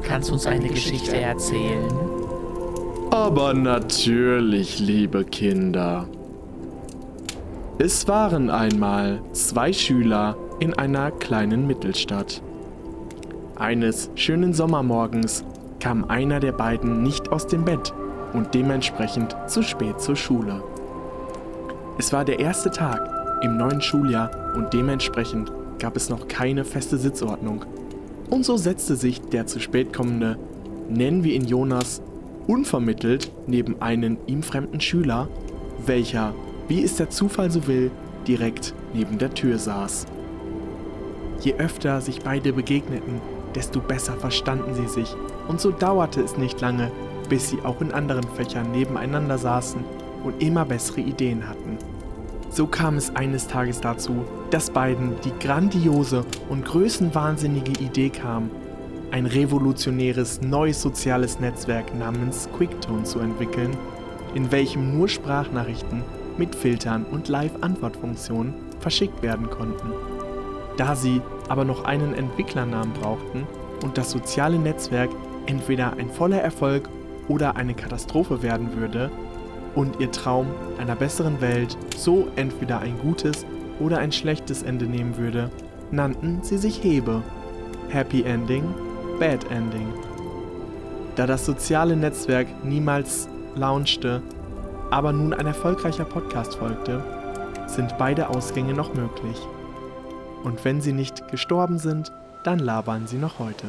[0.00, 1.92] Kannst du uns eine Geschichte erzählen?
[3.10, 6.08] Aber natürlich, liebe Kinder.
[7.78, 12.42] Es waren einmal zwei Schüler in einer kleinen Mittelstadt.
[13.56, 15.44] Eines schönen Sommermorgens
[15.80, 17.92] kam einer der beiden nicht aus dem Bett
[18.32, 20.62] und dementsprechend zu spät zur Schule.
[21.98, 23.00] Es war der erste Tag
[23.42, 27.64] im neuen Schuljahr und dementsprechend gab es noch keine feste Sitzordnung.
[28.32, 30.38] Und so setzte sich der zu spät kommende,
[30.88, 32.00] nennen wir ihn Jonas,
[32.46, 35.28] unvermittelt neben einen ihm fremden Schüler,
[35.84, 36.32] welcher,
[36.66, 37.90] wie es der Zufall so will,
[38.26, 40.06] direkt neben der Tür saß.
[41.42, 43.20] Je öfter sich beide begegneten,
[43.54, 45.14] desto besser verstanden sie sich,
[45.46, 46.90] und so dauerte es nicht lange,
[47.28, 49.84] bis sie auch in anderen Fächern nebeneinander saßen
[50.24, 51.76] und immer bessere Ideen hatten.
[52.54, 58.50] So kam es eines Tages dazu, dass beiden die grandiose und größenwahnsinnige Idee kam,
[59.10, 63.74] ein revolutionäres neues soziales Netzwerk namens Quicktone zu entwickeln,
[64.34, 66.02] in welchem nur Sprachnachrichten
[66.36, 69.90] mit Filtern und Live-Antwortfunktionen verschickt werden konnten.
[70.76, 73.46] Da sie aber noch einen Entwicklernamen brauchten
[73.82, 75.10] und das soziale Netzwerk
[75.46, 76.86] entweder ein voller Erfolg
[77.28, 79.10] oder eine Katastrophe werden würde,
[79.74, 80.48] und ihr Traum
[80.78, 83.46] einer besseren Welt so entweder ein gutes
[83.80, 85.50] oder ein schlechtes Ende nehmen würde,
[85.90, 87.22] nannten sie sich Hebe.
[87.88, 88.64] Happy Ending,
[89.18, 89.92] Bad Ending.
[91.16, 94.22] Da das soziale Netzwerk niemals launchte,
[94.90, 97.02] aber nun ein erfolgreicher Podcast folgte,
[97.66, 99.38] sind beide Ausgänge noch möglich.
[100.42, 102.12] Und wenn sie nicht gestorben sind,
[102.44, 103.66] dann labern sie noch heute.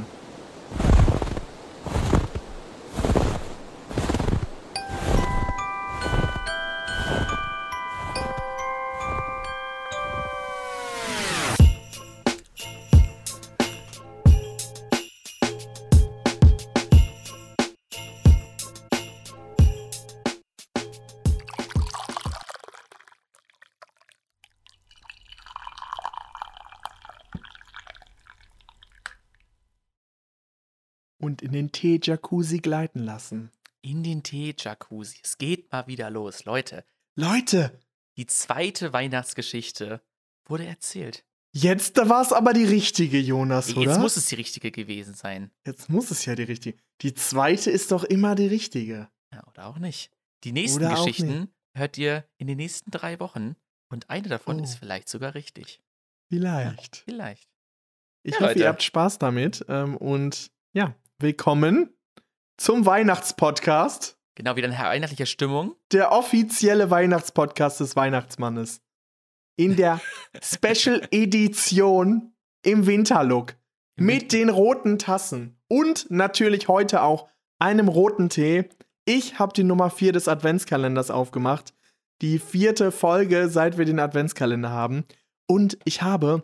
[31.53, 33.51] Den Tee-Jacuzzi gleiten lassen.
[33.81, 35.19] In den Tee-Jacuzzi.
[35.23, 36.45] Es geht mal wieder los.
[36.45, 37.79] Leute, Leute,
[38.17, 40.01] die zweite Weihnachtsgeschichte
[40.45, 41.25] wurde erzählt.
[41.53, 43.89] jetzt war es aber die richtige, Jonas, oder?
[43.91, 45.51] Jetzt muss es die richtige gewesen sein.
[45.65, 46.77] Jetzt muss es ja die richtige.
[47.01, 49.09] Die zweite ist doch immer die richtige.
[49.33, 50.11] Ja, oder auch nicht.
[50.43, 53.55] Die nächsten Oder Geschichten hört ihr in den nächsten drei Wochen.
[53.89, 54.63] Und eine davon Oh.
[54.63, 55.81] ist vielleicht sogar richtig.
[56.29, 56.97] Vielleicht.
[57.05, 57.49] Vielleicht.
[58.23, 58.59] Ich Ja, hoffe, Leute.
[58.61, 59.65] ihr habt Spaß damit.
[59.69, 61.89] Ähm, und ja, willkommen
[62.57, 64.19] zum Weihnachtspodcast.
[64.35, 65.73] Genau, wieder in weihnachtlicher Stimmung.
[65.93, 68.81] Der offizielle Weihnachtspodcast des Weihnachtsmannes.
[69.55, 70.01] In der
[70.41, 73.55] Special Edition im Winterlook.
[73.95, 75.57] Mit den roten Tassen.
[75.69, 78.67] Und natürlich heute auch einem roten Tee.
[79.05, 81.73] Ich habe die Nummer 4 des Adventskalenders aufgemacht.
[82.21, 85.05] Die vierte Folge, seit wir den Adventskalender haben.
[85.47, 86.43] Und ich habe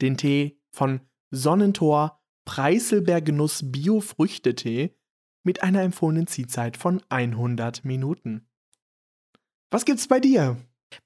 [0.00, 1.00] den Tee von
[1.30, 2.19] Sonnentor
[2.50, 4.96] Preiselbeer Genuss Bio Früchtetee
[5.44, 8.48] mit einer empfohlenen Ziehzeit von 100 Minuten.
[9.70, 10.56] Was gibt's bei dir?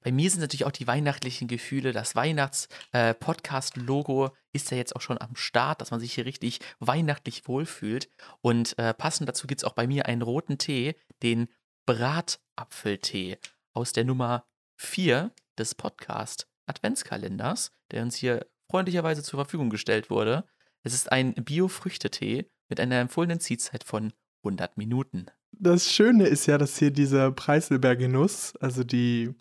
[0.01, 1.91] Bei mir sind natürlich auch die weihnachtlichen Gefühle.
[1.91, 7.47] Das Weihnachts-Podcast-Logo ist ja jetzt auch schon am Start, dass man sich hier richtig weihnachtlich
[7.47, 8.09] wohlfühlt.
[8.41, 11.47] Und äh, passend dazu gibt es auch bei mir einen roten Tee, den
[11.85, 13.37] Bratapfeltee
[13.75, 20.47] aus der Nummer 4 des Podcast-Adventskalenders, der uns hier freundlicherweise zur Verfügung gestellt wurde.
[20.85, 24.13] Es ist ein Bio-Früchtetee mit einer empfohlenen Ziehzeit von
[24.43, 25.25] 100 Minuten.
[25.51, 29.33] Das Schöne ist ja, dass hier dieser Preiselbeer Genuss, also die,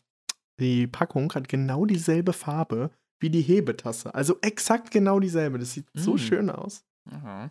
[0.59, 2.91] die Packung, hat genau dieselbe Farbe
[3.21, 4.15] wie die Hebetasse.
[4.15, 5.59] Also exakt genau dieselbe.
[5.59, 6.19] Das sieht so Mm.
[6.19, 6.85] schön aus.
[7.05, 7.51] Mhm.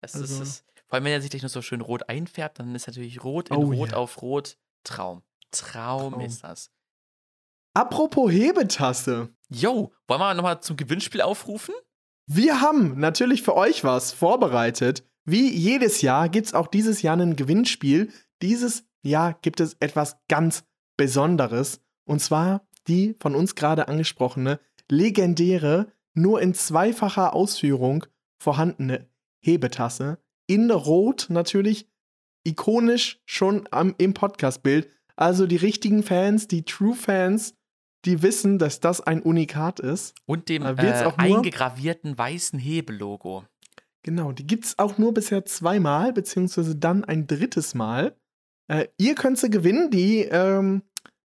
[0.00, 0.64] Das Also- ist es.
[0.86, 3.50] Vor allem, wenn er sich gleich noch so schön rot einfärbt, dann ist natürlich rot
[3.50, 3.96] in Oh rot ja.
[3.98, 4.56] auf rot.
[4.84, 5.22] Traum.
[5.50, 6.20] Traum, Traum.
[6.22, 6.70] ist das.
[7.74, 9.28] Apropos Hebetasse.
[9.50, 11.74] Yo, wollen wir nochmal zum Gewinnspiel aufrufen?
[12.30, 15.02] Wir haben natürlich für euch was vorbereitet.
[15.24, 18.12] Wie jedes Jahr gibt es auch dieses Jahr ein Gewinnspiel.
[18.42, 20.64] Dieses Jahr gibt es etwas ganz
[20.98, 21.80] Besonderes.
[22.04, 24.60] Und zwar die von uns gerade angesprochene,
[24.90, 28.04] legendäre, nur in zweifacher Ausführung
[28.42, 29.08] vorhandene
[29.40, 30.18] Hebetasse.
[30.46, 31.88] In Rot natürlich,
[32.44, 34.90] ikonisch schon am, im Podcast-Bild.
[35.16, 37.54] Also die richtigen Fans, die True-Fans,
[38.08, 40.14] die wissen, dass das ein Unikat ist.
[40.24, 40.74] Und dem äh,
[41.18, 43.44] eingegravierten weißen Hebelogo.
[44.02, 48.16] Genau, die gibt es auch nur bisher zweimal, beziehungsweise dann ein drittes Mal.
[48.68, 50.82] Äh, ihr könnt sie gewinnen, die ähm,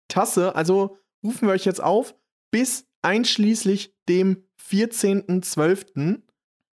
[0.08, 0.56] Tasse.
[0.56, 2.16] Also rufen wir euch jetzt auf,
[2.50, 6.22] bis einschließlich dem 14.12.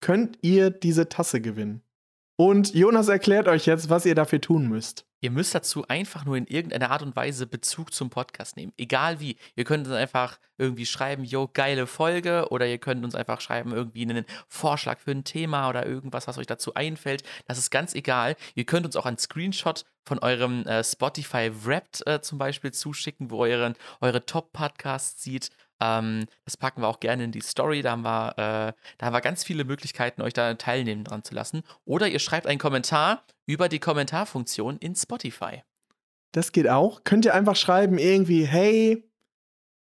[0.01, 1.83] könnt ihr diese Tasse gewinnen.
[2.45, 5.07] Und Jonas erklärt euch jetzt, was ihr dafür tun müsst.
[5.21, 8.73] Ihr müsst dazu einfach nur in irgendeiner Art und Weise Bezug zum Podcast nehmen.
[8.77, 9.37] Egal wie.
[9.55, 12.49] Ihr könnt uns einfach irgendwie schreiben, yo, geile Folge.
[12.51, 16.37] Oder ihr könnt uns einfach schreiben, irgendwie einen Vorschlag für ein Thema oder irgendwas, was
[16.37, 17.23] euch dazu einfällt.
[17.47, 18.35] Das ist ganz egal.
[18.57, 23.31] Ihr könnt uns auch einen Screenshot von eurem äh, Spotify Wrapped äh, zum Beispiel zuschicken,
[23.31, 25.51] wo ihr euren, eure Top-Podcasts sieht.
[25.83, 27.83] Ähm, das packen wir auch gerne in die Story.
[27.83, 31.35] Da haben, wir, äh, da haben wir ganz viele Möglichkeiten, euch da teilnehmen dran zu
[31.35, 31.63] lassen.
[31.85, 35.63] Oder ihr schreibt einen Kommentar über die Kommentarfunktion in Spotify.
[36.31, 37.03] Das geht auch.
[37.03, 39.11] Könnt ihr einfach schreiben, irgendwie, hey,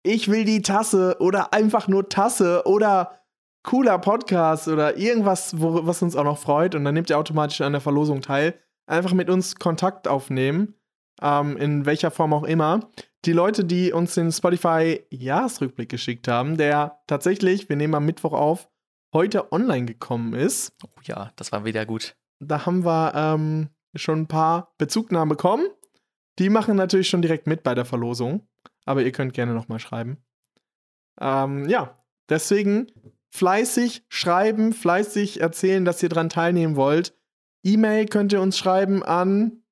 [0.03, 3.23] ich will die Tasse oder einfach nur Tasse oder
[3.63, 6.75] cooler Podcast oder irgendwas, wo, was uns auch noch freut.
[6.75, 8.55] Und dann nehmt ihr automatisch an der Verlosung teil.
[8.87, 10.75] Einfach mit uns Kontakt aufnehmen,
[11.23, 12.91] ähm, in welcher Form auch immer
[13.25, 18.69] die Leute, die uns den Spotify-Jahresrückblick geschickt haben, der tatsächlich, wir nehmen am Mittwoch auf,
[19.13, 20.73] heute online gekommen ist.
[20.85, 22.17] Oh ja, das war wieder gut.
[22.41, 25.67] Da haben wir ähm, schon ein paar Bezugnahmen bekommen.
[26.39, 28.47] Die machen natürlich schon direkt mit bei der Verlosung.
[28.85, 30.19] Aber ihr könnt gerne nochmal schreiben.
[31.21, 32.87] Ähm, ja, deswegen
[33.31, 37.15] fleißig schreiben, fleißig erzählen, dass ihr dran teilnehmen wollt.
[37.65, 39.63] E-Mail könnt ihr uns schreiben an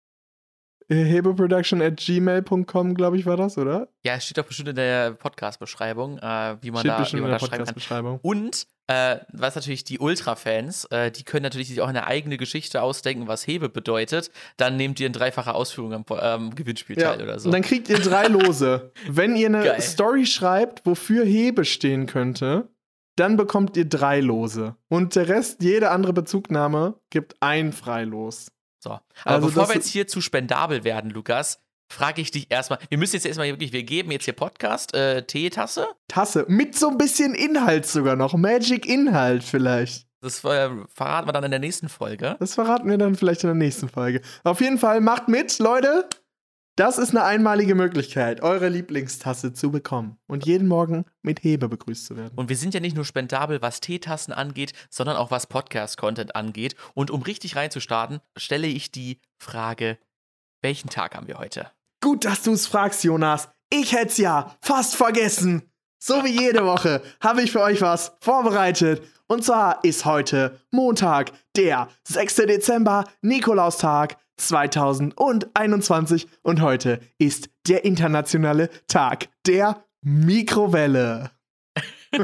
[0.88, 3.88] hebeproduction at gmail.com, glaube ich, war das, oder?
[4.04, 7.30] Ja, es steht doch bestimmt in der Podcast-Beschreibung, äh, wie man steht da, wie man
[7.30, 8.18] da schreiben kann.
[8.22, 12.82] Und äh, was natürlich die Ultra-Fans, äh, die können natürlich sich auch eine eigene Geschichte
[12.82, 14.30] ausdenken, was Hebe bedeutet.
[14.58, 17.48] Dann nehmt ihr in dreifacher Ausführung am ähm, Gewinnspiel teil ja, oder so.
[17.48, 18.92] Und dann kriegt ihr drei Lose.
[19.08, 19.80] Wenn ihr eine Geil.
[19.80, 22.68] Story schreibt, wofür Hebe stehen könnte,
[23.16, 24.76] dann bekommt ihr drei Lose.
[24.88, 28.52] Und der Rest, jede andere Bezugnahme, gibt ein Freilos.
[28.86, 28.92] So.
[28.92, 31.60] Aber also bevor wir jetzt hier zu spendabel werden, Lukas,
[31.92, 32.78] frage ich dich erstmal.
[32.88, 35.88] Wir müssen jetzt erstmal wirklich, wir geben jetzt hier Podcast, äh, Teetasse.
[36.06, 36.44] Tasse.
[36.46, 38.34] Mit so ein bisschen Inhalt sogar noch.
[38.34, 40.06] Magic-Inhalt vielleicht.
[40.20, 42.36] Das äh, verraten wir dann in der nächsten Folge.
[42.38, 44.20] Das verraten wir dann vielleicht in der nächsten Folge.
[44.44, 46.08] Auf jeden Fall macht mit, Leute.
[46.78, 52.05] Das ist eine einmalige Möglichkeit, eure Lieblingstasse zu bekommen und jeden Morgen mit Hebe begrüßt
[52.05, 52.37] zu werden.
[52.37, 56.76] Und wir sind ja nicht nur spendabel, was Teetassen angeht, sondern auch was Podcast-Content angeht.
[56.93, 59.96] Und um richtig reinzustarten, stelle ich die Frage:
[60.61, 61.70] Welchen Tag haben wir heute?
[62.02, 63.49] Gut, dass du es fragst, Jonas.
[63.70, 65.62] Ich hätte es ja fast vergessen.
[65.99, 69.02] So wie jede Woche habe ich für euch was vorbereitet.
[69.29, 72.37] Und zwar ist heute Montag, der 6.
[72.37, 74.19] Dezember, Nikolaustag.
[74.36, 81.30] 2021 und heute ist der internationale Tag der Mikrowelle.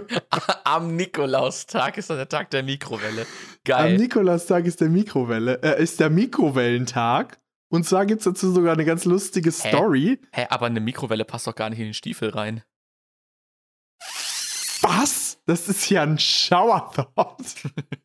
[0.64, 3.26] Am Nikolaustag ist der Tag der Mikrowelle.
[3.64, 3.92] Geil.
[3.92, 7.38] Am Nikolaustag ist der Mikrowelle, äh, ist der Mikrowellentag.
[7.68, 10.20] Und zwar gibt es dazu sogar eine ganz lustige Story.
[10.32, 10.42] Hä?
[10.42, 12.62] Hä, aber eine Mikrowelle passt doch gar nicht in den Stiefel rein.
[14.82, 15.38] Was?
[15.46, 17.54] Das ist ja ein Shower Thought.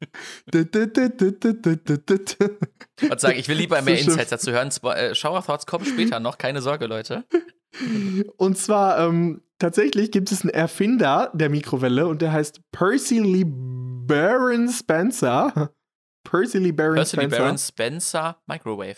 [3.10, 4.70] Was sagen, ich will lieber mehr Insights dazu hören.
[4.84, 7.26] Äh, Shower Thoughts kommen später noch, keine Sorge, Leute.
[8.38, 13.46] Und zwar, ähm, tatsächlich gibt es einen Erfinder der Mikrowelle und der heißt Percy Lee
[13.46, 15.72] Baron Spencer.
[16.24, 17.30] Percy Lee Baron Percy Spencer.
[17.30, 18.98] Percy Lee Baron Spencer Microwave.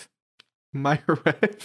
[0.72, 1.58] Microwave.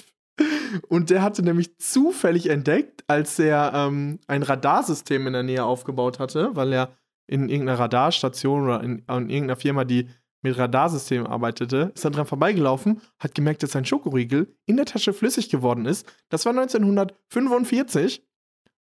[0.88, 6.18] Und der hatte nämlich zufällig entdeckt, als er ähm, ein Radarsystem in der Nähe aufgebaut
[6.18, 10.08] hatte, weil er in irgendeiner Radarstation oder in, in irgendeiner Firma, die
[10.42, 15.14] mit Radarsystemen arbeitete, ist dann dran vorbeigelaufen, hat gemerkt, dass sein Schokoriegel in der Tasche
[15.14, 16.06] flüssig geworden ist.
[16.28, 18.22] Das war 1945.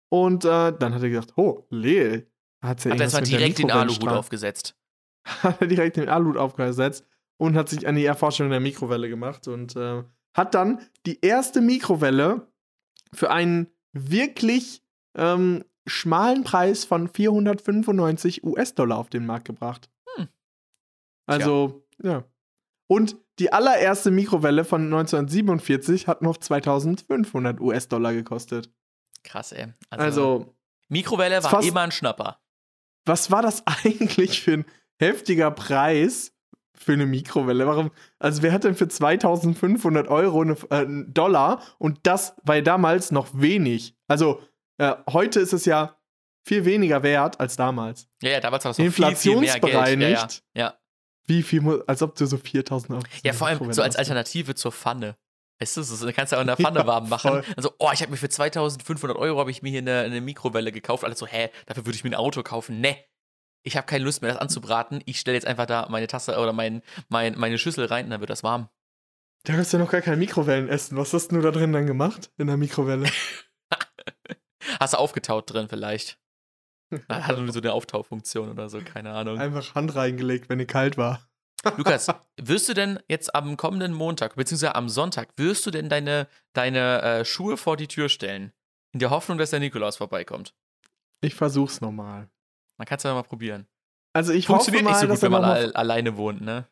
[0.10, 2.30] Und äh, dann hat er gesagt, oh, Leel.
[2.62, 4.76] Hat er erstmal direkt den Aluhut aufgesetzt.
[5.26, 7.08] hat er direkt den Aluhut aufgesetzt
[7.38, 10.04] und hat sich an die Erforschung der Mikrowelle gemacht und äh,
[10.36, 12.48] hat dann die erste Mikrowelle
[13.14, 14.84] für einen wirklich
[15.16, 19.90] ähm, schmalen Preis von 495 US-Dollar auf den Markt gebracht.
[20.16, 20.28] Hm.
[21.26, 22.12] Also, Tja.
[22.12, 22.24] ja.
[22.88, 28.70] Und die allererste Mikrowelle von 1947 hat noch 2500 US-Dollar gekostet.
[29.24, 29.68] Krass, ey.
[29.90, 30.56] Also, also
[30.90, 32.40] Mikrowelle war immer ein Schnapper.
[33.06, 34.66] Was war das eigentlich für ein
[35.00, 36.34] heftiger Preis
[36.76, 37.66] für eine Mikrowelle?
[37.66, 37.92] Warum?
[38.20, 43.12] Also, wer hat denn für 2500 Euro eine, äh, einen Dollar und das war damals
[43.12, 43.96] noch wenig?
[44.08, 44.42] Also,
[44.78, 45.98] äh, heute ist es ja
[46.46, 48.08] viel weniger wert als damals.
[48.22, 50.44] Ja, ja damals war es noch Inflationsbereinigt.
[50.54, 50.78] Ja, ja, ja.
[51.26, 53.04] Wie viel, als ob du so 4000 Euro.
[53.24, 55.16] Ja, vor allem so als Alternative zur Pfanne.
[55.60, 57.32] Weißt du, so, kannst du auch in der Pfanne ja, warm machen.
[57.32, 57.44] Voll.
[57.56, 60.74] Also, oh, ich habe mir für 2500 Euro habe ich mir hier eine, eine Mikrowelle
[60.74, 61.06] gekauft.
[61.06, 62.82] Alle so, hä, dafür würde ich mir ein Auto kaufen.
[62.82, 62.98] Ne,
[63.64, 65.02] ich habe keine Lust mehr, das anzubraten.
[65.06, 68.20] Ich stelle jetzt einfach da meine Tasse oder mein, mein, meine Schüssel rein und dann
[68.20, 68.70] wird das warm.
[69.46, 70.98] Da hast du ja noch gar kein Mikrowellenessen.
[70.98, 73.10] Was hast du da drin dann gemacht in der Mikrowelle?
[74.80, 76.18] hast du aufgetaut drin vielleicht?
[77.10, 79.40] Hat er nur so eine Auftauchfunktion oder so, keine Ahnung.
[79.40, 81.28] Einfach Hand reingelegt, wenn die kalt war.
[81.78, 82.08] Lukas,
[82.42, 87.02] wirst du denn jetzt am kommenden Montag, beziehungsweise am Sonntag, wirst du denn deine, deine
[87.02, 88.52] äh, Schuhe vor die Tür stellen?
[88.92, 90.54] In der Hoffnung, dass der Nikolaus vorbeikommt.
[91.22, 92.30] Ich versuch's nochmal.
[92.78, 93.66] Man kann es ja mal probieren.
[94.12, 96.68] Also ich hoffe Funktioniert mal, nicht so dass gut, er wenn man alleine wohnt, ne?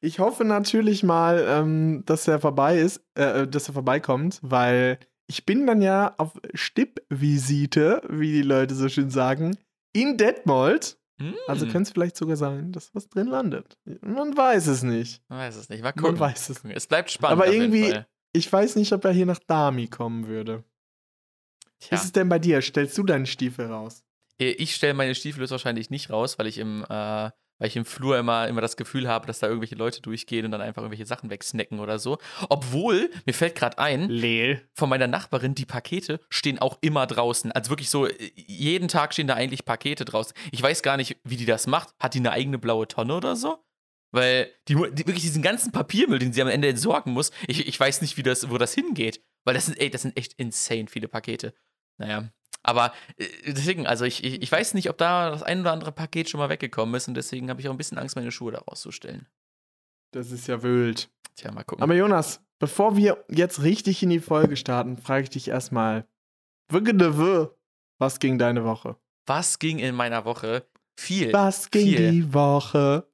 [0.00, 5.46] Ich hoffe natürlich mal, ähm, dass er vorbei ist, äh, dass er vorbeikommt, weil ich
[5.46, 9.56] bin dann ja auf Stippvisite, wie die Leute so schön sagen,
[9.92, 10.98] in Detmold.
[11.48, 13.76] Also Hm, könnte es vielleicht sogar sein, dass was drin landet.
[14.02, 15.20] Man weiß es nicht.
[15.28, 15.82] Man weiß es nicht.
[15.82, 16.20] Mal Man gucken.
[16.20, 16.76] weiß es nicht.
[16.76, 17.42] Es bleibt spannend.
[17.42, 18.04] Aber irgendwie-.
[18.32, 20.62] Ich weiß nicht, ob er hier nach Dami kommen würde.
[21.80, 21.96] Tja.
[21.96, 22.62] ist es denn bei dir?
[22.62, 24.04] Stellst du deinen Stiefel raus?
[24.38, 27.84] Äh, Ich stelle meine Stiefel wahrscheinlich nicht raus, weil ich im, äh, weil ich im
[27.84, 31.06] Flur immer, immer das Gefühl habe, dass da irgendwelche Leute durchgehen und dann einfach irgendwelche
[31.06, 32.18] Sachen wegsnacken oder so.
[32.48, 34.68] Obwohl, mir fällt gerade ein, Leel.
[34.74, 37.52] von meiner Nachbarin, die Pakete stehen auch immer draußen.
[37.52, 40.34] Also wirklich so, jeden Tag stehen da eigentlich Pakete draußen.
[40.52, 41.94] Ich weiß gar nicht, wie die das macht.
[41.98, 43.58] Hat die eine eigene blaue Tonne oder so?
[44.10, 47.78] Weil die, die wirklich diesen ganzen Papiermüll, den sie am Ende entsorgen muss, ich, ich
[47.78, 49.22] weiß nicht, wie das, wo das hingeht.
[49.44, 51.54] Weil das sind, ey, das sind echt insane viele Pakete.
[51.98, 52.30] Naja.
[52.68, 55.90] Aber äh, deswegen, also ich, ich, ich weiß nicht, ob da das ein oder andere
[55.90, 58.52] Paket schon mal weggekommen ist und deswegen habe ich auch ein bisschen Angst, meine Schuhe
[58.52, 59.26] da rauszustellen.
[60.12, 61.10] Das ist ja wild.
[61.34, 61.82] Tja, mal gucken.
[61.82, 66.06] Aber Jonas, bevor wir jetzt richtig in die Folge starten, frage ich dich erstmal,
[66.70, 68.96] was ging deine Woche?
[69.26, 70.66] Was ging in meiner Woche?
[71.00, 71.32] Viel.
[71.32, 72.10] Was ging viel.
[72.10, 73.08] die Woche?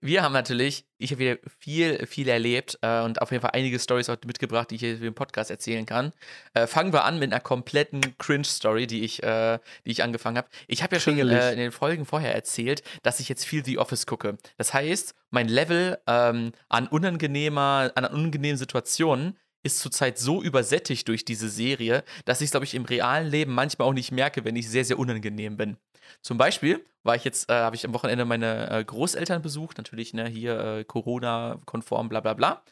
[0.00, 3.78] Wir haben natürlich, ich habe wieder viel, viel erlebt äh, und auf jeden Fall einige
[3.78, 6.12] Stories auch mitgebracht, die ich hier für den Podcast erzählen kann.
[6.52, 10.48] Äh, fangen wir an mit einer kompletten Cringe-Story, die ich, äh, die ich angefangen habe.
[10.68, 13.78] Ich habe ja schon äh, in den Folgen vorher erzählt, dass ich jetzt viel The
[13.78, 14.36] Office gucke.
[14.58, 21.24] Das heißt, mein Level ähm, an unangenehmer, an unangenehmen Situationen ist zurzeit so übersättigt durch
[21.24, 24.70] diese Serie, dass ich, glaube ich, im realen Leben manchmal auch nicht merke, wenn ich
[24.70, 25.76] sehr, sehr unangenehm bin.
[26.22, 30.14] Zum Beispiel war ich jetzt, äh, habe ich am Wochenende meine äh, Großeltern besucht, natürlich,
[30.14, 32.62] ne, hier äh, Corona-konform, bla bla bla.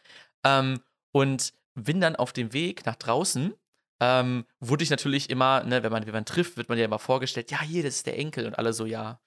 [0.44, 0.80] Ähm,
[1.12, 3.54] und bin dann auf dem Weg nach draußen,
[4.00, 7.50] ähm, wurde ich natürlich immer, ne, wenn man, man trifft, wird man ja immer vorgestellt,
[7.50, 9.20] ja, hier, das ist der Enkel und alle so, ja,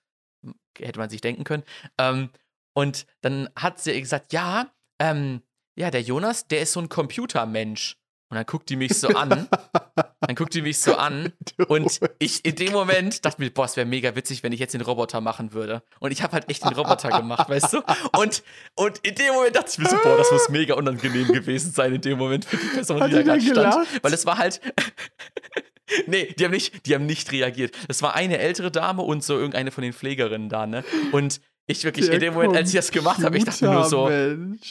[0.77, 1.63] hätte man sich denken können.
[1.97, 2.29] Ähm,
[2.73, 5.41] und dann hat sie gesagt, ja, ähm,
[5.75, 7.97] ja, der Jonas, der ist so ein Computermensch.
[8.29, 9.47] Und dann guckt die mich so an.
[10.21, 11.33] Dann guckt die mich so an.
[11.67, 14.73] Und ich in dem Moment dachte mir, boah, es wäre mega witzig, wenn ich jetzt
[14.73, 15.83] den Roboter machen würde.
[15.99, 17.81] Und ich habe halt echt den Roboter gemacht, weißt du?
[18.19, 18.43] Und,
[18.75, 21.93] und in dem Moment dachte ich mir so, boah, das muss mega unangenehm gewesen sein
[21.95, 23.87] in dem Moment für die Person, Hat die da gerade stand.
[24.03, 24.61] Weil es war halt.
[26.07, 27.75] nee, die haben, nicht, die haben nicht reagiert.
[27.87, 30.83] Es war eine ältere Dame und so irgendeine von den Pflegerinnen da, ne?
[31.11, 31.39] Und
[31.69, 34.07] ich wirklich, in dem Moment, als ich das gemacht habe, ich dachte mir nur so,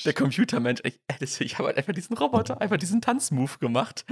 [0.04, 4.04] der Computermensch, ich, äh, das- ich habe halt einfach diesen Roboter, einfach diesen Tanzmove gemacht.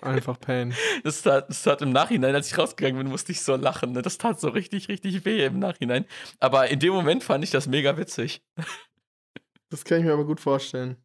[0.00, 0.74] Einfach Pain.
[1.04, 3.92] Das tat, das tat im Nachhinein, als ich rausgegangen bin, musste ich so lachen.
[3.92, 4.02] Ne?
[4.02, 6.06] Das tat so richtig, richtig weh im Nachhinein.
[6.40, 8.42] Aber in dem Moment fand ich das mega witzig.
[9.70, 10.96] Das kann ich mir aber gut vorstellen.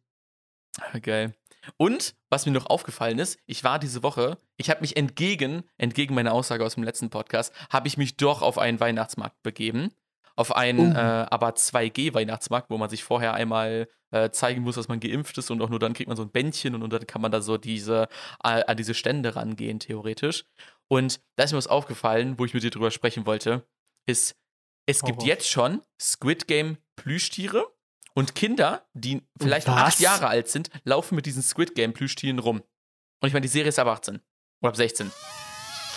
[0.80, 1.34] Ah, Geil.
[1.76, 6.14] Und was mir noch aufgefallen ist, ich war diese Woche, ich habe mich entgegen, entgegen
[6.14, 9.92] meiner Aussage aus dem letzten Podcast, habe ich mich doch auf einen Weihnachtsmarkt begeben.
[10.38, 10.94] Auf einen Oh.
[10.96, 15.50] äh, aber 2G-Weihnachtsmarkt, wo man sich vorher einmal äh, zeigen muss, dass man geimpft ist
[15.50, 17.40] und auch nur dann kriegt man so ein Bändchen und, und dann kann man da
[17.40, 18.08] so diese,
[18.44, 20.44] äh, an diese Stände rangehen, theoretisch.
[20.86, 23.66] Und da ist mir was aufgefallen, wo ich mit dir drüber sprechen wollte,
[24.06, 24.36] ist,
[24.86, 25.28] es gibt Horror.
[25.28, 27.66] jetzt schon Squid Game Plüschtiere
[28.14, 29.74] und Kinder, die vielleicht Was?
[29.76, 32.62] acht Jahre alt sind, laufen mit diesen Squid Game Plüschtieren rum.
[33.20, 34.20] Und ich meine, die Serie ist ab 18.
[34.62, 35.10] Oder ab 16.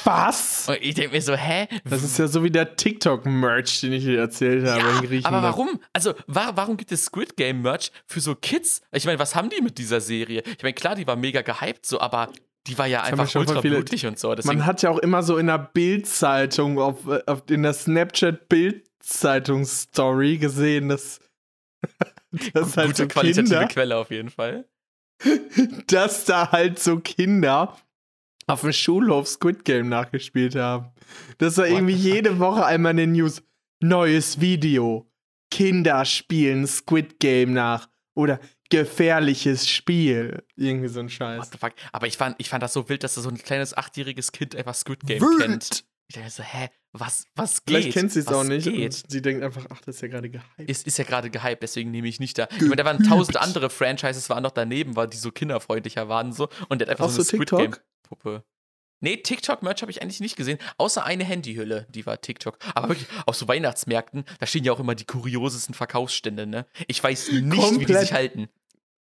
[0.04, 0.68] Was?
[0.70, 1.68] Und ich denke mir so, hä?
[1.84, 5.26] Das ist ja so wie der TikTok-Merch, den ich dir erzählt habe in ja, Griechenland.
[5.28, 5.80] aber warum?
[5.94, 8.82] Also, wa warum gibt es Squid Game Merch für so Kids?
[8.92, 10.44] Ich meine, was haben die mit dieser Serie?
[10.46, 12.30] Ich meine, klar, die war mega gehypt, so, aber
[12.68, 14.36] die war ja haben einfach ultra viele- blutig und so.
[14.36, 20.38] Deswegen, Man hat ja auch immer so in der Bild-Zeitung, auf, auf, in der Snapchat-Bild-Zeitung-Story
[20.38, 21.20] gesehen, dass,
[22.54, 24.66] dass halt gute so qualitative Kinder, Quelle auf jeden Fall.
[25.88, 27.78] dass da halt so Kinder
[28.48, 30.92] auf dem Schulhof Squid Game nachgespielt haben.
[31.38, 33.44] Das war irgendwie jede Woche einmal in den News.
[33.82, 35.10] Neues Video.
[35.50, 37.90] Kinder spielen Squid Game nach.
[38.14, 40.44] Oder gefährliches Spiel.
[40.56, 41.40] Irgendwie so ein Scheiß.
[41.40, 41.74] What the fuck?
[41.92, 44.56] Aber ich fand, ich fand das so wild, dass da so ein kleines achtjähriges Kind
[44.56, 45.42] einfach Squid Game Wild.
[45.42, 45.84] kennt.
[46.08, 47.78] Ich dachte so, hä, was, was geht?
[47.78, 48.66] Vielleicht kennt sie es auch nicht.
[48.66, 48.84] Geht?
[48.84, 50.70] Und sie denkt einfach, ach, das ist ja gerade gehypt.
[50.70, 52.50] Ist, ist ja gerade gehypt, deswegen nehme ich nicht da.
[52.54, 56.34] Ich meine, da waren tausend andere Franchises, waren noch daneben, weil die so kinderfreundlicher waren
[56.34, 56.50] so.
[56.68, 57.82] Und der hat einfach Auch so so Squid TikTok?
[58.12, 58.44] Game-Puppe.
[59.04, 62.60] Nee, TikTok-Merch habe ich eigentlich nicht gesehen, außer eine Handyhülle, die war TikTok.
[62.76, 66.68] Aber wirklich, auf so Weihnachtsmärkten, da stehen ja auch immer die kuriosesten Verkaufsstände, ne?
[66.88, 68.00] Ich weiß nicht, wie die Komplett.
[68.00, 68.48] sich halten.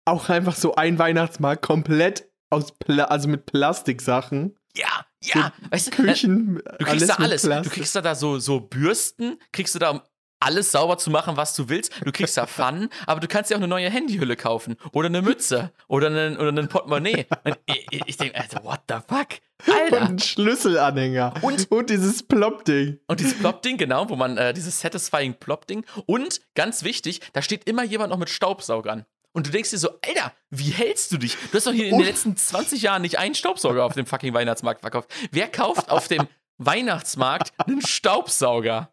[0.04, 4.58] Auch einfach so ein Weihnachtsmarkt komplett aus Pla also mit Plastiksachen.
[4.76, 5.54] Ja, ja.
[5.70, 7.44] Weißt du, Küchen, du kriegst da alles.
[7.44, 10.04] Du kriegst da, da so, so Bürsten, kriegst du da,
[10.46, 11.92] alles sauber zu machen, was du willst.
[12.04, 14.76] Du kriegst da Pfannen, aber du kannst dir auch eine neue Handyhülle kaufen.
[14.94, 15.72] Oder eine Mütze.
[15.88, 17.26] Oder einen, oder einen Portemonnaie.
[17.44, 19.28] Und ich, ich denke, also, what the fuck?
[19.68, 20.02] Und Alter.
[20.10, 21.34] ein Schlüsselanhänger.
[21.42, 23.00] Und- und dieses Plop-Ding.
[23.08, 25.86] Und dieses Plop-Ding, genau, wo man, äh, dieses Satisfying Plop-Ding.
[26.06, 29.06] Und ganz wichtig, da steht immer jemand noch mit Staubsaugern.
[29.32, 31.36] Und du denkst dir so, Alter, wie hältst du dich?
[31.52, 34.06] Du hast doch hier in Und- den letzten 20 Jahren nicht einen Staubsauger auf dem
[34.06, 35.10] fucking Weihnachtsmarkt verkauft.
[35.32, 38.92] Wer kauft auf dem Weihnachtsmarkt einen Staubsauger?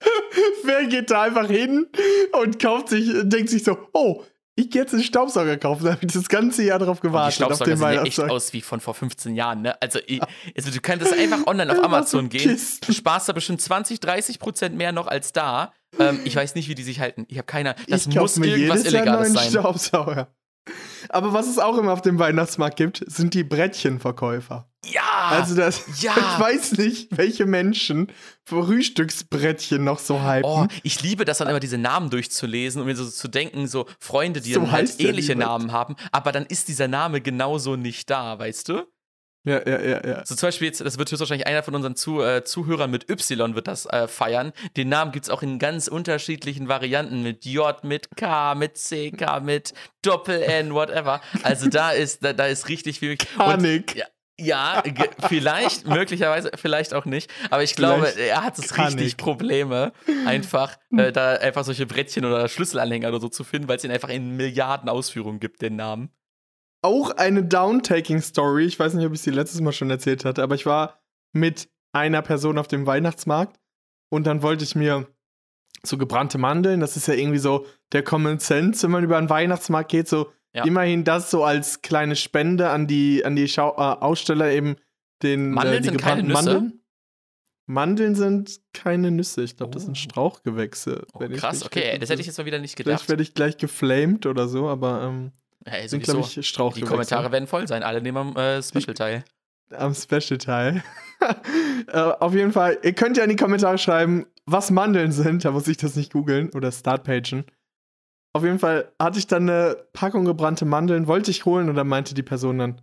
[0.64, 1.86] Wer geht da einfach hin
[2.40, 4.22] und kauft sich, denkt sich so, oh,
[4.58, 5.84] ich gehe jetzt einen Staubsauger kaufen.
[5.84, 7.42] Da habe ich das ganze Jahr drauf Die gewartet.
[7.42, 9.80] auf Staubsauger den sehen ja echt aus wie von vor 15 Jahren, ne?
[9.82, 10.20] Also, ich,
[10.56, 14.76] also du könntest einfach online auf Amazon gehen, du sparst da bestimmt 20, 30 Prozent
[14.76, 15.72] mehr noch als da.
[15.98, 17.26] Ähm, ich weiß nicht, wie die sich halten.
[17.28, 19.50] Ich habe keine Das muss mir irgendwas Illegales neuen sein.
[19.50, 20.28] Staubsauger.
[21.08, 24.68] Aber was es auch immer auf dem Weihnachtsmarkt gibt, sind die Brettchenverkäufer.
[24.84, 25.28] Ja!
[25.30, 26.14] Also das, ja.
[26.16, 28.12] ich weiß nicht, welche Menschen
[28.44, 30.44] Frühstücksbrettchen noch so hypen.
[30.44, 33.86] Oh, ich liebe das dann immer, diese Namen durchzulesen und mir so zu denken, so
[33.98, 35.36] Freunde, die So dann halt ähnliche.
[35.36, 38.86] Namen haben, aber dann ist dieser Name genauso nicht da, weißt du?
[39.46, 40.26] Ja, ja, ja, ja.
[40.26, 43.54] So zum Beispiel jetzt, das wird höchstwahrscheinlich einer von unseren Zu, äh, Zuhörern mit Y
[43.54, 44.52] wird das äh, feiern.
[44.76, 49.12] Den Namen gibt es auch in ganz unterschiedlichen Varianten, mit J, mit K, mit C,
[49.12, 49.72] K, mit
[50.02, 51.20] Doppel-N, whatever.
[51.44, 53.12] Also da ist, da, da ist richtig viel.
[53.12, 53.94] Und, Panik.
[53.94, 54.06] ja,
[54.38, 57.30] ja, ge- vielleicht, möglicherweise, vielleicht auch nicht.
[57.48, 59.16] Aber ich glaube, Vielleicht er hat es richtig ich.
[59.16, 59.92] Probleme,
[60.26, 63.92] einfach äh, da einfach solche Brettchen oder Schlüsselanhänger oder so zu finden, weil es ihn
[63.92, 66.10] einfach in Milliarden Ausführungen gibt, den Namen.
[66.86, 68.64] Auch eine Downtaking-Story.
[68.64, 71.00] Ich weiß nicht, ob ich sie letztes Mal schon erzählt hatte, aber ich war
[71.32, 73.58] mit einer Person auf dem Weihnachtsmarkt
[74.08, 75.06] und dann wollte ich mir
[75.84, 79.30] so gebrannte Mandeln, das ist ja irgendwie so der Common Sense, wenn man über einen
[79.30, 80.64] Weihnachtsmarkt geht, so Ja.
[80.64, 84.76] immerhin das so als kleine Spende an die, an die Schau äh, Aussteller eben
[85.22, 86.54] den Mandeln äh, die sind keine gebrannten Nüsse?
[86.60, 86.80] Mandeln.
[87.68, 89.42] Mandeln sind keine Nüsse.
[89.42, 89.86] Ich glaube, das Oh.
[89.86, 91.04] sind Strauchgewächse.
[91.14, 93.08] Oh, wenn ich krass, okay, das hätte ich jetzt mal wieder nicht Vielleicht gedacht.
[93.08, 95.32] werde ich gleich geflamed oder so, aber ähm,
[95.68, 96.84] Hey, sind, glaube ich, Strauchgewächse.
[96.84, 99.24] Die Kommentare werden voll sein, alle nehmen am äh, Special teil.
[99.74, 100.82] am Special-Teil.
[101.88, 105.44] äh, auf jeden Fall, ihr könnt ja in die Kommentare schreiben, was Mandeln sind.
[105.44, 107.44] Da muss ich das nicht googeln oder Startpagen.
[108.32, 111.88] Auf jeden Fall hatte ich dann eine Packung gebrannte Mandeln, wollte ich holen und dann
[111.88, 112.82] meinte die Person dann,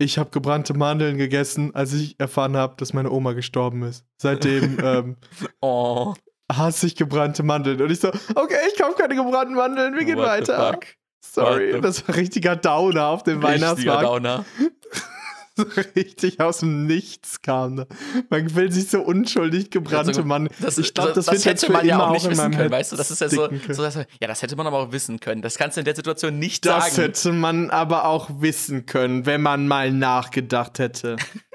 [0.00, 4.06] ich habe gebrannte Mandeln gegessen, als ich erfahren habe, dass meine Oma gestorben ist.
[4.16, 5.16] Seitdem ähm,
[5.60, 6.14] Oh,
[6.50, 7.82] hasse ich gebrannte Mandeln.
[7.82, 10.78] Und ich so, okay, ich kaufe keine gebrannten Mandeln, wir gehen what weiter.
[11.20, 14.04] Sorry, das war richtiger Downer auf dem Richtiger Weihnachtsmarkt.
[14.04, 14.44] Downer.
[15.56, 15.64] so
[15.96, 17.84] richtig aus dem Nichts kam.
[18.30, 20.48] Man will sich so unschuldig gebrannte Also, Mann.
[20.60, 22.96] Das, ich glaube, das, das jetzt hätte man ja auch nicht wissen können, weißt du?
[22.96, 25.42] Das ist ja so, so dass, ja, das hätte man aber auch wissen können.
[25.42, 27.08] Das kannst du in der Situation nicht Das sagen.
[27.08, 31.16] hätte man aber auch wissen können, wenn man mal nachgedacht hätte.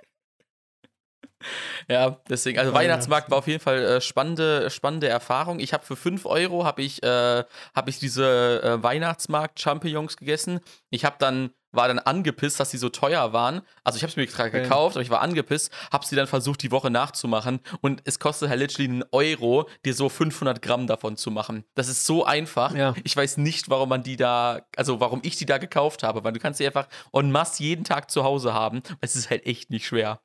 [1.90, 3.30] Ja, deswegen, also Weihnachtsmarkt.
[3.32, 5.60] War auf jeden Fall äh, spannende, spannende Erfahrung.
[5.60, 7.44] Ich habe für 5 Euro habe ich, äh,
[7.76, 10.60] hab ich diese äh, Weihnachtsmarkt-Champignons gegessen.
[10.90, 13.62] Ich habe dann, war dann angepisst, dass die so teuer waren.
[13.84, 16.62] Also ich habe es mir gerade gekauft, aber ich war angepisst, habe sie dann versucht,
[16.62, 17.60] die Woche nachzumachen.
[17.82, 21.64] Und es kostet halt literally einen Euro, dir so 500 Gramm davon zu machen.
[21.76, 22.76] Das ist so einfach.
[22.76, 22.94] Ja.
[23.04, 26.34] Ich weiß nicht, warum man die da, also warum ich die da gekauft habe, weil
[26.34, 28.84] du kannst die einfach en masse jeden Tag zu Hause haben.
[29.02, 30.22] Es ist halt echt nicht schwer.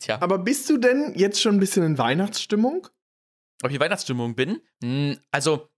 [0.00, 0.18] Tja.
[0.20, 2.88] Aber bist du denn jetzt schon ein bisschen in Weihnachtsstimmung?
[3.62, 4.60] ob ich in Weihnachtsstimmung bin.
[4.82, 5.68] Hm, Also,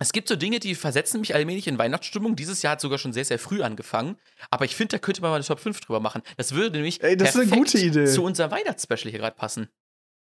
[0.00, 2.34] es gibt so Dinge, die versetzen mich allmählich in Weihnachtsstimmung.
[2.34, 4.16] Dieses Jahr hat sogar schon sehr, sehr früh angefangen.
[4.50, 6.22] Aber ich finde, da könnte man mal eine Top 5 drüber machen.
[6.36, 8.06] Das würde nämlich Ey, das ist eine perfekt gute Idee.
[8.06, 9.68] zu unserem Weihnachtsspecial hier gerade passen.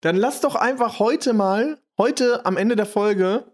[0.02, 3.50] Dann lass doch einfach heute mal, heute am Ende der Folge,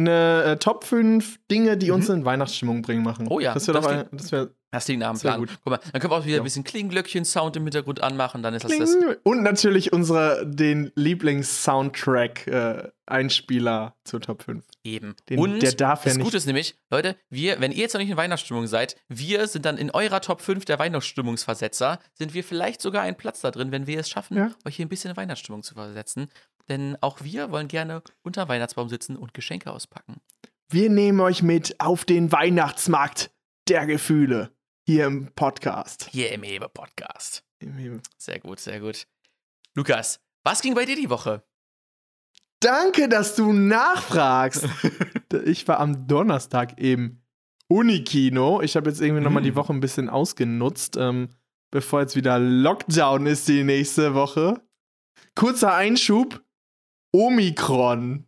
[0.00, 3.24] eine äh, Top 5 Dinge, die uns in Weihnachtsstimmung bringen, machen.
[3.26, 3.32] Mhm.
[3.32, 5.32] Oh ja, Das wäre doch das ein, das wär Hast du den Namen Das wär
[5.32, 5.40] Plan?
[5.40, 5.50] gut.
[5.64, 6.42] Guck mal, dann können wir auch wieder Ja.
[6.42, 8.40] ein bisschen Klingenglöckchen-Sound im Hintergrund anmachen.
[8.44, 8.94] Dann ist das das.
[9.24, 14.64] Und natürlich unsere, den Lieblings-Soundtrack-Einspieler zur Top 5.
[14.84, 15.14] Eben.
[15.28, 17.94] Den- und der darf ja das nicht- Gute ist nämlich, Leute, wir, wenn ihr jetzt
[17.94, 22.32] noch nicht in Weihnachtsstimmung seid, wir sind dann in eurer Top 5 der Weihnachtsstimmungsversetzer, sind
[22.34, 24.50] wir vielleicht sogar einen Platz da drin, wenn wir es schaffen, Ja.
[24.64, 26.28] euch hier ein bisschen in Weihnachtsstimmung zu versetzen.
[26.68, 30.20] Denn auch wir wollen gerne unter Weihnachtsbaum sitzen und Geschenke auspacken.
[30.68, 33.30] Wir nehmen euch mit auf den Weihnachtsmarkt
[33.68, 34.52] der Gefühle
[34.86, 36.08] hier im Podcast.
[36.10, 37.44] Hier im Hebe-Podcast.
[38.16, 39.06] Sehr gut, sehr gut.
[39.74, 41.42] Lukas, was ging bei dir die Woche?
[42.60, 44.68] Danke, dass du nachfragst.
[45.44, 47.22] ich war am Donnerstag im
[47.68, 48.60] Unikino.
[48.60, 49.44] Ich habe jetzt irgendwie nochmal Mm.
[49.44, 51.30] die Woche ein bisschen ausgenutzt, ähm,
[51.70, 54.60] bevor jetzt wieder Lockdown ist die nächste Woche.
[55.34, 56.42] Kurzer Einschub.
[57.12, 58.26] Omikron.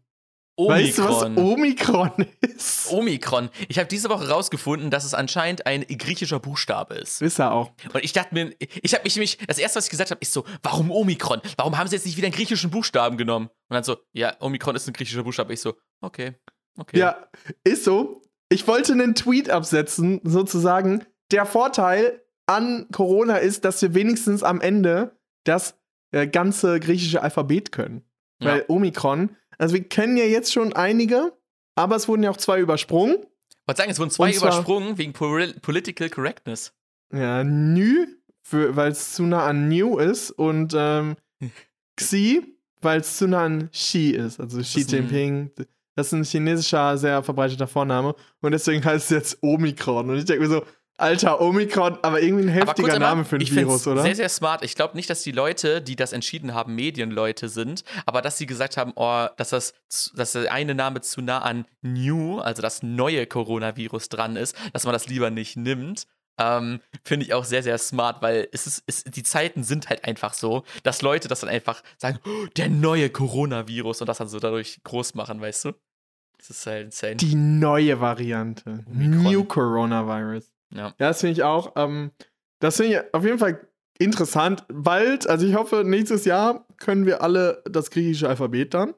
[0.58, 1.38] Weißt du, was Omikron.
[1.38, 2.92] Omikron ist?
[2.92, 3.48] Omikron.
[3.68, 7.22] Ich habe diese Woche rausgefunden, dass es anscheinend ein griechischer Buchstabe ist.
[7.22, 7.72] Ist er auch.
[7.92, 10.32] Und ich dachte mir, ich habe mich nämlich, das erste, was ich gesagt habe, ist
[10.32, 11.40] so, warum Omikron?
[11.56, 13.46] Warum haben sie jetzt nicht wieder einen griechischen Buchstaben genommen?
[13.46, 15.54] Und dann so, ja, Omikron ist ein griechischer Buchstabe.
[15.54, 16.34] Ich so, okay,
[16.76, 16.98] okay.
[16.98, 17.28] Ja,
[17.64, 18.22] ist so.
[18.50, 21.06] Ich wollte einen Tweet absetzen, sozusagen.
[21.30, 25.78] Der Vorteil an Corona ist, dass wir wenigstens am Ende das
[26.10, 28.04] äh, ganze griechische Alphabet können.
[28.42, 28.50] Ja.
[28.50, 31.32] Weil Omikron, also wir kennen ja jetzt schon einige,
[31.74, 33.16] aber es wurden ja auch zwei übersprungen.
[33.16, 36.72] Ich wollte sagen, es wurden zwei übersprungen wegen Pol Political Correctness.
[37.12, 38.06] Ja, Nü,
[38.50, 41.16] weil es zu nah an New ist und ähm,
[41.96, 45.50] Xi, weil es zu nah an Xi ist, also Xi ist Jinping.
[45.94, 50.10] Das ist ein chinesischer, sehr verbreiteter Vorname und deswegen heißt es jetzt Omikron.
[50.10, 50.64] Und ich denke mir so,
[50.98, 54.02] Alter, Omikron, aber irgendwie ein heftiger kurz Name für ein Virus, oder?
[54.02, 54.64] Sehr, sehr smart.
[54.64, 58.46] Ich glaube nicht, dass die Leute, die das entschieden haben, Medienleute sind, aber dass sie
[58.46, 59.74] gesagt haben, oh, dass, das,
[60.14, 64.84] dass der eine Name zu nah an New, also das neue Coronavirus dran ist, dass
[64.84, 66.06] man das lieber nicht nimmt.
[66.38, 70.04] Ähm, Finde ich auch sehr, sehr smart, weil es ist, es, die Zeiten sind halt
[70.04, 74.28] einfach so, dass Leute das dann einfach sagen, oh, der neue Coronavirus und das dann
[74.28, 75.72] so dadurch groß machen, weißt du?
[76.38, 77.16] Das ist halt insane.
[77.16, 78.84] Die neue Variante.
[78.88, 79.22] Omikron.
[79.22, 80.51] New Coronavirus.
[80.74, 80.86] Ja.
[80.88, 81.72] Ja, das finde ich auch.
[81.76, 82.10] Ähm,
[82.60, 83.66] das finde ich auf jeden Fall
[83.98, 84.64] interessant.
[84.68, 88.94] Bald, also ich hoffe, nächstes Jahr können wir alle das griechische Alphabet dann.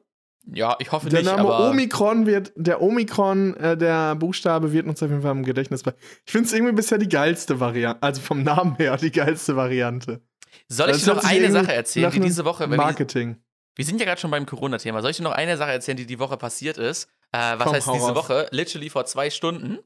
[0.51, 4.87] ja, ich hoffe Der nicht, Name aber Omikron wird, der Omikron, äh, der Buchstabe wird
[4.87, 5.97] uns auf jeden Fall im Gedächtnis bleiben.
[6.25, 10.21] Ich finde es irgendwie bisher die geilste Variante, also vom Namen her die geilste Variante.
[10.67, 13.37] soll ich dir noch eine Sache erzählen, die diese Woche, weil wir, Marketing.
[13.75, 16.05] wir sind ja gerade schon beim Corona-Thema, soll ich dir noch eine Sache erzählen, die
[16.05, 17.09] die Woche passiert ist?
[17.31, 18.15] Äh, was Komm, heißt diese.
[18.15, 18.47] Woche?
[18.51, 19.79] Literally vor zwei Stunden.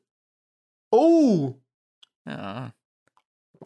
[0.92, 1.56] Oh!
[2.30, 2.74] Ja.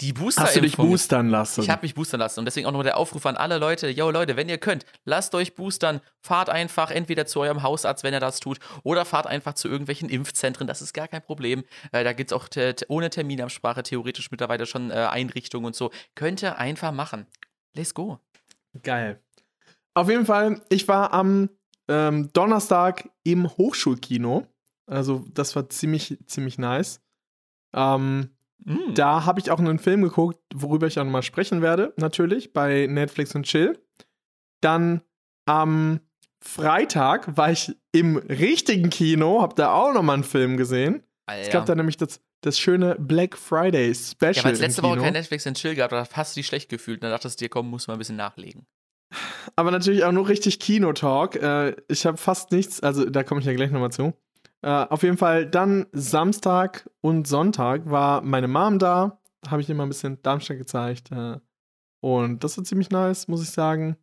[0.02, 1.62] Die Hast du dich boostern lassen?
[1.62, 4.10] Ich habe mich boostern lassen und deswegen auch nochmal der Aufruf an alle Leute, yo
[4.10, 8.20] Leute, wenn ihr könnt, lasst euch boostern, fahrt einfach entweder zu eurem Hausarzt, wenn er
[8.20, 11.64] das tut, oder fahrt einfach zu irgendwelchen Impfzentren, das ist gar kein Problem.
[11.92, 12.48] Äh, da gibt es auch
[12.88, 15.92] ohne Terminabsprache theoretisch mittlerweile schon äh, Einrichtungen und so.
[16.16, 17.28] Könnt ihr einfach machen.
[17.76, 18.20] Let's go.
[18.82, 19.22] Geil.
[19.94, 21.50] Auf jeden Fall, ich war am
[21.88, 24.48] ähm, Donnerstag im Hochschulkino.
[24.88, 27.00] Also, das war ziemlich, ziemlich nice.
[27.74, 28.32] Ähm,
[28.66, 28.94] Mm.
[28.94, 32.88] Da habe ich auch einen Film geguckt, worüber ich auch nochmal sprechen werde, natürlich, bei
[32.88, 33.80] Netflix und Chill.
[34.62, 35.02] Dann
[35.46, 36.00] am
[36.42, 41.04] Freitag war ich im richtigen Kino, habe da auch nochmal einen Film gesehen.
[41.26, 44.34] Es gab da nämlich das, das schöne Black Friday Special.
[44.34, 46.70] ja, weil es letzte Woche kein Netflix und Chill gab, da hast du dich schlecht
[46.70, 46.98] gefühlt.
[46.98, 48.66] Und dann dachtest du dir, komm, muss mal ein bisschen nachlegen.
[49.56, 51.36] Aber natürlich auch nur richtig Kino-Talk.
[51.36, 54.14] Äh, ich habe fast nichts, also da komme ich ja gleich nochmal zu.
[54.64, 59.20] Äh, auf jeden Fall dann Samstag und Sonntag war meine Mom da.
[59.48, 61.12] Habe ich ihr mal ein bisschen Darmstadt gezeigt.
[61.12, 61.38] Äh,
[62.00, 63.98] und das war ziemlich nice, muss ich sagen.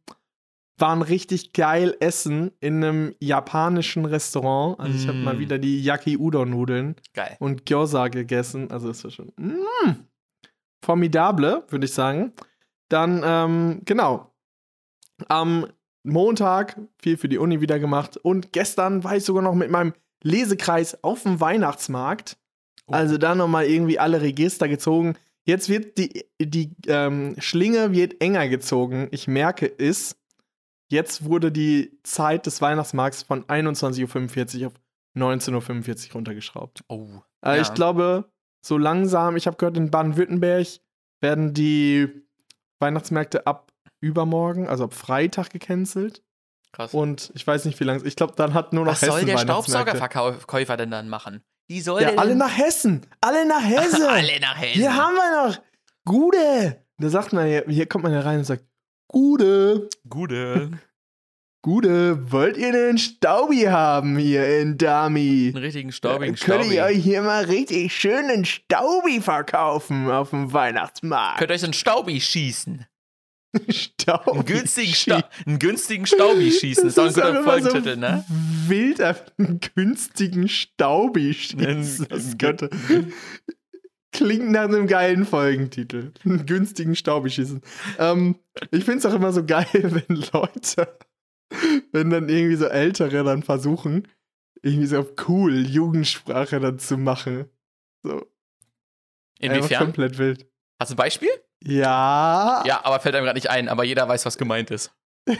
[0.79, 4.79] War ein richtig geil Essen in einem japanischen Restaurant.
[4.81, 5.25] Also ich habe Mm.
[5.25, 7.37] mal wieder die Yaki Udon Nudeln Geil.
[7.41, 8.71] und Gyoza gegessen.
[8.71, 9.91] Also das war schon mm,
[10.85, 12.33] formidable, würde ich sagen.
[12.89, 14.33] Dann, ähm, genau.
[15.29, 15.67] Am
[16.03, 18.17] Montag viel für die Uni wieder gemacht.
[18.17, 22.37] Und gestern war ich sogar noch mit meinem Lesekreis auf dem Weihnachtsmarkt.
[22.87, 22.93] Oh.
[22.93, 25.17] Also da nochmal irgendwie alle Register gezogen.
[25.45, 29.09] Jetzt wird die, die ähm, Schlinge wird enger gezogen.
[29.11, 30.17] Ich merke es.
[30.91, 34.75] Jetzt wurde die Zeit des Weihnachtsmarkts von 21.45 Uhr auf
[35.17, 36.85] 19.45 Uhr runtergeschraubt.
[36.89, 37.07] Oh.
[37.45, 37.63] Äh, Ja.
[37.63, 38.31] Ich glaube,
[38.65, 40.67] so langsam, ich habe gehört, in Baden-Württemberg
[41.21, 42.09] werden die
[42.81, 46.23] Weihnachtsmärkte ab übermorgen, also ab Freitag gecancelt.
[46.73, 46.95] Krass.
[46.95, 48.05] Und ich weiß nicht, wie lange.
[48.07, 49.97] Ich glaube, dann hat nur noch Was soll Hessen der Weihnachtsmärkte.
[49.97, 51.43] Staubsaugerverkäufer denn dann machen?
[51.69, 53.07] Die soll Ja, der alle nach Hessen.
[53.21, 54.03] Alle nach Hessen.
[54.07, 54.81] alle nach Hessen.
[54.81, 55.59] Hier haben wir noch
[56.05, 56.85] Gude.
[56.99, 58.65] Da sagt man ja, hier kommt man ja rein und sagt,
[59.09, 60.71] Gude, Gute.
[61.63, 65.49] Gude, wollt ihr den Staubi haben hier in Dami?
[65.55, 66.77] Einen richtigen staubigen Könnt Staubi.
[66.77, 71.39] ihr euch hier mal richtig schönen Staubi verkaufen auf dem Weihnachtsmarkt?
[71.39, 72.87] Könnt euch so einen Staubi schießen.
[73.69, 74.31] Staubi.
[74.31, 76.85] Einen günstigen, Sta einen günstigen Staubi schießen.
[76.85, 78.25] Das ist auch ein guter einfach Folgentitel, ne?
[78.67, 82.07] Wild einfach einen günstigen Staubi schießen.
[82.09, 82.71] Das könnte.
[84.13, 86.13] Klingt nach einem geilen Folgentitel.
[86.25, 87.61] Einen günstigen Staubi schießen.
[87.99, 88.37] Ähm,
[88.71, 90.99] ich finde es auch immer so geil, wenn Leute,
[91.93, 94.09] wenn dann irgendwie so Ältere dann versuchen,
[94.63, 97.47] irgendwie so auf cool Jugendsprache dann zu machen.
[98.03, 98.27] So.
[99.41, 99.85] Einfach Inwiefern?
[99.85, 100.47] komplett wild.
[100.79, 101.31] Hast du ein Beispiel?
[101.63, 102.63] Ja.
[102.67, 104.93] Ja, aber fällt einem gerade nicht ein, aber jeder weiß, was gemeint ist.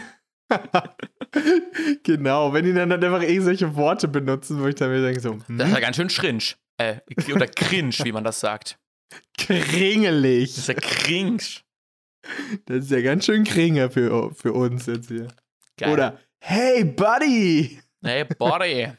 [2.03, 5.33] genau, wenn die dann, dann einfach irgendwelche Worte benutzen, wo ich dann mir denke, so,
[5.47, 6.43] hm, Das ist ja ganz schön cringe.
[6.77, 6.97] Äh,
[7.33, 8.77] oder cringe, wie man das sagt.
[9.37, 10.49] kringelig.
[10.55, 11.43] Das ist ja cringe.
[12.65, 15.27] Das ist ja ganz schön kringe für, für uns jetzt hier.
[15.77, 15.91] Geil.
[15.93, 18.91] Oder, hey Buddy, Hey, Body.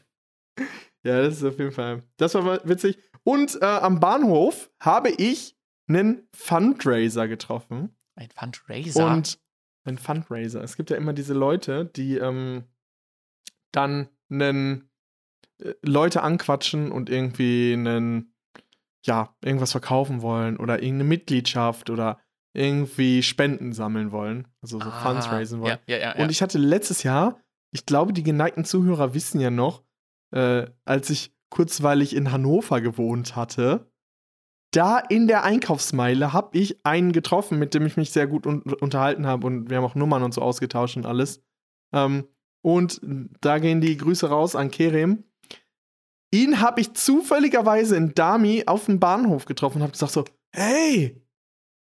[1.05, 2.01] Ja, das ist auf jeden Fall.
[2.15, 2.97] Das war witzig.
[3.25, 5.53] Und äh, am Bahnhof habe ich
[5.95, 7.95] einen Fundraiser getroffen.
[8.15, 9.07] Ein Fundraiser?
[9.07, 9.39] Und
[9.85, 10.63] ein Fundraiser.
[10.63, 12.63] Es gibt ja immer diese Leute, die ähm,
[13.71, 14.89] dann einen
[15.61, 18.33] äh, Leute anquatschen und irgendwie einen,
[19.05, 22.19] ja, irgendwas verkaufen wollen oder irgendeine Mitgliedschaft oder
[22.55, 24.47] irgendwie Spenden sammeln wollen.
[24.61, 25.79] Also so Ah, Funds raisen wollen.
[25.87, 26.23] Ja, ja, ja.
[26.23, 29.83] Und ich hatte letztes Jahr, ich glaube, die geneigten Zuhörer wissen ja noch,
[30.31, 33.91] äh, als ich kurzweilig in Hannover gewohnt hatte,
[34.75, 38.61] da in der Einkaufsmeile habe ich einen getroffen, mit dem ich mich sehr gut un
[38.61, 41.43] unterhalten habe und wir haben auch Nummern und so ausgetauscht und alles.
[41.93, 42.27] Ähm,
[42.61, 43.01] und
[43.41, 45.23] da gehen die Grüße raus an Kerem.
[46.33, 51.21] Ihn habe ich zufälligerweise in Dami auf dem Bahnhof getroffen und habe gesagt so, hey,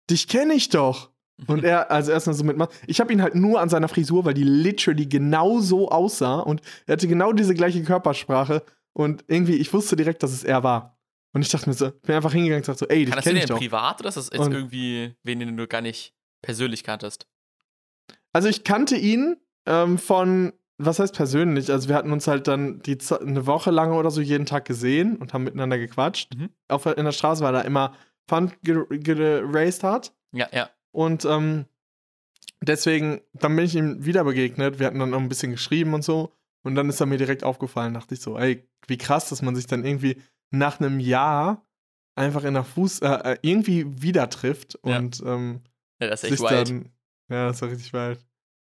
[0.10, 1.12] dich kenne ich doch.
[1.48, 2.56] Und er, also erstmal so mit,
[2.86, 6.62] ich habe ihn halt nur an seiner Frisur, weil die literally genau so aussah und
[6.86, 10.93] er hatte genau diese gleiche Körpersprache und irgendwie, ich wusste direkt, dass es er war.
[11.34, 13.30] Und ich dachte mir so, bin einfach hingegangen und sagte so, ey, dich Kannst du
[13.30, 13.58] kenn den ich doch.
[13.58, 17.28] privat oder ist das jetzt Und- irgendwie, wen den du gar nicht persönlich kanntest?
[18.32, 21.72] Also ich kannte ihn ähm, von, was heißt persönlich?
[21.72, 24.66] Also wir hatten uns halt dann die, Ze- eine Woche lang oder so jeden Tag
[24.66, 26.36] gesehen und haben miteinander gequatscht.
[26.36, 26.50] Mhm.
[26.68, 27.96] Auf, in der Straße, weil er immer
[28.30, 30.14] Fun ge- geraced hat.
[30.34, 30.70] Ja, ja.
[30.92, 31.66] Und ähm,
[32.62, 34.80] deswegen, dann bin ich ihm wieder begegnet.
[34.80, 36.32] Wir hatten dann noch ein bisschen geschrieben und so.
[36.64, 39.56] Und dann ist er mir direkt aufgefallen, dachte ich so, ey, wie krass, dass man
[39.56, 40.22] sich dann irgendwie
[40.54, 41.66] nach einem Jahr
[42.16, 44.98] einfach in der Fuß, äh, äh, irgendwie wieder trifft Ja.
[44.98, 45.62] und ähm,
[46.00, 46.70] ja das ist echt sich wild.
[46.70, 46.92] dann.
[47.30, 48.26] Ja, das war richtig wild.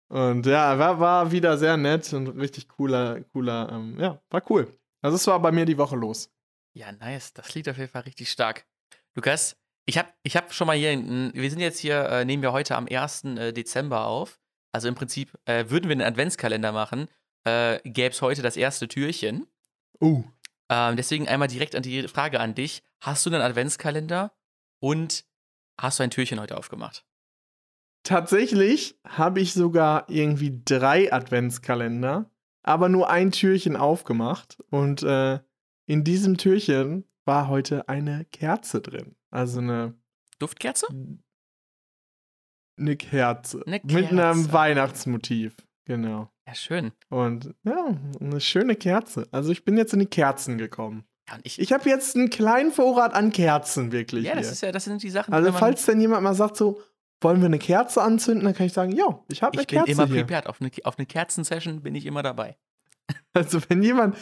[0.08, 4.72] Und ja, war, war wieder sehr nett und richtig cooler, cooler, ähm, ja, war cool.
[5.02, 6.30] Also es war bei mir die Woche los.
[6.74, 7.32] Ja, nice.
[7.32, 8.66] Das liegt auf jeden Fall richtig stark.
[9.14, 12.42] Lukas, ich habe ich hab schon mal hier, n- wir sind jetzt hier, äh, nehmen
[12.42, 13.24] wir heute am 1.
[13.38, 14.38] äh, Dezember auf.
[14.72, 17.08] Also im Prinzip äh, würden wir einen Adventskalender machen,
[17.44, 19.46] äh, gäbe es heute das erste Türchen.
[20.00, 20.24] Uh.
[20.68, 22.82] Ähm, deswegen einmal direkt an die Frage an dich.
[23.00, 24.32] Hast du einen Adventskalender
[24.80, 25.24] und
[25.80, 27.04] hast du ein Türchen heute aufgemacht?
[28.02, 32.30] Tatsächlich habe ich sogar irgendwie drei Adventskalender,
[32.62, 34.58] aber nur ein Türchen aufgemacht.
[34.70, 35.40] Und äh,
[35.86, 39.16] in diesem Türchen war heute eine Kerze drin.
[39.30, 39.94] Also eine,
[40.38, 40.86] Duftkerze?
[42.78, 43.62] eine Kerze.
[43.66, 44.52] Eine Mit einem Kerze.
[44.52, 45.56] Weihnachtsmotiv.
[45.84, 46.30] Genau.
[46.46, 46.92] Ja, schön.
[47.08, 49.26] Und ja, eine schöne Kerze.
[49.32, 51.04] Also ich bin jetzt in die Kerzen gekommen.
[51.28, 54.52] Ja, ich, Ich habe jetzt einen kleinen Vorrat an Kerzen wirklich ja, das hier.
[54.52, 56.80] ist ja, das sind die Sachen, also falls denn jemand mal sagt so,
[57.20, 59.78] wollen wir eine Kerze anzünden, dann kann ich sagen, ja, ich habe eine ich bin
[59.78, 60.22] Kerze immer hier.
[60.24, 60.46] prepared.
[60.46, 62.56] Auf eine, auf eine Kerzensession bin ich immer dabei.
[63.32, 64.16] Also wenn jemand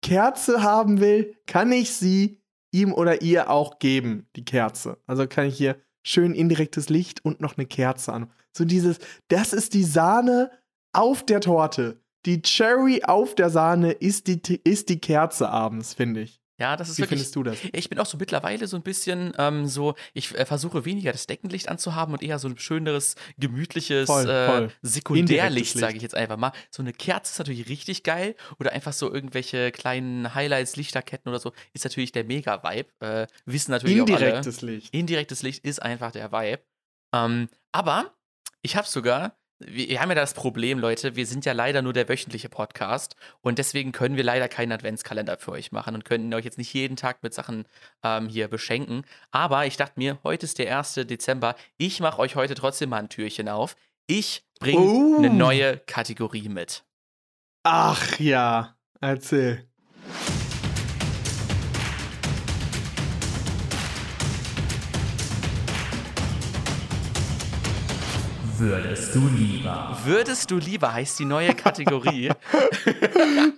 [0.00, 4.98] Kerze haben will, kann ich sie ihm oder ihr auch geben, die Kerze.
[5.06, 8.30] Also kann ich hier schön indirektes Licht und noch eine Kerze an.
[8.52, 8.98] So dieses,
[9.28, 10.50] das ist die Sahne
[10.94, 12.00] auf der Torte.
[12.26, 16.40] Die Cherry auf der Sahne ist die, ist die Kerze abends, finde ich.
[16.58, 17.18] Ja, das ist Wie wirklich.
[17.18, 17.58] findest du das?
[17.72, 21.26] Ich bin auch so mittlerweile so ein bisschen ähm, so, ich äh, versuche weniger das
[21.26, 24.70] Deckenlicht anzuhaben und eher so ein schöneres, gemütliches Voll, äh, voll.
[24.80, 26.52] Sekundärlicht, Indirektes sage ich jetzt einfach mal.
[26.70, 31.40] So eine Kerze ist natürlich richtig geil oder einfach so irgendwelche kleinen Highlights, Lichterketten oder
[31.40, 32.88] so, ist natürlich der Mega-Vibe.
[33.00, 34.14] Äh, wissen natürlich auch alle.
[34.14, 34.94] Indirektes Licht.
[34.94, 36.62] Indirektes Licht ist einfach der Vibe.
[37.12, 38.14] Ähm, aber
[38.62, 42.08] ich habe sogar, wir, haben ja das Problem, Leute, wir sind ja leider nur der
[42.08, 46.44] wöchentliche Podcast und deswegen können wir leider keinen Adventskalender für euch machen und können euch
[46.44, 47.64] jetzt nicht jeden Tag mit Sachen
[48.02, 49.04] ähm, hier beschenken.
[49.30, 50.94] Aber ich dachte mir, heute ist der 1.
[50.94, 51.54] Dezember.
[51.76, 53.76] Ich mache euch heute trotzdem mal ein Türchen auf.
[54.06, 55.16] Ich bringe Oh.
[55.18, 56.84] eine neue Kategorie mit.
[57.62, 59.66] Ach ja, erzähl.
[68.58, 69.96] Würdest du lieber?
[70.04, 72.30] Würdest du lieber heißt die neue Kategorie.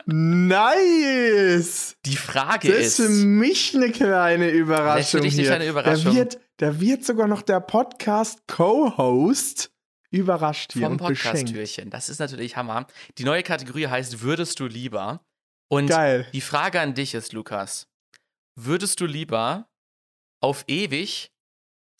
[0.06, 1.96] Nice!
[2.06, 2.98] die Frage Das ist.
[3.00, 4.96] ist für mich eine kleine Überraschung.
[4.96, 6.12] Das ist für dich eine kleine Überraschung.
[6.12, 9.70] Da wird, da wird sogar noch der Podcast-Co-Host
[10.10, 10.96] überrascht hier vom.
[10.96, 11.90] Podcast-Türchen.
[11.90, 12.86] Das ist natürlich Hammer.
[13.18, 15.20] Die neue Kategorie heißt Würdest du lieber?
[15.68, 16.26] Und Geil.
[16.32, 17.88] die Frage an dich ist, Lukas,
[18.54, 19.68] würdest du lieber
[20.40, 21.32] auf ewig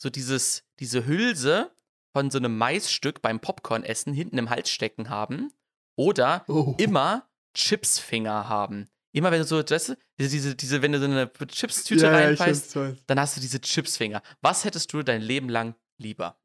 [0.01, 1.69] so dieses, diese Hülse
[2.17, 5.51] von so einem Maisstück beim Popcorn-Essen hinten im Hals stecken haben
[5.95, 6.73] oder Oh.
[6.79, 8.87] immer Chipsfinger haben?
[9.11, 12.11] Immer wenn du so, weißt du, diese, diese, diese wenn du so eine Chipstüte ja,
[12.11, 12.95] ja, reinbeißt, weiß.
[13.05, 14.23] dann hast du diese Chipsfinger.
[14.41, 16.39] Was hättest du dein Leben lang lieber?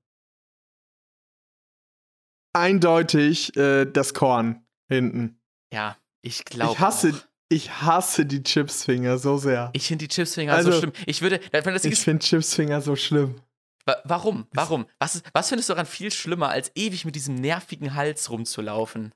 [2.53, 5.41] Eindeutig äh, das Korn hinten.
[5.73, 6.73] Ja, ich glaube.
[6.75, 7.27] Ich hasse, Auch.
[7.49, 9.71] ich hasse die Chipsfinger so sehr.
[9.73, 10.93] Ich finde die Chipsfinger Also, so schlimm.
[11.07, 13.41] Ich würde, wenn das Ich finde Chipsfinger so schlimm.
[13.87, 14.47] Wa- warum?
[14.53, 14.87] Warum?
[14.99, 19.13] Was, was findest du daran viel schlimmer, als ewig mit diesem nervigen Hals rumzulaufen?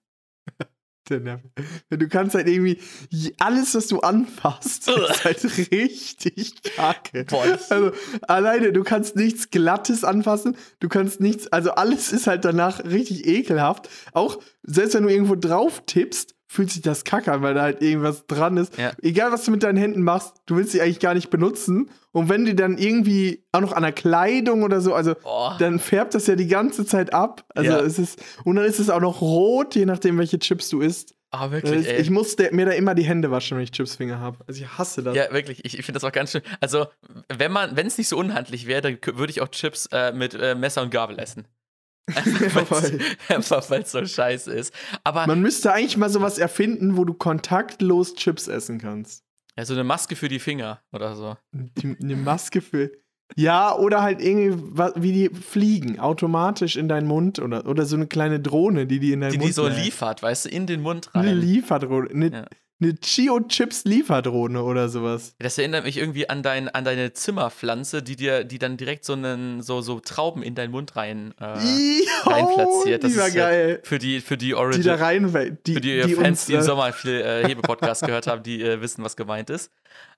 [1.08, 1.44] Der nervt.
[1.90, 2.80] Du kannst halt irgendwie
[3.38, 7.24] alles, was du anfasst, ist halt richtig kacke.
[7.26, 7.92] Boah, Also
[8.26, 13.24] alleine, du kannst nichts Glattes anfassen, du kannst nichts, also alles ist halt danach richtig
[13.24, 13.88] ekelhaft.
[14.14, 17.82] Auch selbst wenn du irgendwo drauf tippst, fühlt sich das kacke an, weil da halt
[17.82, 18.76] irgendwas dran ist.
[18.76, 18.92] Ja.
[19.00, 21.88] Egal, was du mit deinen Händen machst, du willst sie eigentlich gar nicht benutzen.
[22.16, 25.54] Und wenn die dann irgendwie auch noch an der Kleidung oder so, also Boah.
[25.58, 27.44] dann färbt das ja die ganze Zeit ab.
[27.54, 27.80] Also Ja.
[27.80, 31.14] es ist, und dann ist es auch noch rot, je nachdem, welche Chips du isst.
[31.30, 32.00] Ah, wirklich, ey.
[32.00, 34.38] Ich muss mir da immer die Hände waschen, wenn ich Chipsfinger habe.
[34.46, 35.14] Also ich hasse das.
[35.14, 35.62] Ja, wirklich.
[35.66, 36.40] Ich, ich finde das auch ganz schön.
[36.62, 36.86] Also,
[37.28, 40.32] wenn man, wenn es nicht so unhandlich wäre, dann würde ich auch Chips äh, mit
[40.32, 41.46] äh, Messer und Gabel essen.
[42.14, 43.00] Einfach weil
[43.70, 44.72] weil's so scheiße ist.
[45.04, 49.25] Aber Man müsste eigentlich mal sowas erfinden, wo du kontaktlos Chips essen kannst.
[49.56, 51.36] Ja, so eine Maske für die Finger oder so.
[51.52, 52.90] Die, eine Maske für.
[53.34, 54.52] Ja, oder halt irgendwie,
[54.96, 59.12] wie die fliegen, automatisch in deinen Mund oder, oder so eine kleine Drohne, die die
[59.12, 59.84] in deinen Die Mund die so lädt.
[59.84, 61.38] liefert, weißt du, in den Mund Eine rein.
[61.40, 62.10] Lieferdrohne.
[62.10, 62.46] Eine, Ja.
[62.80, 65.34] Eine Chio-Chips-Lieferdrohne oder sowas.
[65.38, 69.14] Das erinnert mich irgendwie an, dein, an deine Zimmerpflanze, die dir, die dann direkt so,
[69.14, 73.02] einen, so, so Trauben in deinen Mund rein, äh, rein platziert.
[73.02, 73.80] Das Die war ist, äh, geil.
[73.82, 74.82] Für die, für die Die Origin.
[74.82, 78.04] da rein, die, für die, die Fans, uns, die im äh, Sommer viel äh, Hebe-Podcast
[78.04, 79.70] gehört haben, die äh, wissen, was gemeint ist.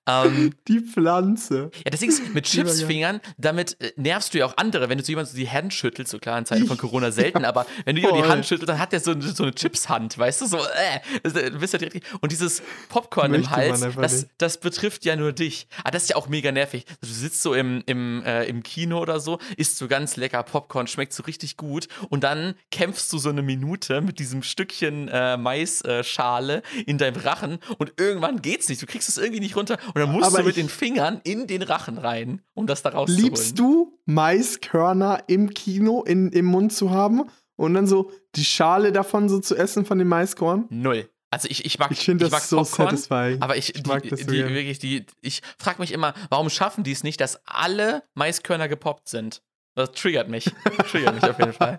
[0.09, 1.71] Ähm, Die Pflanze.
[1.85, 2.49] ja, deswegen ist mit.
[2.49, 5.75] Chipsfingern, damit äh, nervst du ja auch andere, wenn du so jemand so die Hand
[5.75, 8.29] schüttelst, so klar in Zeiten von Corona selten, aber wenn du jemand die.
[8.29, 11.75] Hand schüttelst, dann hat der so, so eine Chipshand, weißt du, so, äh, du bist
[11.75, 15.68] ja direkt, und dieses Popcorn im Möchte man Hals, das, das betrifft ja nur dich.
[15.85, 16.87] Ah, das ist ja auch mega nervig.
[17.01, 20.87] Du sitzt so im, im, äh, im Kino oder so, isst so ganz lecker Popcorn,
[20.87, 25.37] schmeckt so richtig gut und dann kämpfst du so eine Minute mit diesem Stückchen äh,
[25.37, 28.81] Maisschale in deinem Rachen und irgendwann geht's nicht.
[28.81, 31.46] Du kriegst es irgendwie nicht runter und dann musst Aber du mit den Fingern in
[31.46, 33.24] den Rachen rein, um das da rauszuholen.
[33.24, 37.24] Liebst du Maiskörner im Kino in, im Mund zu haben
[37.56, 40.66] und dann so die Schale davon so zu essen von dem Maiskorn?
[40.70, 41.08] Null.
[41.30, 43.42] Also ich, ich mag, Ich finde mag das so Popcorn, satisfying.
[43.42, 44.48] aber ich, Ich die, mag das so die, gern.
[44.54, 49.08] wirklich, die, ich frage mich immer, warum schaffen die es nicht, dass alle Maiskörner gepoppt
[49.08, 49.42] sind?
[49.74, 50.50] Das triggert mich.
[50.90, 51.78] triggert mich auf jeden Fall.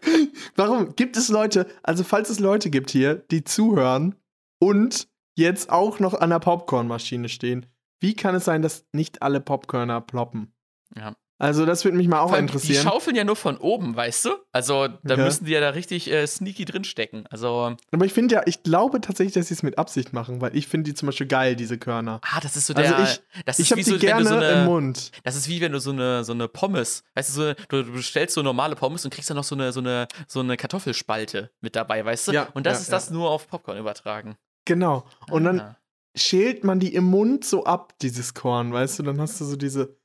[0.56, 4.16] Warum gibt es Leute, also falls es Leute gibt hier, die zuhören
[4.58, 7.66] und jetzt auch noch an der Popcornmaschine stehen,
[8.00, 10.52] wie kann es sein, dass nicht alle Popcorner ploppen?
[10.96, 11.14] Ja.
[11.36, 12.84] Also das würde mich mal auch allem, Die interessieren.
[12.84, 14.30] schaufeln ja nur von oben, weißt du?
[14.52, 15.24] Also da Ja.
[15.24, 17.26] müssen die ja da richtig äh, sneaky drinstecken.
[17.28, 20.56] Also, Aber ich finde ja, ich glaube tatsächlich, dass sie es mit Absicht machen, weil
[20.56, 22.20] ich finde die zum Beispiel geil, diese Körner.
[22.22, 23.02] ah, das ist so Also der.
[23.02, 25.10] ich- das Ich habe die so, gerne so eine, im Mund.
[25.24, 27.92] Das ist wie wenn du so eine, so eine Pommes, weißt du, so, eine- du,
[27.92, 31.50] bestellst so normale Pommes und kriegst dann noch so eine, so eine, so eine Kartoffelspalte
[31.60, 32.32] mit dabei, weißt du?
[32.32, 34.36] Ja, und das ja, ist das nur auf Popcorn übertragen.
[34.64, 35.06] Genau.
[35.30, 35.78] Und dann Ah.
[36.16, 39.02] schält man die im Mund so ab, dieses Korn, weißt du?
[39.02, 39.96] Dann hast du so diese.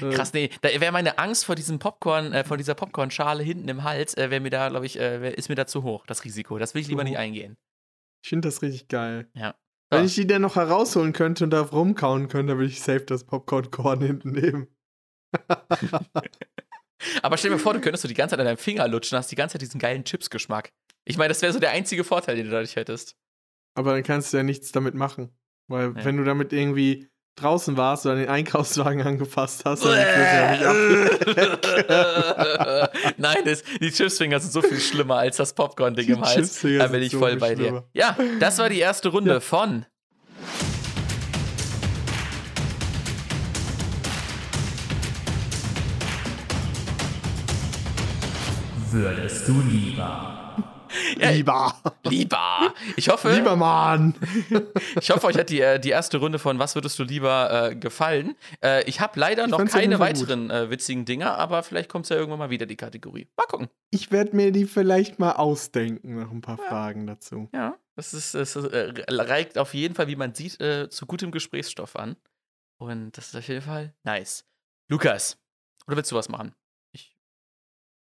[0.00, 3.68] äh, Krass, nee, da wäre meine Angst vor diesem Popcorn, äh, vor dieser Popcornschale hinten
[3.68, 6.06] im Hals, äh, wäre mir da, glaube ich, äh, wär, ist mir da zu hoch,
[6.06, 6.58] das Risiko.
[6.58, 7.56] Das will ich lieber nicht eingehen.
[8.24, 9.28] Ich finde das richtig geil.
[9.34, 9.54] Ja.
[9.90, 10.06] Wenn Ja.
[10.06, 13.24] ich die dann noch herausholen könnte und darauf rumkauen könnte, dann würde ich safe das
[13.24, 14.68] Popcorn-Korn hinten nehmen.
[17.22, 19.30] Aber stell dir vor, du könntest so die ganze Zeit an deinem Finger lutschen, hast
[19.30, 20.70] die ganze Zeit diesen geilen Chips-Geschmack.
[21.04, 23.16] Ich meine, das wäre so der einzige Vorteil, den du dadurch hättest.
[23.74, 25.30] Aber dann kannst du ja nichts damit machen.
[25.68, 26.04] Weil Ja.
[26.04, 30.50] wenn du damit irgendwie draußen warst oder den Einkaufswagen angefasst hast, dann kriegst du ja
[30.52, 30.64] nicht
[32.78, 32.92] ab.
[33.16, 36.60] Nein, das, die Chipsfinger sind so viel schlimmer als das Popcorn-Ding im Hals.
[36.60, 37.62] Da bin ich so voll bei dir.
[37.64, 37.84] schlimmer.
[37.94, 39.40] Ja, das war die erste Runde Ja.
[39.40, 39.86] von
[48.90, 50.31] Würdest du lieber?
[51.18, 51.74] Ja, Lieber.
[52.04, 52.74] Lieber.
[52.96, 54.14] Ich hoffe, Lieber Mann.
[55.00, 57.76] ich hoffe, euch hat die, äh, die erste Runde von Was würdest du lieber äh,
[57.76, 58.36] gefallen.
[58.62, 62.10] Äh, ich habe leider Ich noch keine weiteren äh, witzigen Dinger, aber vielleicht kommt es
[62.10, 63.28] ja irgendwann mal wieder, die Kategorie.
[63.36, 63.68] Mal gucken.
[63.90, 67.48] Ich werde mir die vielleicht mal ausdenken, noch ein paar Fragen dazu.
[67.54, 70.58] Ja, das ist, äh, reicht auf jeden Fall, wie man sieht,
[70.90, 72.16] zu gutem Gesprächsstoff an.
[72.78, 74.44] Und das ist auf jeden Fall nice.
[74.88, 75.38] Lukas,
[75.86, 76.54] oder willst du was machen?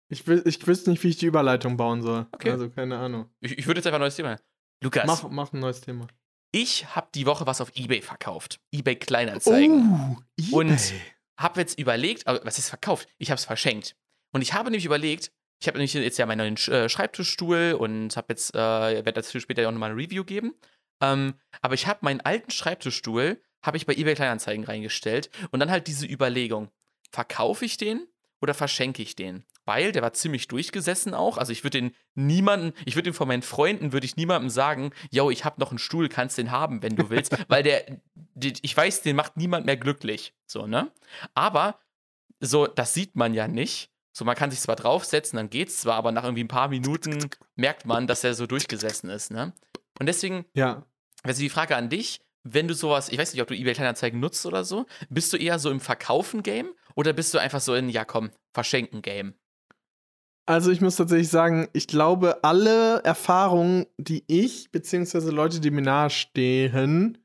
[0.09, 2.27] Ich, Ich, will, ich wüsste nicht, wie ich die Überleitung bauen soll.
[2.33, 2.51] Okay.
[2.51, 3.29] Also keine Ahnung.
[3.41, 4.37] ich, ich würde jetzt einfach ein neues Thema.
[4.83, 6.07] Lukas, Mach, mach ein neues Thema.
[6.53, 8.61] ich habe die Woche was auf Ebay verkauft.
[8.73, 10.17] Ebay Kleinanzeigen.
[10.53, 11.01] Oh, Und- eBay.
[11.41, 13.09] Habe jetzt überlegt, aber was ist verkauft?
[13.19, 13.95] Ich habe es verschenkt.
[14.33, 15.31] Und ich habe nämlich überlegt,
[15.61, 19.13] ich habe nämlich jetzt ja meinen neuen Sch- äh, Schreibtischstuhl und habe jetzt, äh, werde
[19.13, 20.55] dazu später ja auch nochmal ein Review geben.
[21.01, 25.71] Ähm, aber ich habe meinen alten Schreibtischstuhl, habe ich bei eBay Kleinanzeigen reingestellt und dann
[25.71, 26.71] halt diese Überlegung,
[27.13, 28.09] verkaufe ich den
[28.41, 29.45] oder verschenke ich den?
[29.69, 31.37] Weil der war ziemlich durchgesessen auch.
[31.37, 34.93] Also ich würde den niemanden, ich würde den von meinen Freunden, würde ich niemandem sagen,
[35.11, 37.37] yo, ich habe noch einen Stuhl, kannst den haben, wenn du willst.
[37.49, 40.33] weil der, die, ich weiß, den macht niemand mehr glücklich.
[40.47, 40.91] So, ne?
[41.35, 41.79] Aber
[42.41, 43.91] so, das sieht man ja nicht.
[44.15, 47.29] So, man kann sich zwar draufsetzen, dann geht's zwar, aber nach irgendwie ein paar Minuten
[47.55, 49.53] merkt man, dass er so durchgesessen ist, ne?
[50.01, 50.87] Und deswegen, Ja.
[51.25, 54.19] also die Frage an dich, wenn du sowas, ich weiß nicht, ob du eBay Kleinanzeigen
[54.19, 57.91] nutzt oder so, bist du eher so im Verkaufen-Game oder bist du einfach so in,
[57.91, 59.35] ja komm, Verschenken-Game?
[60.49, 65.83] Also ich muss tatsächlich sagen, ich glaube, alle Erfahrungen, die ich beziehungsweise Leute, die mir
[65.83, 67.19] nahestehen,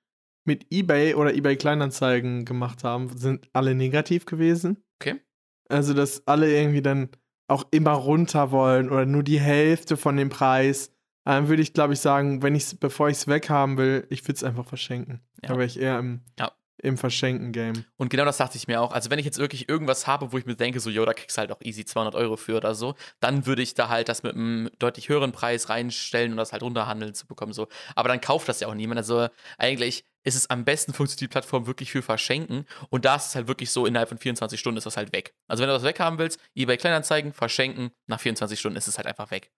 [0.45, 4.83] mit eBay oder eBay Kleinanzeigen gemacht haben, sind alle negativ gewesen.
[4.99, 5.21] Okay.
[5.69, 7.11] Also, dass alle irgendwie dann
[7.47, 10.91] auch immer runter wollen oder nur die Hälfte von dem Preis.
[11.23, 14.33] Dann würde ich, glaube ich, sagen, wenn ich bevor ich es weghaben will, ich würde
[14.33, 15.21] es einfach verschenken.
[15.41, 15.47] Ja.
[15.47, 16.51] Da wäre ich eher im, Ja.
[16.77, 17.85] Im Verschenken-Game.
[17.97, 18.91] Und genau das dachte ich mir auch.
[18.91, 21.37] Also, wenn ich jetzt wirklich irgendwas habe, wo ich mir denke, so, yo, da kriegst
[21.37, 24.23] du halt auch easy 200 Euro für oder so, dann würde ich da halt das
[24.23, 27.53] mit einem deutlich höheren Preis reinstellen und das halt runterhandeln zu bekommen.
[27.53, 27.67] So.
[27.95, 28.97] Aber dann kauft das ja auch niemand.
[28.97, 32.65] Also, eigentlich ist es am besten funktioniert die Plattform wirklich für Verschenken.
[32.89, 35.35] Und da ist es halt wirklich so, innerhalb von 24 Stunden ist das halt weg.
[35.47, 39.07] Also, wenn du das weghaben willst, eBay Kleinanzeigen, verschenken, nach 24 Stunden ist es halt
[39.07, 39.51] einfach weg.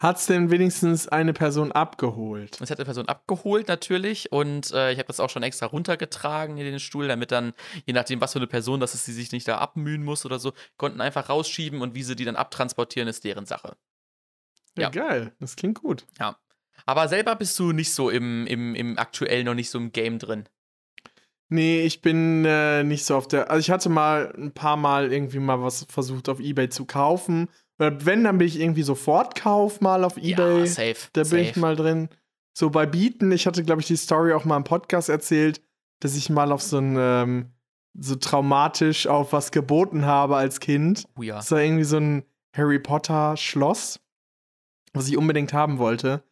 [0.00, 2.60] Hat es denn wenigstens eine Person abgeholt?
[2.60, 6.58] Das hat die Person abgeholt natürlich und äh, ich habe das auch schon extra runtergetragen
[6.58, 7.54] in den Stuhl, damit dann,
[7.86, 10.38] je nachdem, was für eine Person das ist, die sich nicht da abmühen muss oder
[10.38, 13.76] so, konnten einfach rausschieben und wie sie die dann abtransportieren, ist deren Sache.
[14.76, 14.88] Ja, Ja.
[14.90, 15.32] geil.
[15.38, 16.04] Das klingt gut.
[16.18, 16.36] Ja.
[16.86, 20.18] Aber selber bist du nicht so im, im, im aktuell noch nicht so im Game
[20.18, 20.48] drin.
[21.48, 23.50] Nee, ich bin äh, nicht so auf der.
[23.50, 27.48] Also ich hatte mal ein paar Mal irgendwie mal was versucht auf Ebay zu kaufen.
[27.78, 30.60] Oder wenn, dann bin ich irgendwie Sofortkauf mal auf Ebay.
[30.60, 31.08] Ja, safe.
[31.12, 31.40] da bin safe.
[31.42, 32.08] ich mal drin.
[32.56, 35.60] So bei Bieten, ich hatte, glaube ich, die Story auch mal im Podcast erzählt,
[36.00, 37.50] dass ich mal auf so ein ähm,
[37.98, 41.04] so traumatisch auf was geboten habe als Kind.
[41.18, 41.36] Oh ja.
[41.36, 42.24] Das war irgendwie so ein
[42.56, 44.00] Harry Potter Schloss,
[44.92, 46.22] was ich unbedingt haben wollte.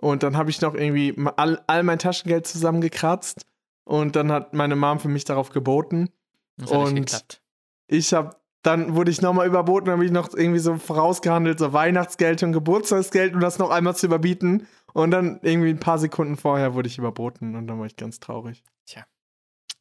[0.00, 3.46] Und dann habe ich noch irgendwie all, all mein Taschengeld zusammengekratzt.
[3.84, 6.10] Und dann hat meine Mom für mich darauf geboten.
[6.56, 7.42] Das hat nicht Und- geklappt.
[7.88, 11.72] Ich habe, dann wurde ich nochmal überboten, dann habe ich noch irgendwie so vorausgehandelt, so
[11.72, 14.66] Weihnachtsgeld und Geburtstagsgeld, um das noch einmal zu überbieten.
[14.94, 18.20] Und dann irgendwie ein paar Sekunden vorher wurde ich überboten und dann war ich ganz
[18.20, 18.62] traurig.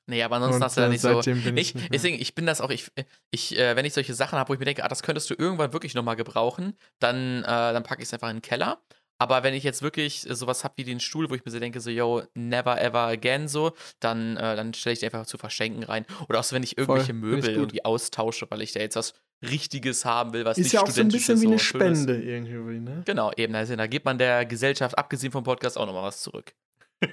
[0.07, 1.21] Nee, aber ansonsten und, hast du da äh, nicht so.
[1.21, 2.91] bin ich Ich, deswegen, ich bin das auch, ich,
[3.29, 5.35] ich äh, wenn ich solche Sachen habe, wo ich mir denke, ah, das könntest du
[5.37, 8.81] irgendwann wirklich nochmal gebrauchen, dann, äh, dann packe ich es einfach in den Keller.
[9.21, 11.59] Aber wenn ich jetzt wirklich äh, sowas habe wie den Stuhl, wo ich mir so
[11.59, 15.37] denke, so, yo, never ever again, so, dann, äh, dann stelle ich die einfach zu
[15.37, 16.07] verschenken rein.
[16.27, 19.13] Oder auch so, wenn ich irgendwelche ich Möbel irgendwie austausche, weil ich da jetzt was
[19.47, 21.65] Richtiges haben will, was Ist nicht ja auch so ein bisschen wie eine so.
[21.65, 23.03] Spende irgendwie, ne?
[23.05, 23.53] Genau, eben.
[23.53, 26.55] Also, da gibt man der Gesellschaft, abgesehen vom Podcast, auch nochmal was zurück.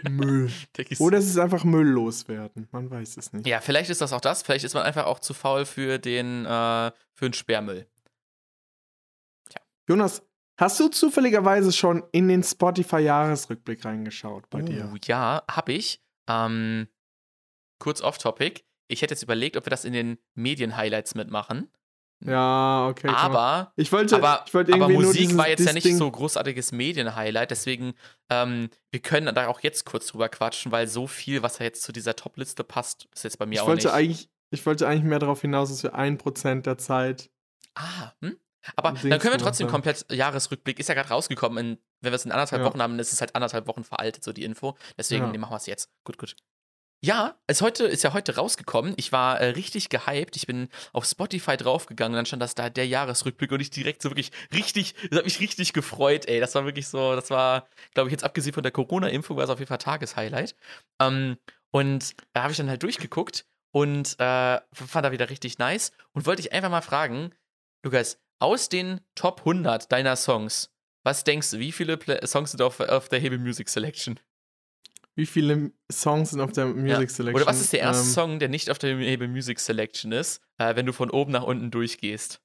[0.09, 0.51] Müll.
[0.99, 2.69] Oder es ist einfach Müll loswerden.
[2.73, 3.47] Man weiß es nicht.
[3.47, 4.43] Ja, vielleicht ist das auch das.
[4.43, 7.87] Vielleicht ist man einfach auch zu faul für den, äh, für den Sperrmüll.
[9.89, 10.23] Jonas,
[10.59, 14.91] hast du zufälligerweise schon in den Spotify-Jahresrückblick reingeschaut bei dir?
[14.93, 16.03] Uh, ja, hab ich.
[16.29, 16.89] Ähm,
[17.79, 18.65] kurz off-topic.
[18.89, 21.71] Ich hätte jetzt überlegt, ob wir das in den Medien-Highlights mitmachen.
[22.25, 23.07] Ja, okay.
[23.09, 26.11] aber ich wollte, aber, ich wollte aber Musik dieses, war jetzt ja nicht Ding, so
[26.11, 27.53] großartiges Medien-Highlight.
[27.53, 27.95] Deswegen,
[28.29, 31.83] ähm, wir können da auch jetzt kurz drüber quatschen, weil so viel, was ja jetzt
[31.85, 33.95] zu dieser Top-Liste passt, ist jetzt bei mir Ich auch wollte nicht.
[33.95, 37.31] eigentlich, ich wollte eigentlich mehr darauf hinaus, dass wir ein Prozent der Zeit.
[37.77, 38.37] Ah, hm?
[38.77, 41.59] Aber dann können wir trotzdem komplett Jahresrückblick, ist ja gerade rausgekommen.
[41.59, 42.69] In, wenn wir es in anderthalb Ja.
[42.69, 44.77] Wochen haben, dann ist es halt anderthalb Wochen veraltet, so die Info.
[44.97, 45.39] Deswegen Ja.
[45.39, 45.91] machen wir es jetzt.
[46.05, 46.37] Gut, gut.
[47.01, 48.95] Ja, es heute, ist ja heute rausgekommen.
[48.97, 50.35] Ich war äh, richtig gehypt.
[50.35, 54.03] Ich bin auf Spotify draufgegangen und dann stand das da der Jahresrückblick und ich direkt
[54.03, 56.41] so wirklich richtig, das hat mich richtig gefreut, ey.
[56.41, 59.51] Das war wirklich so, das war, glaube ich, jetzt abgesehen von der Corona-Info, war es
[59.51, 60.57] auf jeden Fall Tageshighlight.
[61.01, 61.37] Ähm,
[61.71, 66.27] und da habe ich dann halt durchgeguckt und äh, fand da wieder richtig nice und
[66.27, 67.33] wollte ich einfach mal fragen,
[67.85, 70.71] Lukas, aus den Top 100 deiner Songs,
[71.05, 74.19] was denkst du, wie viele Pla Songs sind auf, auf der Hebel Music Selection?
[75.15, 77.43] Wie viele Songs sind auf der Music Selection?
[77.43, 80.41] Oder was ist der erste Ähm, Song, der nicht auf der Hebel Music Selection ist,
[80.59, 82.41] äh, wenn du von oben nach unten durchgehst?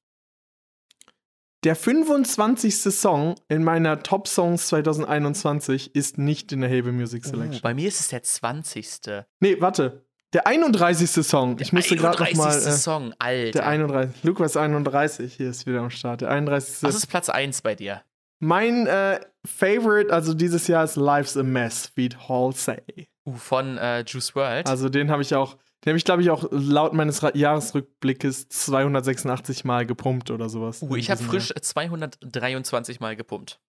[1.64, 2.76] Der 25.
[2.94, 7.62] Song in meiner Top Songs 2021 ist nicht in der Hebel Music Uh, Selection.
[7.62, 9.24] bei mir ist es der 20.
[9.39, 10.06] nee, warte.
[10.34, 11.11] Der 31.
[11.25, 11.57] Song.
[11.59, 12.47] Ich musste gerade noch mal.
[12.47, 12.67] 31.
[12.67, 13.51] Äh, Song, Alter.
[13.51, 14.23] der 31.
[14.23, 15.36] Lukas 31.
[15.36, 16.21] Hier ist wieder am Start.
[16.21, 16.81] Der 31.
[16.81, 18.01] Was ist Platz 1 bei dir?
[18.39, 23.07] Mein äh, Favorite, also dieses Jahr, ist Life's a Mess, Feed Halsey.
[23.25, 24.67] Uh, von äh, Juice World.
[24.67, 25.55] Also den habe ich auch,
[25.86, 30.81] den habe ich glaube ich auch laut meines Ra Jahresrückblickes 286 Mal gepumpt oder sowas.
[30.81, 33.61] uh, ich habe frisch 223 Mal gepumpt.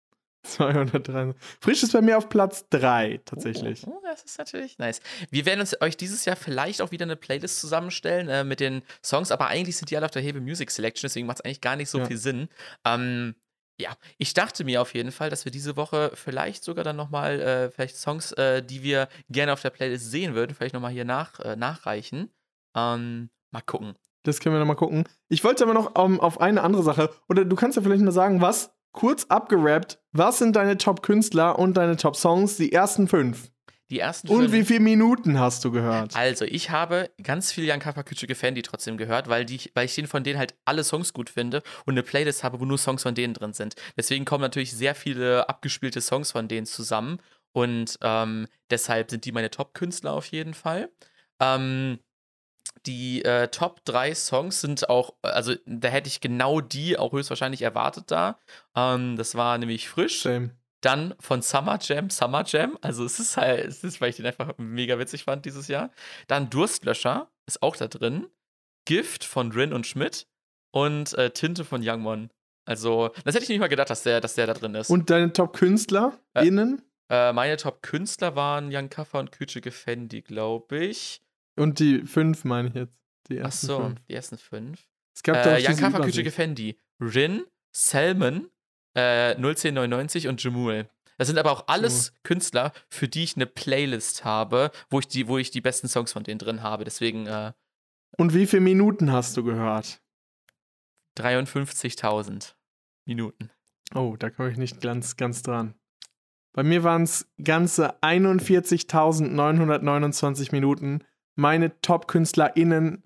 [0.45, 0.86] Jahr.
[0.86, 1.34] 203.
[1.61, 3.86] Frisch ist bei mir auf Platz 3 tatsächlich.
[3.86, 5.01] Oh, oh, das ist natürlich nice.
[5.30, 8.82] Wir werden uns euch dieses Jahr vielleicht auch wieder eine Playlist zusammenstellen äh, mit den
[9.03, 11.61] Songs, aber eigentlich sind die alle auf der Hebe Music Selection, deswegen macht es eigentlich
[11.61, 12.07] gar nicht so Ja.
[12.07, 12.49] viel Sinn.
[12.84, 13.34] Ähm,
[13.80, 17.40] ja, ich dachte mir auf jeden Fall, dass wir diese Woche vielleicht sogar dann nochmal,
[17.40, 21.05] äh, vielleicht Songs, äh, die wir gerne auf der Playlist sehen würden, vielleicht nochmal hier
[21.05, 22.30] nach, äh, nachreichen.
[22.76, 23.95] Ähm, mal gucken.
[24.22, 25.05] Das können wir nochmal gucken.
[25.28, 28.12] Ich wollte aber noch ähm, auf eine andere Sache, oder du kannst ja vielleicht mal
[28.12, 33.51] sagen, was kurz abgerappt, was sind deine Top-Künstler und deine Top-Songs, die ersten fünf?
[33.90, 36.16] Die ersten Und fünf- wie viele Minuten hast du gehört?
[36.16, 40.07] Also, ich habe ganz viel Jan Kappa Fendi trotzdem gehört, weil, die, weil ich den
[40.07, 43.14] von denen halt alle Songs gut finde und eine Playlist habe, wo nur Songs von
[43.14, 43.74] denen drin sind.
[43.97, 47.18] Deswegen kommen natürlich sehr viele abgespielte Songs von denen zusammen
[47.53, 50.88] und ähm, deshalb sind die meine Top-Künstler auf jeden Fall.
[51.40, 51.99] Ähm,
[52.87, 57.62] die äh, Top 3 Songs sind auch, also da hätte ich genau die auch höchstwahrscheinlich
[57.62, 58.39] erwartet da.
[58.76, 60.20] Ähm, das war nämlich frisch.
[60.20, 60.51] Shame.
[60.80, 62.76] Dann von Summer Jam, Summer Jam.
[62.82, 65.91] Also es ist halt, es ist, weil ich den einfach mega witzig fand dieses Jahr.
[66.26, 68.26] Dann Durstlöscher ist auch da drin.
[68.85, 70.26] Gift von Rin und Schmidt
[70.70, 72.28] und äh, Tinte von Youngmon.
[72.66, 74.91] Also, das hätte ich nicht mal gedacht, dass der, dass der da drin ist.
[74.91, 76.82] Und deine Top-Künstler Äh, innen?
[77.09, 81.22] äh, meine Top-Künstler waren Jan Kaffer und Küçük Fendi, glaube ich.
[81.57, 82.98] Und die fünf meine ich jetzt.
[83.28, 84.00] Die Ach ersten so, fünf.
[84.09, 84.86] die ersten fünf.
[85.14, 86.05] Es gab doch Äh.
[86.05, 88.50] Küçük Fendi, Rin, Salmon,
[88.94, 90.88] äh, 01099 und Jamul.
[91.16, 95.28] Das sind aber auch alles Künstler, für die ich eine Playlist habe, wo ich die,
[95.28, 96.82] wo ich die besten Songs von denen drin habe.
[96.84, 97.52] Deswegen äh,
[98.18, 100.00] Und wie viele Minuten hast du gehört?
[101.16, 102.55] 53.000
[103.07, 103.50] Minuten.
[103.94, 105.74] Oh, da komme ich nicht ganz, ganz dran.
[106.52, 111.05] Bei mir waren es ganze 41.929 Minuten.
[111.37, 113.03] Meine Top-KünstlerInnen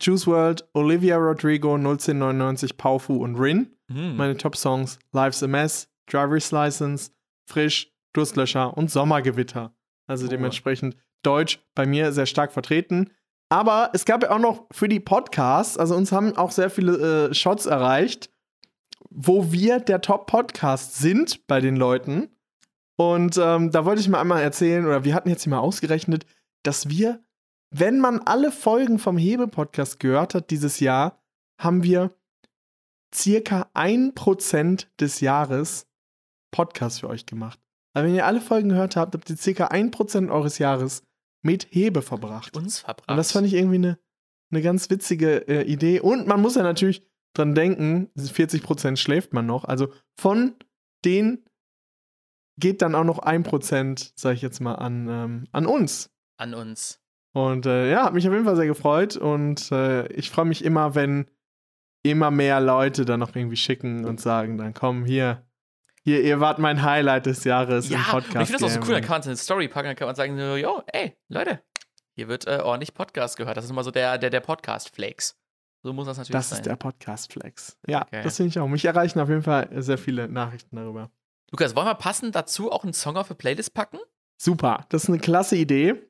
[0.00, 3.74] Juice WRLD, Olivia Rodrigo, 01099, Paufu und Rin.
[3.90, 4.16] Hm.
[4.16, 7.10] Meine Top-Songs Life's a Mess, Driver's License,
[7.46, 9.74] Frisch, Durstlöscher und Sommergewitter.
[10.06, 10.28] Also Oh.
[10.30, 13.10] dementsprechend Deutsch bei mir sehr stark vertreten.
[13.50, 17.28] Aber es gab ja auch noch für die Podcasts, also uns haben auch sehr viele
[17.30, 18.30] äh, Shots erreicht,
[19.10, 22.28] wo wir der Top-Podcast sind bei den Leuten.
[22.96, 26.26] Und ähm, da wollte ich mal einmal erzählen, oder wir hatten jetzt hier mal ausgerechnet,
[26.62, 27.20] dass wir,
[27.70, 31.22] wenn man alle Folgen vom Hebe-Podcast gehört hat dieses Jahr,
[31.60, 32.14] haben wir
[33.14, 35.86] circa 1% des Jahres
[36.50, 37.60] Podcast für euch gemacht.
[37.94, 41.02] Also wenn ihr alle Folgen gehört habt, habt ihr circa 1% eures Jahres
[41.42, 42.56] mit Hebe verbracht.
[42.56, 43.08] uns verbracht.
[43.10, 43.98] Und das fand ich irgendwie eine,
[44.50, 46.00] eine ganz witzige äh, Idee.
[46.00, 49.64] Und man muss ja natürlich dran denken, 40% schläft man noch.
[49.64, 50.54] Also von
[51.04, 51.44] denen
[52.58, 56.10] geht dann auch noch 1%, sag ich jetzt mal, an, ähm, an uns.
[56.38, 57.00] an uns.
[57.32, 59.16] Und äh, ja, hat mich auf jeden Fall sehr gefreut.
[59.16, 61.30] Und äh, ich freue mich immer, wenn
[62.02, 65.44] immer mehr Leute dann noch irgendwie schicken und sagen, dann komm hier.
[66.04, 68.34] Hier, ihr wart mein Highlight des Jahres im Ja, Podcast.
[68.36, 68.94] und ich finde das auch so cool.
[68.94, 69.08] Dann Game.
[69.08, 71.60] kann man in eine Story packen, dann kann man sagen, so, yo, ey, Leute,
[72.14, 73.56] hier wird äh, ordentlich Podcast gehört.
[73.58, 75.36] Das ist immer so der, der, der Podcast-Flex.
[75.82, 76.60] So muss das natürlich Das sein.
[76.60, 77.76] ist der Podcast Flex.
[77.86, 78.22] Ja, Okay.
[78.22, 78.68] das finde ich auch.
[78.68, 81.10] Mich erreichen auf jeden Fall sehr viele Nachrichten darüber.
[81.50, 83.98] Lukas, wollen wir passend dazu auch einen Song auf eine Playlist packen?
[84.40, 86.07] Super, das ist eine klasse Idee.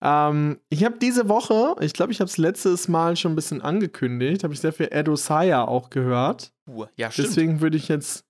[0.00, 3.62] Ähm, ich habe diese Woche, ich glaube, ich habe es letztes Mal schon ein bisschen
[3.62, 6.52] angekündigt, habe ich sehr viel Edo Saya auch gehört.
[6.68, 7.28] Uh, ja, stimmt.
[7.28, 8.24] Deswegen würde ich jetzt,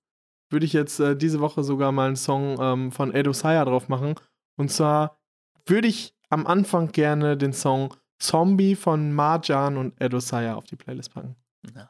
[0.51, 3.89] würde ich jetzt äh, diese Woche sogar mal einen Song ähm, von Edo Saya drauf
[3.89, 4.15] machen.
[4.57, 5.19] Und zwar
[5.67, 10.77] würde ich am Anfang gerne den Song Zombie von Marjan und Edo Saya auf die
[10.77, 11.37] Playlist packen.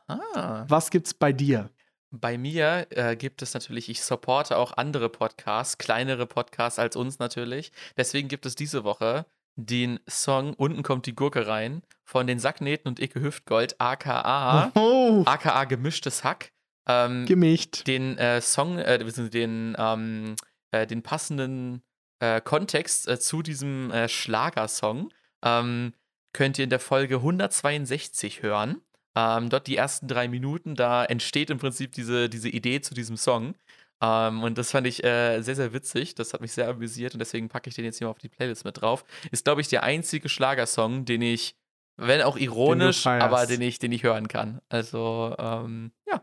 [0.07, 0.67] Aha.
[0.69, 1.71] Was gibt's bei dir?
[2.11, 7.19] Bei mir äh, gibt es natürlich, ich supporte auch andere Podcasts, kleinere Podcasts als uns
[7.19, 7.71] natürlich.
[7.97, 9.27] Deswegen gibt es diese Woche
[9.59, 15.25] den Song Unten kommt die Gurke rein von den Sacknähten und Icke Hüftgold, aka, Oh,
[15.27, 16.53] aka gemischtes Hack.
[16.89, 17.87] Ähm, gemischt.
[17.87, 18.99] den äh, Song, äh,
[19.29, 20.37] den, ähm,
[20.71, 21.83] äh, den passenden
[22.21, 25.13] äh, Kontext äh, zu diesem äh, Schlagersong
[25.45, 25.93] ähm,
[26.33, 28.81] könnt ihr in der Folge 162 hören.
[29.17, 33.17] Ähm, dort die ersten drei Minuten, da entsteht im Prinzip diese, diese Idee zu diesem
[33.17, 33.55] Song.
[34.01, 36.15] Ähm, und das fand ich äh, sehr, sehr witzig.
[36.15, 38.29] Das hat mich sehr amüsiert und deswegen packe ich den jetzt hier mal auf die
[38.29, 39.05] Playlist mit drauf.
[39.31, 41.57] Ist, glaube ich, der einzige Schlagersong, den ich,
[41.97, 43.25] wenn auch ironisch, feierst.
[43.27, 44.61] aber den ich, den ich hören kann.
[44.69, 46.23] Also, ähm, ja,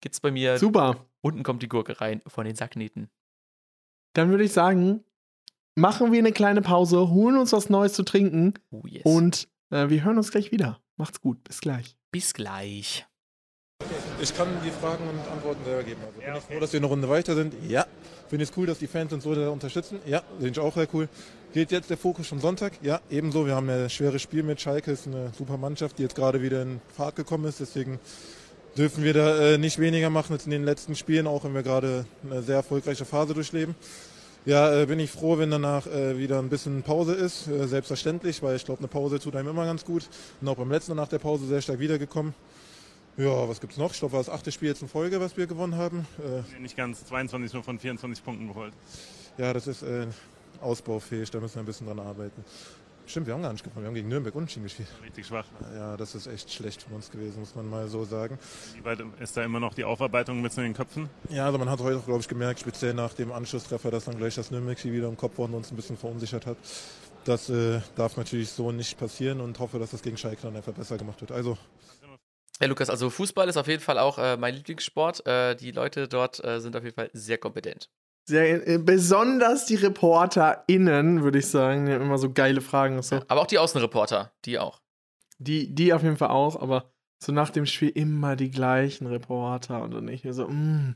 [0.00, 1.06] gibt's bei mir Super.
[1.20, 3.08] Unten kommt die Gurke rein von den Sacknähten.
[4.14, 5.04] Dann würde ich sagen,
[5.76, 9.04] machen wir eine kleine Pause, holen uns was Neues zu trinken Oh yes.
[9.04, 10.80] und äh, wir hören uns gleich wieder.
[10.96, 11.96] Macht's gut, bis gleich.
[12.10, 13.06] bis gleich.
[14.22, 16.00] Ich kann die Fragen und Antworten selber geben.
[16.04, 17.54] Also bin ich froh, dass wir eine Runde weiter sind?
[17.66, 17.86] Ja.
[18.28, 19.98] Finde ich es cool, dass die Fans uns so da unterstützen?
[20.06, 21.08] Ja, finde ich auch sehr cool.
[21.52, 22.74] Geht jetzt der Fokus schon Sonntag?
[22.82, 23.46] Ja, ebenso.
[23.46, 24.92] Wir haben ein schweres Spiel mit Schalke.
[24.92, 27.58] ist eine super Mannschaft, die jetzt gerade wieder in Fahrt gekommen ist.
[27.58, 27.98] Deswegen
[28.78, 31.64] dürfen wir da äh, nicht weniger machen als in den letzten Spielen, auch wenn wir
[31.64, 33.74] gerade eine sehr erfolgreiche Phase durchleben.
[34.44, 37.48] Ja, äh, bin ich froh, wenn danach äh, wieder ein bisschen Pause ist.
[37.48, 40.08] Äh, selbstverständlich, weil ich glaube, eine Pause tut einem immer ganz gut.
[40.40, 42.34] Und auch beim letzten nach der Pause sehr stark wiedergekommen.
[43.16, 43.92] Ja, was gibt's noch?
[43.92, 46.06] Ich glaube, war das achte Spiel jetzt in Folge, was wir gewonnen haben.
[46.18, 48.72] Äh, Nicht ganz, 22 nur von 24 Punkten geholt.
[49.36, 50.06] ja, das ist äh,
[50.60, 52.44] ausbaufähig, da müssen wir ein bisschen dran arbeiten.
[53.04, 53.82] Stimmt, wir haben gar nicht gewonnen.
[53.82, 54.88] Wir haben gegen Nürnberg unentschieden gespielt.
[55.04, 55.44] Richtig schwach.
[55.74, 58.38] Ja, das ist echt schlecht von uns gewesen, muss man mal so sagen.
[58.76, 61.10] Wie weit ist da immer noch die Aufarbeitung mit in den Köpfen?
[61.28, 64.16] Ja, also man hat heute auch, glaube ich, gemerkt, speziell nach dem Anschlusstreffer, dass dann
[64.16, 66.56] gleich das Nürnberg-Spiel wieder im Kopf war und uns ein bisschen verunsichert hat.
[67.24, 70.72] Das äh, darf natürlich so nicht passieren und hoffe, dass das gegen Schalke dann einfach
[70.72, 71.32] besser gemacht wird.
[71.32, 71.58] Also
[72.62, 75.26] Ja, Lukas, also Fußball ist auf jeden Fall auch äh, mein Lieblingssport.
[75.26, 77.90] Äh, die Leute dort äh, sind auf jeden Fall sehr kompetent.
[78.24, 83.04] Sehr, äh, besonders die ReporterInnen, würde ich sagen, die haben immer so geile Fragen und
[83.04, 83.20] so.
[83.26, 84.80] Aber auch die Außenreporter, die auch.
[85.38, 89.82] Die, die auf jeden Fall auch, aber so nach dem Spiel immer die gleichen Reporter
[89.82, 90.94] und dann ich mir so, mh,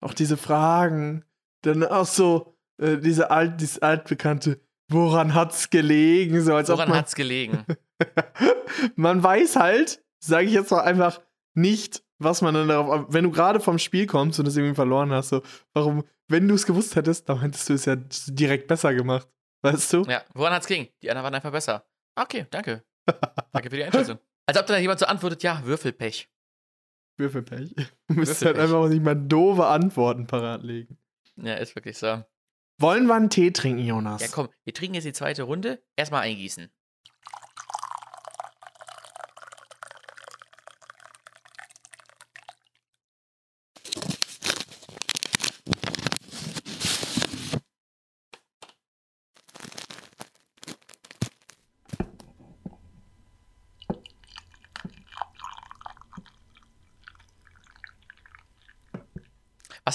[0.00, 1.26] auch diese Fragen,
[1.60, 6.40] dann auch so äh, diese alt, dieses altbekannte, woran hat's gelegen?
[6.40, 7.62] So als Woran ob man, hat's gelegen?
[8.96, 11.20] man weiß halt, sage ich jetzt mal einfach
[11.54, 15.12] nicht, was man dann darauf, wenn du gerade vom Spiel kommst und es irgendwie verloren
[15.12, 18.94] hast, so, warum, wenn du es gewusst hättest, dann hättest du es ja direkt besser
[18.94, 19.28] gemacht.
[19.62, 20.02] Weißt du?
[20.02, 20.92] ja, woran hat's gelegen?
[21.02, 21.86] Die anderen waren einfach besser.
[22.16, 22.84] Okay, danke.
[23.52, 24.18] Danke für die Einschätzung.
[24.46, 26.28] Als ob dann jemand so antwortet, ja, Würfelpech.
[27.16, 27.74] Würfelpech.
[28.08, 30.98] Du müsst halt einfach auch nicht mal doofe Antworten parat legen.
[31.36, 32.22] Ja, ist wirklich so.
[32.78, 34.20] Wollen wir einen Tee trinken, Jonas?
[34.20, 35.82] Ja, komm, wir trinken jetzt die zweite Runde.
[35.96, 36.70] Erstmal eingießen.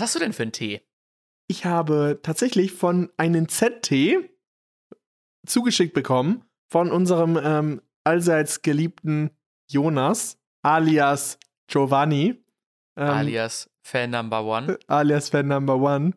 [0.09, 0.81] Hast du denn für einen Tee?
[1.47, 4.27] Ich habe tatsächlich von einem ZT
[5.45, 9.29] zugeschickt bekommen von unserem ähm, allseits geliebten
[9.69, 11.37] Jonas, alias
[11.67, 12.43] Giovanni.
[12.97, 14.79] Ähm, Alias Fan Number One.
[14.87, 16.13] alias Fan Number One.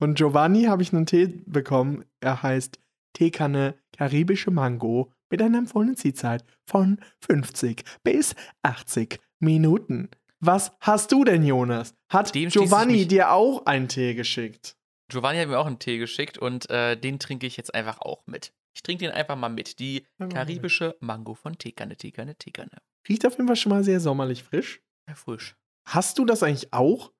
[0.00, 2.04] Von Giovanni habe ich einen Tee bekommen.
[2.18, 2.80] Er heißt
[3.12, 10.08] Teekanne Karibische Mango mit einer empfohlenen Ziehzeit von 50 bis 80 Minuten.
[10.40, 11.94] Was hast du denn, Jonas?
[12.08, 14.76] Hat Dem Giovanni dir auch einen Tee geschickt?
[15.08, 18.26] Giovanni hat mir auch einen Tee geschickt und äh, den trinke ich jetzt einfach auch
[18.26, 18.52] mit.
[18.74, 19.80] Ich trinke den einfach mal mit.
[19.80, 22.78] Die karibische Mango von Teekanne, Teekanne, Teekanne.
[23.08, 24.80] Riecht auf jeden Fall schon mal sehr sommerlich frisch.
[25.08, 25.56] Ja, frisch.
[25.86, 27.12] Hast du das eigentlich auch,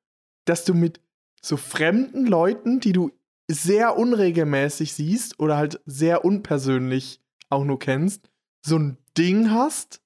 [0.45, 1.01] dass du mit
[1.43, 3.11] so fremden Leuten, die du
[3.51, 8.31] sehr unregelmäßig siehst oder halt sehr unpersönlich auch nur kennst,
[8.65, 10.03] so ein Ding hast?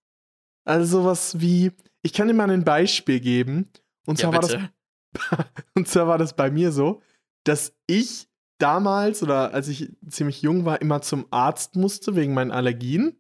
[0.65, 3.69] Also sowas wie, ich kann dir mal ein Beispiel geben.
[4.07, 7.01] Und Ja, zwar, war das, und zwar war das bei mir so,
[7.45, 8.29] dass ich
[8.59, 13.19] damals oder als ich ziemlich jung war, immer zum Arzt musste wegen meinen Allergien.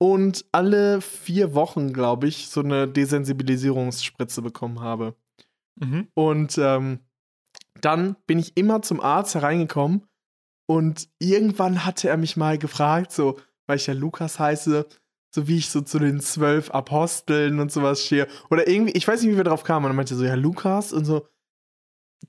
[0.00, 5.16] Und alle vier Wochen, glaube ich, so eine Desensibilisierungsspritze bekommen habe.
[5.74, 6.06] Mhm.
[6.14, 7.00] Und ähm,
[7.80, 10.06] dann bin ich immer zum Arzt hereingekommen
[10.66, 14.86] und irgendwann hatte er mich mal gefragt, so, weil ich ja Lukas heiße,
[15.30, 18.26] so wie ich so zu den zwölf Aposteln und sowas stehe.
[18.50, 19.86] Oder irgendwie, ich weiß nicht, wie wir drauf kamen.
[19.86, 21.26] Und er meinte so, ja, Lukas und so,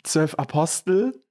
[0.03, 1.21] zwölf Apostel.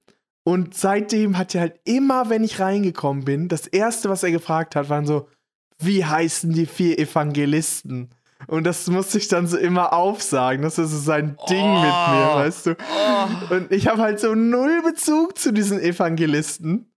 [0.43, 4.75] Und seitdem hat er halt immer, wenn ich reingekommen bin, das erste, was er gefragt
[4.75, 5.27] hat, waren so,
[5.77, 8.09] wie heißen die vier Evangelisten?
[8.47, 10.61] Und das musste ich dann so immer aufsagen.
[10.63, 12.35] Das ist so sein Ding mit mir, Oh.
[12.35, 12.75] weißt du?
[12.79, 13.53] Oh.
[13.55, 16.91] Und ich habe halt so null Bezug zu diesen Evangelisten.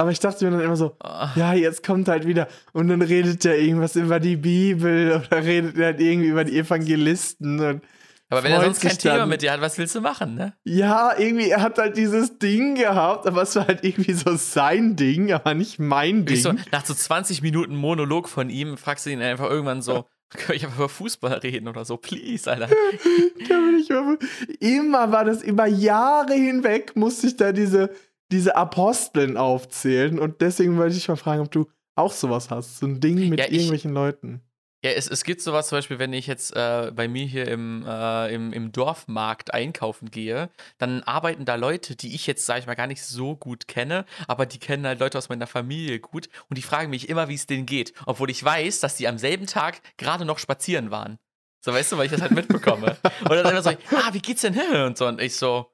[0.00, 1.26] Aber ich dachte mir dann immer so, Oh.
[1.34, 2.46] ja, jetzt kommt halt wieder.
[2.72, 6.56] Und dann redet er irgendwas über die Bibel oder redet er halt irgendwie über die
[6.56, 7.58] Evangelisten.
[7.58, 7.82] Und
[8.30, 9.28] Aber wenn er sonst kein Thema dann.
[9.28, 10.54] mit dir hat, was willst du machen, ne?
[10.64, 14.94] ja, irgendwie, er hat halt dieses Ding gehabt, aber es war halt irgendwie so sein
[14.94, 16.36] Ding, aber nicht mein Ding.
[16.36, 20.54] So, nach so 20 Minuten Monolog von ihm fragst du ihn einfach irgendwann so, kann
[20.54, 22.68] ich einfach über Fußball reden oder so, please, Alter.
[24.60, 27.90] Immer war das, über Jahre hinweg musste ich da diese,
[28.30, 32.86] diese Aposteln aufzählen und deswegen wollte ich mal fragen, ob du auch sowas hast, so
[32.86, 34.42] ein Ding mit Ja, ich- irgendwelchen Leuten.
[34.84, 37.84] Ja, es, es gibt sowas zum Beispiel, wenn ich jetzt äh, bei mir hier im,
[37.84, 42.66] äh, im, im Dorfmarkt einkaufen gehe, dann arbeiten da Leute, die ich jetzt, sag ich
[42.68, 46.28] mal, gar nicht so gut kenne, aber die kennen halt Leute aus meiner Familie gut
[46.48, 49.18] und die fragen mich immer, wie es denen geht, obwohl ich weiß, dass die am
[49.18, 51.18] selben Tag gerade noch spazieren waren.
[51.64, 52.96] So, weißt du, weil ich das halt mitbekomme.
[53.22, 54.82] Und dann immer so, ah, wie geht's denn hin?
[54.86, 55.66] Und so, und ich so,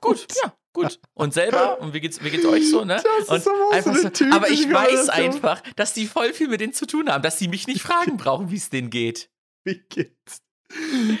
[0.00, 1.00] gut, ja, gut.
[1.14, 3.02] Und selber, und wie geht's, wie geht's euch so, ne?
[3.02, 6.32] Das ist und aber so einfach so, typische aber ich weiß einfach, dass die voll
[6.32, 8.90] viel mit denen zu tun haben, dass die mich nicht fragen brauchen, wie es denen
[8.90, 9.30] geht.
[9.64, 10.42] Wie geht's?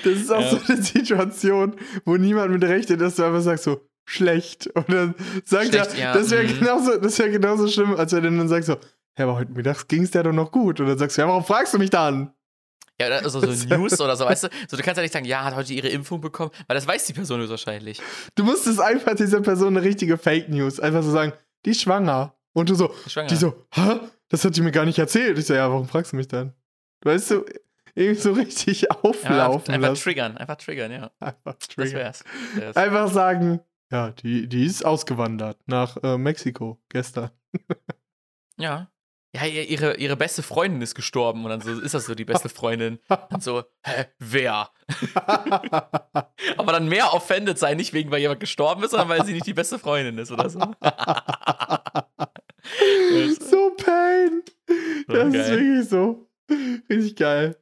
[0.04, 0.50] Das ist auch Ja.
[0.50, 4.66] so eine Situation, wo niemand mit rechnet, dass du einfach sagst so, schlecht.
[4.68, 6.58] Und dann sagt Schlecht, er, ja, das wäre mhm.
[6.58, 8.76] genauso, das wär genauso schlimm, als wenn du dann sagst so,
[9.18, 10.80] ja, aber heute Mittag ging es dir doch noch gut.
[10.80, 12.32] Und dann sagst du, ja, warum fragst du mich dann?
[13.02, 14.48] Ja, oder also so News oder so, weißt du?
[14.68, 17.04] So, du kannst ja nicht sagen, ja, hat heute ihre Impfung bekommen, weil das weiß
[17.06, 18.00] die Person höchstwahrscheinlich.
[18.34, 21.32] Du musstest einfach dieser Person eine richtige Fake News, einfach so sagen,
[21.64, 22.34] die ist schwanger.
[22.54, 23.28] Und du so, Schwanger.
[23.28, 24.00] die so, hä?
[24.28, 25.38] Das hat die mir gar nicht erzählt.
[25.38, 26.52] Ich so, ja, warum fragst du mich dann?
[27.04, 27.44] Weißt du,
[27.94, 30.02] irgendwie so richtig Ja, auflaufen einfach lassen.
[30.02, 31.10] triggern, einfach triggern, ja.
[31.20, 31.94] Einfach Das triggern.
[31.94, 32.24] wär's.
[32.54, 32.76] wär's.
[32.76, 37.30] Einfach sagen, ja, die, die ist ausgewandert nach äh, Mexiko gestern.
[38.58, 38.88] Ja.
[39.34, 42.26] Ja, ihr- ihre, ihre beste Freundin ist gestorben und dann so ist das so die
[42.26, 42.98] beste Freundin.
[43.30, 44.70] Und so, hä, wer?
[46.58, 49.46] Aber dann mehr offended sein, nicht wegen, weil jemand gestorben ist, sondern weil sie nicht
[49.46, 50.58] die beste Freundin ist oder so.
[53.40, 54.42] so pain.
[55.08, 56.28] Das ist wirklich so.
[56.90, 57.56] Richtig geil.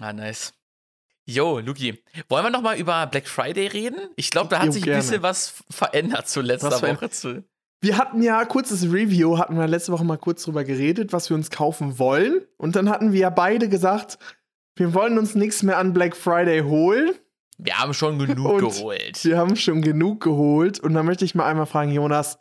[0.00, 0.52] Ah, nice.
[1.24, 3.98] Yo, Luki, wollen wir noch mal über Black Friday reden?
[4.16, 5.02] Ich glaube, da hat Jo, sich ein gerne.
[5.02, 6.82] bisschen was verändert zu letzter Was?
[6.82, 7.10] Woche.
[7.10, 7.44] Zu
[7.80, 11.36] Wir hatten ja kurzes Review, hatten wir letzte Woche mal kurz drüber geredet, was wir
[11.36, 12.40] uns kaufen wollen.
[12.56, 14.18] Und dann hatten wir ja beide gesagt,
[14.76, 17.12] wir wollen uns nichts mehr an Black Friday holen.
[17.58, 19.24] wir haben schon genug Und geholt.
[19.24, 20.80] Wir haben schon genug geholt.
[20.80, 22.38] Und dann möchte ich mal einmal fragen, Jonas,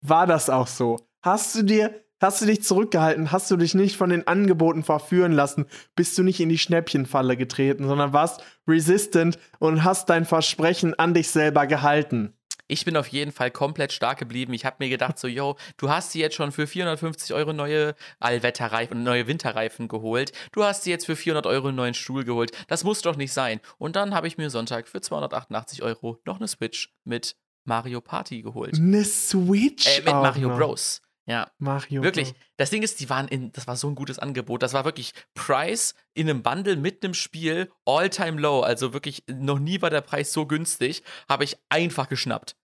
[0.00, 0.98] war das auch so?
[1.22, 3.32] Hast du dir, hast du dich zurückgehalten?
[3.32, 5.66] Hast du dich nicht von den Angeboten verführen lassen?
[5.96, 11.12] Bist du nicht in die Schnäppchenfalle getreten, sondern warst resistant und hast dein Versprechen an
[11.14, 12.37] dich selber gehalten?
[12.68, 14.52] Ich bin auf jeden Fall komplett stark geblieben.
[14.52, 17.94] Ich habe mir gedacht, so, yo, du hast dir jetzt schon für 450 Euro neue
[18.20, 20.32] Allwetterreifen und neue Winterreifen geholt.
[20.52, 22.52] Du hast dir jetzt für 400 Euro einen neuen Stuhl geholt.
[22.68, 23.60] Das muss doch nicht sein.
[23.78, 28.42] Und dann habe ich mir Sonntag für 288 Euro noch eine Switch mit Mario Party
[28.42, 28.76] geholt.
[28.76, 29.86] Eine Switch.
[29.86, 30.56] Äh, mit Mario.
[30.56, 31.00] Bros.
[31.28, 32.34] Ja, Mario wirklich.
[32.56, 34.62] Das Ding ist, die waren in, das war so ein gutes Angebot.
[34.62, 38.60] Das war wirklich Preis in einem Bundle mit einem Spiel all-time low.
[38.62, 41.02] Also wirklich, noch nie war der Preis so günstig.
[41.28, 42.56] Habe ich einfach geschnappt.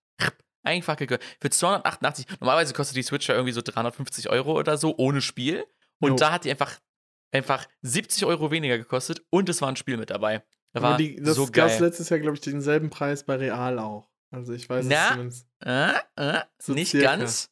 [0.63, 1.21] Einfach gegönnt.
[1.39, 5.63] Für 288, normalerweise kostet die Switch ja irgendwie so 350 Euro oder so, ohne Spiel.
[5.99, 6.15] Und Jo.
[6.15, 6.79] da hat die einfach,
[7.31, 10.39] einfach 70 Euro weniger gekostet und es war ein Spiel mit dabei.
[10.73, 11.81] Das Aber war die, das so gab geil.
[11.81, 14.09] letztes Jahr, glaube ich, denselben Preis bei Real auch.
[14.31, 15.03] Also ich weiß Na?
[15.05, 15.47] es zumindest.
[15.63, 17.15] Äh, äh, So nicht circa.
[17.15, 17.51] ganz.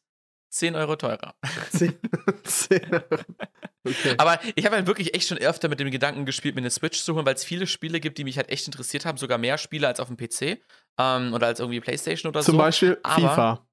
[0.54, 1.34] 10 Euro teurer.
[1.72, 1.98] Zehn-
[2.44, 3.24] zehn Euro.
[3.84, 4.14] okay.
[4.18, 7.02] Aber ich habe halt wirklich echt schon öfter mit dem Gedanken gespielt, mir eine Switch
[7.02, 9.58] zu holen, weil es viele Spiele gibt, die mich halt echt interessiert haben, sogar mehr
[9.58, 10.60] Spiele als auf dem PC
[10.98, 12.58] ähm, oder als irgendwie Playstation oder Zum so.
[12.58, 13.68] Beispiel aber- FIFA.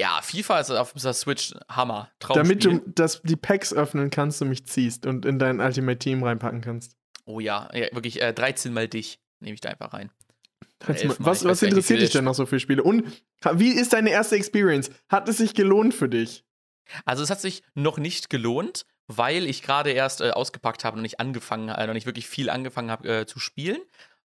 [0.00, 2.10] Ja, FIFA ist auf der Switch Hammer.
[2.18, 6.24] Damit du das, die Packs öffnen kannst und mich ziehst und in dein Ultimate Team
[6.24, 6.96] reinpacken kannst.
[7.26, 10.10] Oh ja, ja wirklich äh, 13 mal dich nehme ich da einfach rein.
[11.18, 12.82] Was, was interessiert dich denn noch so für Spiele?
[12.82, 13.04] Und
[13.54, 14.90] wie ist deine erste Experience?
[15.08, 16.44] Hat es sich gelohnt für dich?
[17.04, 21.02] Also es hat sich noch nicht gelohnt, weil ich gerade erst äh, ausgepackt habe und
[21.02, 23.80] nicht angefangen, äh, noch nicht wirklich viel angefangen habe äh, zu spielen.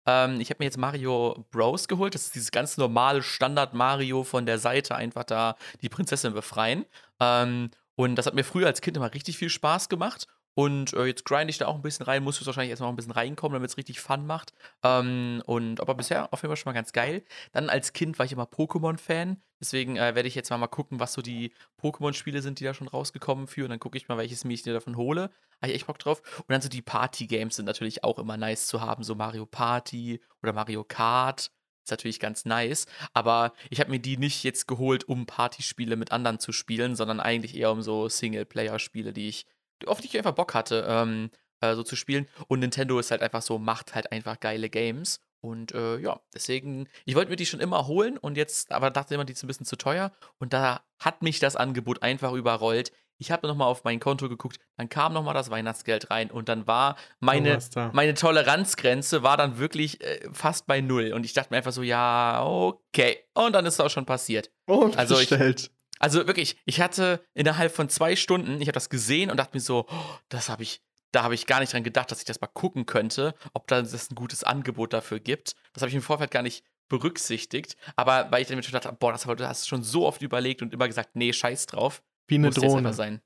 [0.06, 2.14] Ähm, ich habe mir jetzt Mario Bros geholt.
[2.14, 6.84] Das ist dieses ganz normale Standard Mario von der Seite einfach da die Prinzessin befreien.
[7.20, 10.26] Ähm, und das hat mir früher als Kind immer richtig viel Spaß gemacht.
[10.58, 12.94] Und äh, jetzt grind ich da auch ein bisschen rein, muss jetzt wahrscheinlich erstmal noch
[12.94, 14.52] ein bisschen reinkommen, damit es richtig Fun macht.
[14.82, 17.22] Ähm, und aber bisher auf jeden Fall schon mal ganz geil.
[17.52, 19.40] Dann als Kind war ich immer Pokémon-Fan.
[19.60, 22.74] Deswegen äh, werde ich jetzt mal, mal gucken, was so die Pokémon-Spiele sind, die da
[22.74, 23.62] schon rausgekommen für.
[23.62, 25.30] Und dann gucke ich mal, welches mir ich davon hole.
[25.62, 26.22] Habe ich echt Bock drauf.
[26.38, 29.04] Und dann so die Party-Games sind natürlich auch immer nice zu haben.
[29.04, 31.52] So Mario Party oder Mario Kart.
[31.84, 32.86] Ist natürlich ganz nice.
[33.12, 37.20] Aber ich habe mir die nicht jetzt geholt, um Partyspiele mit anderen zu spielen, sondern
[37.20, 39.46] eigentlich eher um so Singleplayer-Spiele, die ich,
[39.86, 42.28] auf die ich einfach Bock hatte, ähm, äh, so zu spielen.
[42.48, 45.20] Und Nintendo ist halt einfach so, macht halt einfach geile Games.
[45.40, 49.14] Und äh, ja, deswegen, ich wollte mir die schon immer holen und jetzt, aber dachte
[49.14, 50.10] immer, die ist ein bisschen zu teuer.
[50.38, 52.90] Und da hat mich das Angebot einfach überrollt.
[53.20, 56.68] Ich habe nochmal auf mein Konto geguckt, dann kam nochmal das Weihnachtsgeld rein und dann
[56.68, 57.90] war meine, da?
[57.92, 61.12] meine Toleranzgrenze war dann wirklich äh, fast bei null.
[61.12, 63.18] Und ich dachte mir einfach so, ja, okay.
[63.34, 64.50] Und dann ist es auch schon passiert.
[64.66, 65.70] Und Also ich- bestellt.
[65.98, 69.60] Also wirklich, ich hatte innerhalb von zwei Stunden, ich habe das gesehen und dachte mir
[69.60, 70.80] so, oh, das habe ich,
[71.12, 73.80] da habe ich gar nicht dran gedacht, dass ich das mal gucken könnte, ob da
[73.80, 75.54] es ein gutes Angebot dafür gibt.
[75.72, 77.76] Das habe ich im Vorfeld gar nicht berücksichtigt.
[77.96, 80.22] Aber weil ich dann mir schon gedacht habe, boah, das hast du schon so oft
[80.22, 82.02] überlegt und immer gesagt, nee, scheiß drauf.
[82.26, 82.92] Wie eine muss Drohne.
[82.92, 83.20] sein.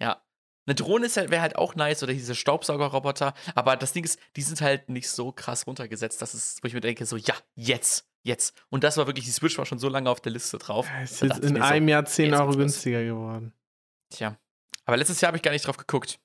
[0.00, 0.22] Ja.
[0.66, 3.34] Eine Drohne ist halt, wäre halt auch nice oder diese Staubsaugerroboter.
[3.54, 6.74] Aber das Ding ist, die sind halt nicht so krass runtergesetzt, dass es, wo ich
[6.74, 8.54] mir denke, so, ja, jetzt, jetzt.
[8.70, 10.88] Und das war wirklich, die Switch war schon so lange auf der Liste drauf.
[11.02, 13.52] Es ist in mir so, einem Jahr 10 jetzt Euro günstiger geworden.
[14.10, 14.36] Tja.
[14.84, 16.18] Aber letztes Jahr habe ich gar nicht drauf geguckt.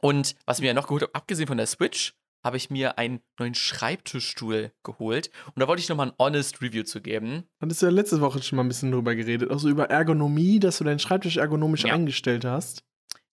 [0.00, 2.14] Und was mir ja noch geholt habe, abgesehen von der Switch,
[2.44, 5.30] habe ich mir einen neuen Schreibtischstuhl geholt.
[5.54, 7.48] Und da wollte ich nochmal ein honest Review zu geben.
[7.60, 9.50] Hattest du ja letzte Woche schon mal ein bisschen drüber geredet.
[9.50, 11.94] Auch so über Ergonomie, dass du deinen Schreibtisch ergonomisch Ja.
[11.94, 12.82] eingestellt hast.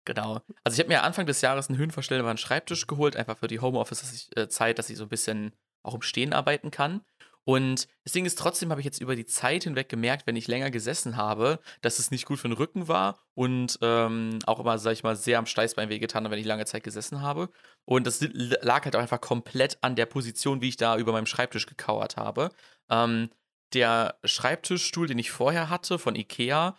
[0.06, 0.42] Genau.
[0.64, 4.78] Also ich habe mir Anfang des Jahres einen höhenverstellbaren Schreibtisch geholt, einfach für die Homeoffice-Zeit,
[4.78, 7.02] dass ich so ein bisschen auch im Stehen arbeiten kann.
[7.46, 10.48] Und das Ding ist, trotzdem habe ich jetzt über die Zeit hinweg gemerkt, wenn ich
[10.48, 14.78] länger gesessen habe, dass es nicht gut für den Rücken war und ähm, auch immer,
[14.78, 17.50] sag ich mal, sehr am Steißbein wehgetan hat, wenn ich lange Zeit gesessen habe.
[17.86, 21.26] Und das lag halt auch einfach komplett an der Position, wie ich da über meinem
[21.26, 22.50] Schreibtisch gekauert habe.
[22.90, 23.30] Ähm,
[23.74, 26.78] der Schreibtischstuhl, den ich vorher hatte von Ikea,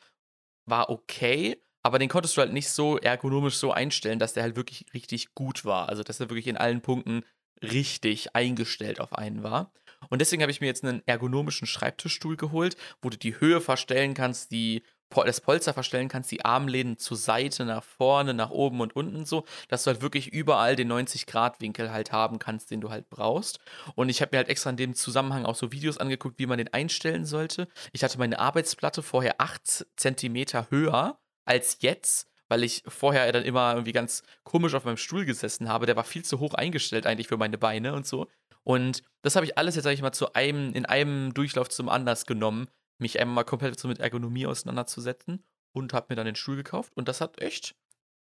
[0.66, 4.56] war okay, aber den konntest du halt nicht so ergonomisch so einstellen, dass der halt
[4.56, 5.88] wirklich richtig gut war.
[5.88, 7.24] Also, dass er wirklich in allen Punkten
[7.62, 9.72] richtig eingestellt auf einen war.
[10.11, 14.14] Und deswegen habe ich mir jetzt einen ergonomischen Schreibtischstuhl geholt, wo du die Höhe verstellen
[14.14, 14.82] kannst, die
[15.24, 19.44] das Polster verstellen kannst, die Armlehnen zur Seite, nach vorne, nach oben und unten so,
[19.68, 23.58] dass du halt wirklich überall den 90-Grad-Winkel halt haben kannst, den du halt brauchst.
[23.96, 26.58] Und ich habe mir halt extra in dem Zusammenhang auch so Videos angeguckt, wie man
[26.58, 27.66] den einstellen sollte.
[27.92, 33.72] Ich hatte meine Arbeitsplatte vorher 8 cm höher als jetzt, weil ich vorher dann immer
[33.72, 35.86] irgendwie ganz komisch auf meinem Stuhl gesessen habe.
[35.86, 38.28] Der war viel zu hoch eingestellt eigentlich für meine Beine und so.
[38.64, 41.88] Und das habe ich alles jetzt, sag ich mal, zu einem, in einem Durchlauf zum
[41.88, 46.36] Anlass genommen, mich einmal mal komplett so mit Ergonomie auseinanderzusetzen und habe mir dann den
[46.36, 46.92] Stuhl gekauft.
[46.94, 47.74] Und das hat echt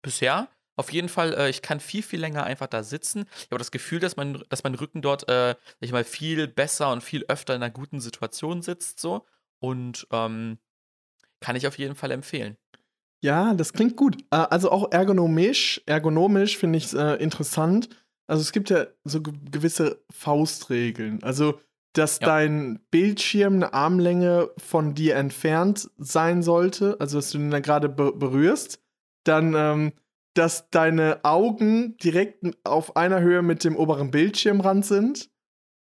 [0.01, 3.25] bisher auf jeden Fall, äh, ich kann viel, viel länger einfach da sitzen.
[3.39, 6.47] Ich habe das Gefühl, dass mein, dass mein Rücken dort, äh, sag ich mal, viel
[6.47, 8.99] besser und viel öfter in einer guten Situation sitzt.
[8.99, 9.25] So.
[9.59, 10.59] Und ähm,
[11.39, 12.57] kann ich auf jeden Fall empfehlen.
[13.23, 14.21] Ja, das klingt gut.
[14.29, 17.89] Äh, also auch ergonomisch, ergonomisch finde ich es äh, interessant.
[18.27, 21.23] Also es gibt ja so gewisse Faustregeln.
[21.23, 21.59] Also
[21.97, 22.27] dass ja.
[22.27, 27.89] dein Bildschirm eine Armlänge von dir entfernt sein sollte, also dass du ihn dann gerade
[27.89, 28.79] be berührst,
[29.23, 29.93] dann, ähm,
[30.35, 35.31] dass deine Augen direkt auf einer Höhe mit dem oberen Bildschirmrand sind,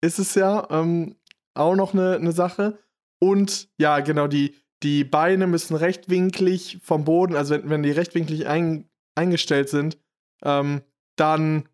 [0.01, 1.17] ist es ja ähm,
[1.55, 2.79] auch noch eine, eine Sache.
[3.19, 8.47] Und ja, genau, die, die Beine müssen rechtwinklig vom Boden, also wenn, wenn die rechtwinklig
[8.47, 9.99] ein, eingestellt sind,
[10.45, 10.83] ähm,
[11.17, 11.69] dann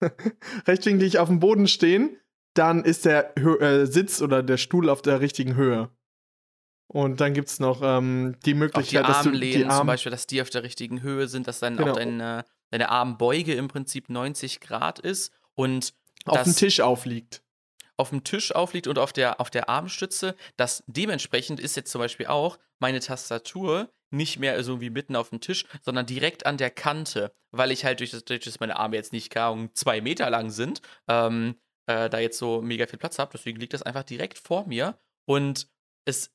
[0.66, 2.18] rechtwinklig auf dem Boden stehen
[2.58, 5.90] dann ist der Hö äh, Sitz oder der Stuhl auf der richtigen Höhe.
[6.88, 10.10] Und dann gibt es noch ähm, die Möglichkeit, die dass du die Arm zum Beispiel,
[10.10, 11.92] dass die auf der richtigen Höhe sind, dass dann genau.
[11.92, 15.94] auch deine, deine Armbeuge im Prinzip 90 Grad ist und
[16.24, 17.42] auf dem Tisch aufliegt.
[17.96, 20.34] Auf dem Tisch aufliegt und auf der, auf der Armstütze.
[20.56, 25.30] Das dementsprechend ist jetzt zum Beispiel auch meine Tastatur nicht mehr so wie mitten auf
[25.30, 28.76] dem Tisch, sondern direkt an der Kante, weil ich halt durch das, durch das meine
[28.76, 31.56] Arme jetzt nicht gar um zwei Meter lang sind, ähm,
[31.86, 33.32] äh, da jetzt so mega viel Platz habe.
[33.32, 34.98] Deswegen liegt das einfach direkt vor mir.
[35.26, 35.68] Und
[36.06, 36.34] es,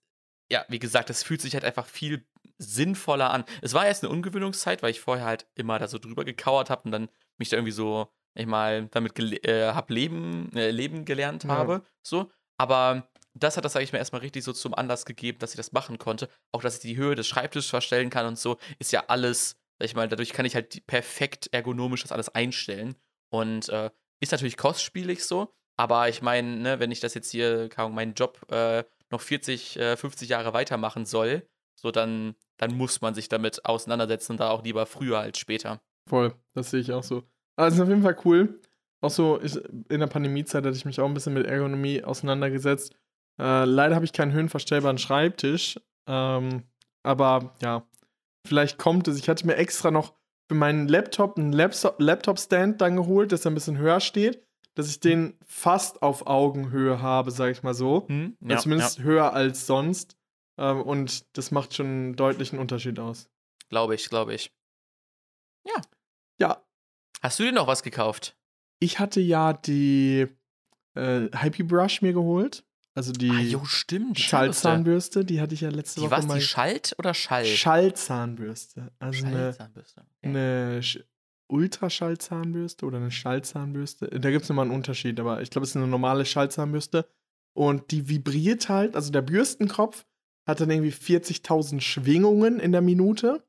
[0.52, 3.44] ja, wie gesagt, es fühlt sich halt einfach viel sinnvoller an.
[3.62, 6.84] Es war erst eine Ungewöhnungszeit, weil ich vorher halt immer da so drüber gekauert habe
[6.86, 11.46] und dann mich da irgendwie so, ich mal, damit äh, hab leben, äh, leben gelernt
[11.46, 11.74] habe.
[11.74, 11.82] Ja.
[12.04, 12.32] So.
[12.58, 15.58] Aber das hat das, sage ich mir, erstmal richtig so zum Anlass gegeben, dass ich
[15.58, 16.30] das machen konnte.
[16.52, 19.86] Auch, dass ich die Höhe des Schreibtisches verstellen kann und so, ist ja alles, sag
[19.86, 22.96] ich mal, dadurch kann ich halt perfekt ergonomisch das alles einstellen.
[23.30, 27.70] Und äh, ist natürlich kostspielig so, aber ich meine, ne, wenn ich das jetzt hier,
[27.90, 33.16] meinen Job äh, noch 40, äh, 50 Jahre weitermachen soll, so dann, dann muss man
[33.16, 35.82] sich damit auseinandersetzen und da auch lieber früher als später.
[36.08, 37.24] Voll, das sehe ich auch so.
[37.56, 38.60] Also auf jeden Fall cool.
[39.02, 39.58] Auch so, ich,
[39.90, 42.96] in der Pandemiezeit hatte ich mich auch ein bisschen mit Ergonomie auseinandergesetzt.
[43.40, 45.80] Äh, leider habe ich keinen höhenverstellbaren Schreibtisch.
[46.08, 46.64] Ähm,
[47.04, 47.88] aber ja,
[48.46, 49.18] vielleicht kommt es.
[49.18, 50.14] Ich hatte mir extra noch
[50.50, 55.00] für meinen Laptop einen Laptop-Stand dann geholt, dass er ein bisschen höher steht, dass ich
[55.00, 58.08] den fast auf Augenhöhe habe, sag ich mal so.
[58.08, 59.04] Hm, ja, zumindest ja.
[59.04, 60.18] höher als sonst.
[60.58, 63.30] Ähm, und das macht schon einen deutlichen Unterschied aus.
[63.70, 64.54] Glaube ich, glaube ich.
[65.66, 65.82] Ja.
[66.40, 66.64] Ja.
[67.22, 68.38] Hast du dir noch was gekauft?
[68.80, 70.28] Ich hatte ja die
[70.96, 72.66] äh, Hype Brush mir geholt.
[72.96, 76.36] Also die ah, jo, stimmt, Schallzahnbürste, die hatte ich ja letzte die Woche was, mal.
[76.36, 77.46] Die Schalt oder Schall?
[77.46, 78.92] Schallzahnbürste.
[79.00, 80.02] Also Schallzahnbürste.
[80.02, 80.30] Okay.
[80.30, 80.82] eine, eine
[81.48, 84.08] Ultraschallzahnbürste oder eine Schallzahnbürste.
[84.08, 87.08] Da gibt es nochmal einen Unterschied, aber ich glaube, es ist eine normale Schallzahnbürste.
[87.54, 90.06] Und die vibriert halt, also der Bürstenkopf
[90.46, 93.44] hat dann irgendwie 40.000 Schwingungen in der Minute.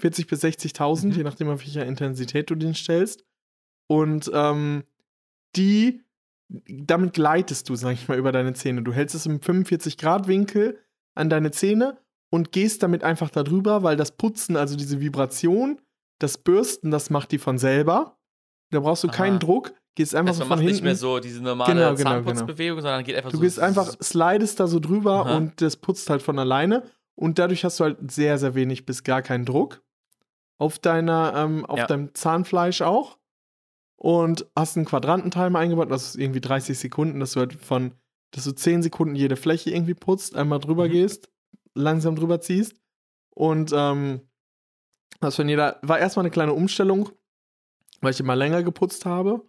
[0.00, 1.12] 40 bis 60.000, mhm.
[1.12, 3.24] je nachdem, auf welcher Intensität du den stellst.
[3.88, 4.84] Und ähm,
[5.56, 6.04] die
[6.48, 8.82] damit gleitest du, sag ich mal, über deine Zähne.
[8.82, 10.78] Du hältst es im 45-Grad-Winkel
[11.14, 11.98] an deine Zähne
[12.30, 15.80] und gehst damit einfach darüber, weil das Putzen, also diese Vibration,
[16.18, 18.18] das Bürsten, das macht die von selber.
[18.70, 19.16] Da brauchst du Aha.
[19.16, 20.72] keinen Druck, gehst einfach also so von hinten.
[20.72, 22.88] nicht mehr so diese normale genau, genau, Zahnputzbewegung, genau.
[22.88, 23.40] sondern geht einfach du so.
[23.40, 25.36] Du gehst einfach, slidest da so drüber Aha.
[25.36, 26.82] und das putzt halt von alleine.
[27.14, 29.82] Und dadurch hast du halt sehr, sehr wenig bis gar keinen Druck
[30.58, 31.86] auf deiner, ähm, auf ja.
[31.86, 33.17] deinem Zahnfleisch auch
[33.98, 37.94] und hast einen Quadrantentimer eingebaut, das ist irgendwie 30 Sekunden, dass du halt von,
[38.30, 40.92] dass du 10 Sekunden jede Fläche irgendwie putzt, einmal drüber mhm.
[40.92, 41.28] gehst,
[41.74, 42.80] langsam drüber ziehst
[43.34, 44.22] und ähm,
[45.20, 47.10] das von jeder, war erstmal eine kleine Umstellung,
[48.00, 49.42] weil ich immer länger geputzt habe,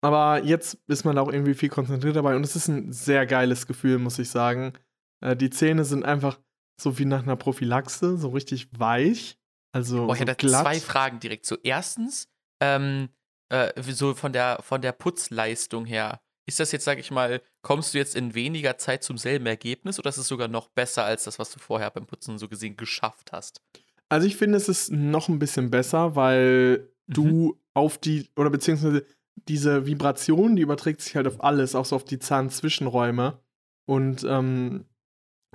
[0.00, 3.26] aber jetzt ist man da auch irgendwie viel konzentriert dabei und es ist ein sehr
[3.26, 4.74] geiles Gefühl, muss ich sagen.
[5.20, 6.38] Äh, die Zähne sind einfach
[6.80, 9.38] so wie nach einer Prophylaxe, so richtig weich.
[9.72, 10.62] Also Boah, ich so hätte glatt.
[10.62, 11.46] zwei Fragen direkt.
[11.46, 12.28] So, erstens,
[12.60, 13.08] ähm,
[13.48, 17.94] äh, so von der, von der Putzleistung her, ist das jetzt, sag ich mal, kommst
[17.94, 21.24] du jetzt in weniger Zeit zum selben Ergebnis oder ist es sogar noch besser als
[21.24, 23.62] das, was du vorher beim Putzen so gesehen geschafft hast?
[24.10, 29.06] Also ich finde, es ist noch ein bisschen besser, weil du auf die, oder beziehungsweise
[29.48, 33.38] diese Vibration, die überträgt sich halt auf alles, auch so auf die Zahnzwischenräume
[33.86, 34.84] und ähm,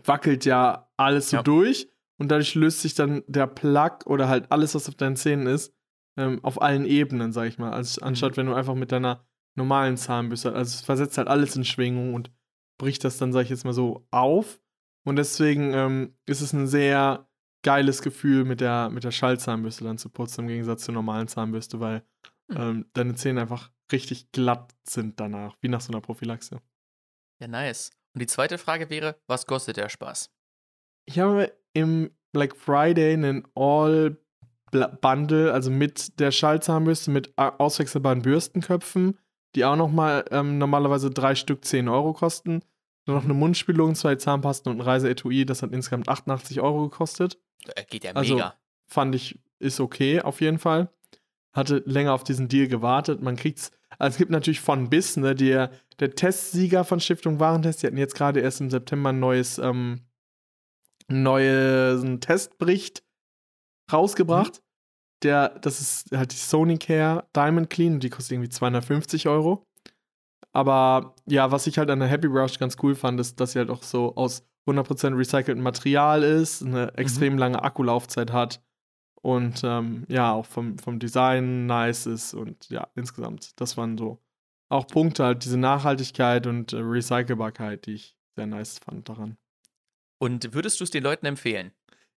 [0.04, 1.44] wackelt ja alles so Ja.
[1.44, 1.88] durch
[2.18, 5.74] und dadurch löst sich dann der Plug oder halt alles, was auf deinen Zähnen ist,
[6.20, 9.98] ähm, auf allen Ebenen, sag ich mal, als, anstatt wenn du einfach mit deiner normalen
[9.98, 12.32] Zahnbürste, also es versetzt halt alles in Schwingung und
[12.78, 14.62] bricht das dann, sag ich jetzt mal so, auf
[15.06, 17.28] und deswegen ähm, ist es ein sehr
[17.64, 21.80] geiles Gefühl, mit der, mit der Schallzahnbürste dann zu putzen, im Gegensatz zur normalen Zahnbürste,
[21.80, 22.04] weil
[22.50, 22.58] Mhm.
[22.58, 26.62] ähm, deine Zähne einfach richtig glatt sind danach, wie nach so einer Prophylaxe.
[27.40, 27.92] Ja, nice.
[28.14, 30.32] Und die zweite Frage wäre, was kostet der Spaß?
[31.06, 33.48] Ich habe im Black Friday einen
[34.72, 39.18] All-Bundle, also mit der Schallzahnbürste, mit a- auswechselbaren Bürstenköpfen,
[39.56, 42.62] die auch nochmal ähm, normalerweise drei Stück 10 Euro kosten.
[43.06, 47.40] Dann noch eine Mundspülung, zwei Zahnpasten und ein Reiseetui, das hat insgesamt 88 Euro gekostet.
[47.76, 48.54] Äh, Geht ja Also- mega.
[48.88, 50.90] fand ich, ist okay auf jeden Fall.
[51.54, 53.22] Hatte länger auf diesen Deal gewartet.
[53.24, 57.82] Man kriegt's, also es gibt natürlich von bis, ne, der, der Testsieger von Stiftung Warentest,
[57.82, 60.02] die hatten jetzt gerade erst im September ein neues, ähm,
[61.08, 63.04] neuen Testbericht
[63.94, 64.62] rausgebracht.
[65.24, 69.66] Der, das ist halt die Sonicare Diamond Clean, die kostet irgendwie 250 Euro.
[70.54, 73.60] Aber ja, was ich halt an der Happy Brush ganz cool fand, ist, dass sie
[73.60, 78.62] halt auch so aus 100% recyceltem Material ist, eine extrem lange Akkulaufzeit hat
[79.22, 84.20] und ähm, ja, auch vom, vom Design nice ist und ja, insgesamt, das waren so
[84.70, 89.38] auch Punkte, halt diese Nachhaltigkeit und äh, Recycelbarkeit, die ich sehr nice fand daran.
[90.22, 91.72] Und würdest du es den Leuten empfehlen?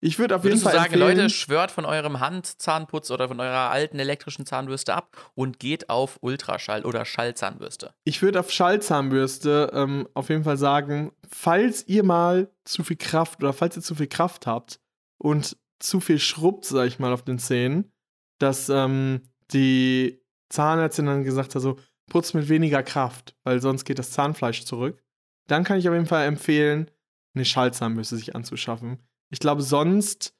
[0.04, 3.28] Ich würde auf jeden Würdest du Fall sagen, empfehlen, Leute, schwört von eurem Handzahnputz oder
[3.28, 7.94] von eurer alten elektrischen Zahnbürste ab und geht auf Ultraschall oder Schallzahnbürste?
[8.02, 13.44] ich würde auf Schallzahnbürste ähm, auf jeden Fall sagen, falls ihr mal zu viel Kraft
[13.44, 14.80] oder falls ihr zu viel Kraft habt
[15.18, 17.92] und zu viel schrubbt, sag ich mal, auf den Zähnen,
[18.40, 19.22] dass ähm,
[19.52, 21.78] die Zahnärztin dann gesagt hat, so,
[22.10, 25.00] putz mit weniger Kraft, weil sonst geht das Zahnfleisch zurück.
[25.46, 26.90] Dann kann ich auf jeden Fall empfehlen,
[27.34, 28.98] eine Schallzahnbürste sich anzuschaffen.
[29.32, 30.34] Ich glaube, sonst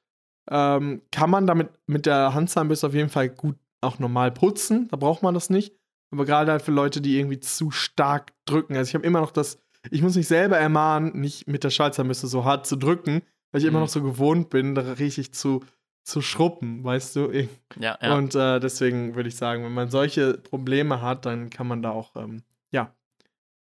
[0.51, 4.87] ähm, kann man damit mit der Handzahnbürste auf jeden Fall gut auch normal putzen.
[4.89, 5.75] Da braucht man das nicht.
[6.13, 8.77] Aber gerade halt für Leute, die irgendwie zu stark drücken.
[8.77, 9.59] Also ich habe immer noch das,
[9.91, 13.67] ich muss mich selber ermahnen, nicht mit der Schallzahnbürste so hart zu drücken, weil ich
[13.67, 13.85] immer Mhm.
[13.85, 15.65] noch so gewohnt bin, da richtig zu,
[16.05, 17.31] zu schruppen, weißt du?
[17.79, 18.15] Ja, ja.
[18.15, 21.91] Und äh, deswegen würde ich sagen, wenn man solche Probleme hat, dann kann man da
[21.91, 22.95] auch, ähm, ja,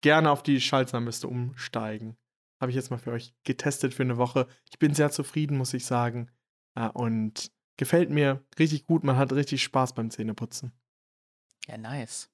[0.01, 2.15] gerne auf die Schallzahnbürste umsteigen.
[2.59, 4.47] Habe ich jetzt mal für euch getestet für eine Woche.
[4.71, 6.31] Ich bin sehr zufrieden, muss ich sagen.
[6.75, 9.03] Äh, und gefällt mir richtig gut.
[9.03, 10.71] Man hat richtig Spaß beim Zähneputzen.
[11.67, 12.29] ja, nice.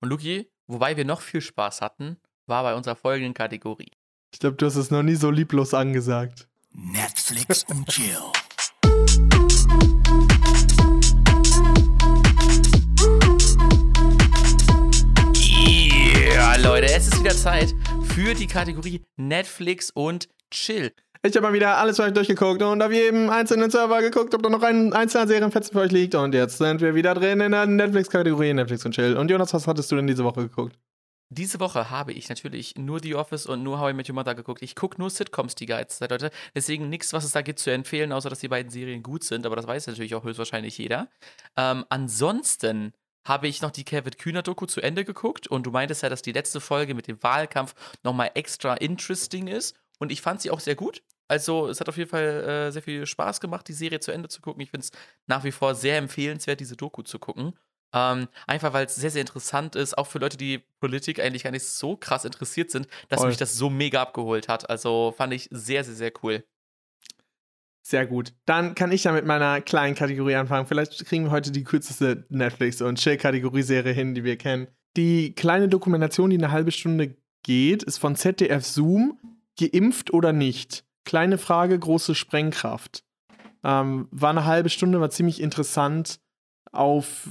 [0.00, 3.90] Und Luki, wobei wir noch viel Spaß hatten, war bei unserer folgenden Kategorie.
[4.32, 6.48] Ich glaube, du hast es noch nie so lieblos angesagt.
[6.72, 8.18] Netflix und Chill.
[16.34, 17.74] Ja, Leute, es ist wieder Zeit
[18.16, 20.90] für die Kategorie Netflix und Chill.
[21.22, 24.42] Ich habe mal wieder alles für euch durchgeguckt und auf jedem einzelnen Server geguckt, ob
[24.42, 26.14] da noch ein einzelner Serienfetzen für euch liegt.
[26.14, 29.18] Und jetzt sind wir wieder drin in der Netflix-Kategorie Netflix und Chill.
[29.18, 30.78] Und Jonas, was hattest du denn diese Woche geguckt?
[31.28, 34.34] Diese Woche habe ich natürlich nur The Office und nur How I Met Your Mother
[34.34, 34.62] geguckt.
[34.62, 36.30] Ich gucke nur Sitcoms die ganze Zeit, Leute.
[36.54, 39.44] Deswegen nichts, was es da gibt zu empfehlen, außer dass die beiden Serien gut sind.
[39.44, 41.10] Aber das weiß natürlich auch höchstwahrscheinlich jeder.
[41.58, 42.94] Ähm, ansonsten
[43.26, 45.46] habe ich noch die Kevin Kühner-Doku zu Ende geguckt.
[45.46, 49.76] Und du meintest ja, dass die letzte Folge mit dem Wahlkampf nochmal extra interesting ist.
[49.98, 51.02] Und ich fand sie auch sehr gut.
[51.28, 54.28] Also es hat auf jeden Fall äh, sehr viel Spaß gemacht, die Serie zu Ende
[54.28, 54.62] zu gucken.
[54.62, 54.92] Ich finde es
[55.26, 57.58] nach wie vor sehr empfehlenswert, diese Doku zu gucken.
[57.92, 61.50] Ähm, einfach weil es sehr, sehr interessant ist, auch für Leute, die Politik eigentlich gar
[61.50, 63.28] nicht so krass interessiert sind, dass Voll.
[63.28, 64.68] mich das so mega abgeholt hat.
[64.68, 66.44] Also fand ich sehr, sehr, sehr cool.
[67.88, 68.32] Sehr gut.
[68.46, 70.66] Dann kann ich ja mit meiner kleinen Kategorie anfangen.
[70.66, 74.66] Vielleicht kriegen wir heute die kürzeste Netflix- und Chill-Kategorie-Serie hin, die wir kennen.
[74.96, 79.20] Die kleine Dokumentation, die eine halbe Stunde geht, ist von ZDF Zoom.
[79.56, 80.84] Geimpft oder nicht?
[81.04, 83.04] Kleine Frage, große Sprengkraft.
[83.62, 86.18] Ähm, war eine halbe Stunde, war ziemlich interessant,
[86.72, 87.28] auf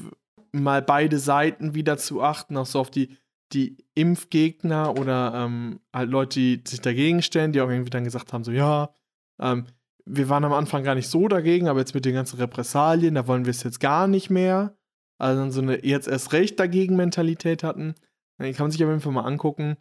[0.54, 3.18] mal beide Seiten wieder zu achten, auch so auf die,
[3.52, 8.32] die Impfgegner oder ähm, halt Leute, die sich dagegen stellen, die auch irgendwie dann gesagt
[8.32, 8.96] haben, so ja,
[9.38, 9.66] ähm,
[10.06, 13.28] wir waren am Anfang gar nicht so dagegen, aber jetzt mit den ganzen Repressalien, da
[13.28, 14.78] wollen wir es jetzt gar nicht mehr.
[15.18, 17.96] Also dann so eine jetzt erst recht dagegen Mentalität hatten.
[18.40, 19.78] Den kann man sich auf jeden Fall mal angucken,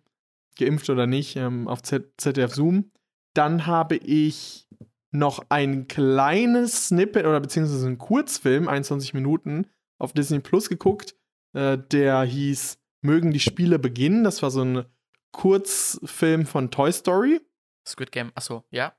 [0.59, 2.93] geimpft oder nicht, ähm, auf ZDF Zoom.
[3.35, 4.68] Dann habe ich
[5.11, 9.66] noch ein kleines Snippet oder beziehungsweise einen Kurzfilm, 21 Minuten,
[9.99, 11.16] auf Disney Plus geguckt.
[11.53, 14.25] Äh, der hieß Mögen die Spiele beginnen.
[14.25, 14.85] Das war so ein
[15.33, 17.41] Kurzfilm von Toy Story
[17.87, 18.95] Squid Game, achso, ja.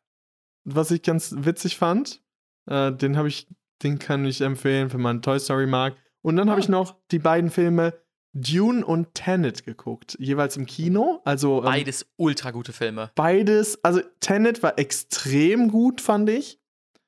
[0.66, 2.22] Was ich ganz witzig fand.
[2.70, 3.48] Äh, den habe ich,
[3.84, 5.96] den kann ich empfehlen, wenn man Toy Story mag.
[6.22, 6.64] Und dann habe Ah.
[6.64, 7.94] ich noch die beiden Filme
[8.34, 11.22] Dune und Tenet geguckt, jeweils im Kino.
[11.24, 13.12] Also ähm, Beides ultra gute Filme.
[13.16, 13.82] beides.
[13.84, 16.60] Also Tenet war extrem gut, fand ich.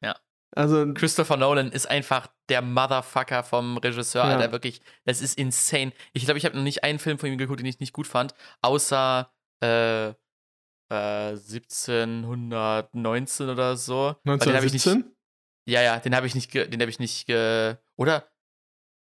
[0.02, 0.16] Ja.
[0.56, 4.38] Also Christopher Nolan ist einfach der Motherfucker vom Regisseur, Ja.
[4.38, 4.52] Alter.
[4.54, 5.92] Wirklich, das ist insane.
[6.14, 8.08] Ich glaube, ich habe noch nicht einen Film von ihm geguckt, den ich nicht gut
[8.08, 9.30] fand, außer
[9.62, 10.14] äh,
[10.90, 14.16] äh, 1719 oder so.
[14.24, 14.98] Weil den hab ich 1917?
[14.98, 15.08] Nicht,
[15.68, 18.28] ja, ja, den habe ich nicht, ge, den habe ich nicht, ge, oder?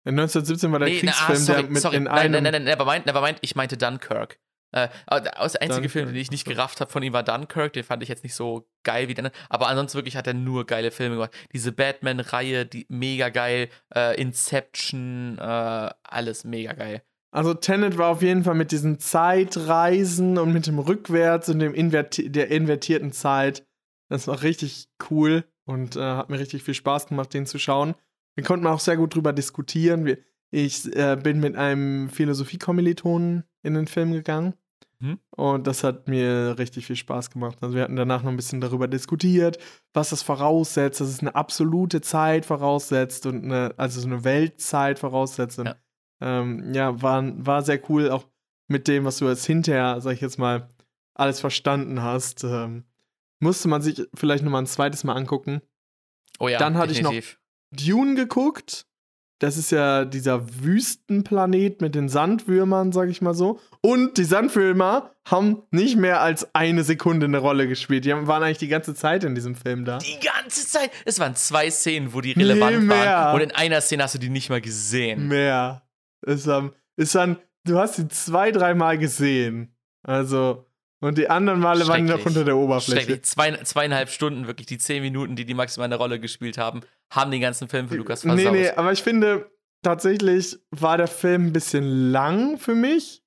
[0.06, 1.96] In 1917 war der Nee, na, ah, Kriegsfilm, sorry, der mit sorry.
[1.96, 2.32] in nein, einem.
[2.32, 4.38] nein, nein, nein, nevermind, nevermind, ich meinte Dunkirk.
[4.72, 7.22] Äh, der aus- der einzige Film, Dunkirk, den ich nicht gerafft habe von ihm, war
[7.22, 7.72] Dunkirk.
[7.74, 9.24] Den fand ich jetzt nicht so geil wie der.
[9.24, 9.40] andere.
[9.48, 11.32] Aber ansonsten wirklich hat er nur geile Filme gemacht.
[11.52, 13.68] Diese Batman-Reihe, die mega geil.
[13.94, 17.02] Äh, Inception, äh, alles mega geil.
[17.34, 21.74] Also Tenet war auf jeden Fall mit diesen Zeitreisen und mit dem Rückwärts und dem
[21.74, 23.66] Inverti der invertierten Zeit.
[24.08, 27.96] Das war richtig cool und äh, hat mir richtig viel Spaß gemacht, den zu schauen.
[28.36, 30.04] Wir konnten auch sehr gut drüber diskutieren.
[30.04, 30.18] Wir,
[30.52, 34.54] ich äh, bin mit einem Philosophie-Kommilitonen in den Film gegangen.
[35.00, 35.18] Mhm.
[35.30, 37.58] Und das hat mir richtig viel Spaß gemacht.
[37.62, 39.58] Also wir hatten danach noch ein bisschen darüber diskutiert,
[39.92, 45.00] was das voraussetzt, dass es eine absolute Zeit voraussetzt und eine, also so eine Weltzeit
[45.00, 45.58] voraussetzt.
[45.58, 45.74] Ja.
[46.24, 48.24] Ähm, ja, war, war sehr cool, auch
[48.66, 50.68] mit dem, was du jetzt hinterher, sag ich jetzt mal,
[51.14, 52.42] alles verstanden hast.
[52.44, 52.84] Ähm,
[53.40, 55.60] musste man sich vielleicht nochmal ein zweites Mal angucken.
[56.38, 57.38] Oh ja, Dann hatte ich noch- definitiv.
[57.72, 58.86] Dune geguckt.
[59.40, 63.60] Das ist ja dieser Wüstenplanet mit den Sandwürmern, sag ich mal so.
[63.82, 68.04] Und die Sandwürmer haben nicht mehr als eine Sekunde eine Rolle gespielt.
[68.04, 69.98] Die haben, waren eigentlich die ganze Zeit in diesem Film da.
[69.98, 70.90] Die ganze Zeit.
[71.04, 73.34] Es waren zwei Szenen, wo die relevant Nee, waren.
[73.34, 75.28] Und in einer Szene hast du die nicht mal gesehen.
[75.28, 75.82] Mehr.
[76.26, 79.76] Ist, ähm, ist dann, du hast sie zwei, dreimal gesehen.
[80.02, 80.66] Also,
[81.00, 83.20] und die anderen Male waren noch unter der Oberfläche.
[83.22, 87.30] Zwei, zweieinhalb Stunden, wirklich die zehn Minuten, die die maximal eine Rolle gespielt haben, haben
[87.30, 88.38] den ganzen Film für Lukas versaut.
[88.38, 89.50] Nee, nee, aber ich finde,
[89.82, 93.22] tatsächlich war der Film ein bisschen lang für mich.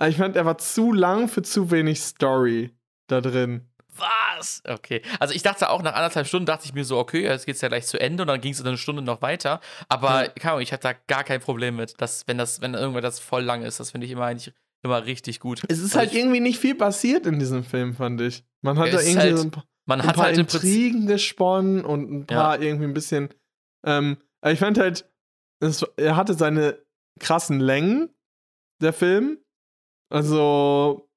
[0.00, 2.70] Ich fand, er war zu lang für zu wenig Story
[3.08, 3.68] da drin.
[3.98, 4.62] Was?
[4.68, 5.02] Okay.
[5.20, 7.68] Also ich dachte auch nach anderthalb Stunden dachte ich mir so, okay, jetzt geht's ja
[7.68, 9.60] gleich zu Ende und dann ging es eine Stunde noch weiter.
[9.88, 10.28] Aber Ja.
[10.28, 13.20] keine Ahnung, ich hatte da gar kein Problem mit, dass, wenn das, wenn irgendwann das
[13.20, 14.52] voll lang ist, das finde ich immer eigentlich
[14.84, 15.62] immer richtig gut.
[15.68, 18.44] Es ist Also halt ich, irgendwie nicht viel passiert in diesem Film, fand ich.
[18.62, 20.38] Man hat Ja, da es irgendwie halt- so ein paar, man ein hat paar halt.
[20.38, 23.28] Intrigen gesponnen und ein paar irgendwie ein bisschen.
[23.84, 25.10] Ähm, aber ich fand halt,
[25.60, 26.78] es, er hatte seine
[27.18, 28.10] krassen Längen,
[28.80, 29.38] der Film.
[30.10, 31.07] Also,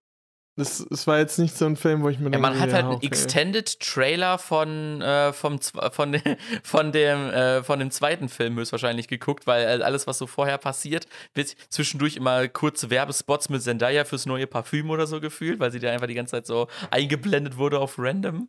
[0.61, 2.85] es, es war jetzt nicht so ein Film, wo ich mir Ja, man hat halt
[2.85, 3.07] einen okay.
[3.07, 6.21] Extended Trailer von, äh, vom, von, de-
[6.63, 10.57] von, dem, äh, von dem zweiten Film höchstwahrscheinlich geguckt, weil äh, alles, was so vorher
[10.57, 15.71] passiert, wird zwischendurch immer kurze Werbespots mit Zendaya fürs neue Parfüm oder so gefühlt, weil
[15.71, 18.47] sie da einfach die ganze Zeit so eingeblendet wurde auf random.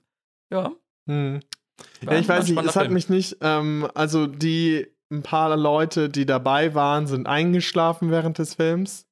[0.52, 0.72] Ja.
[1.08, 1.40] Hm.
[2.02, 2.92] Ja, ich weiß nicht, es hat Film.
[2.94, 8.54] mich nicht, ähm, also die, ein paar Leute, die dabei waren, sind eingeschlafen während des
[8.54, 9.06] Films.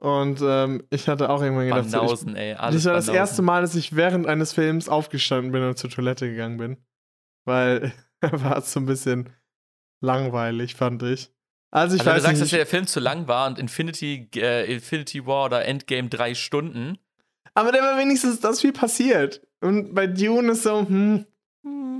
[0.00, 2.54] Und ähm, ich hatte auch irgendwann gedacht, so, ich, ey.
[2.54, 3.14] Alles das war das Banausen.
[3.14, 6.76] erste Mal, dass ich während eines Films aufgestanden bin und zur Toilette gegangen bin.
[7.44, 9.30] Weil war es so ein bisschen
[10.00, 11.30] langweilig, fand ich.
[11.70, 12.58] Also ich Also, wenn du weiß sagst, dass nicht.
[12.58, 16.98] der Film zu lang war und Infinity, äh, Infinity War oder Endgame drei Stunden.
[17.54, 19.46] aber da war wenigstens das viel passiert.
[19.60, 21.26] Und bei Dune ist so, hm,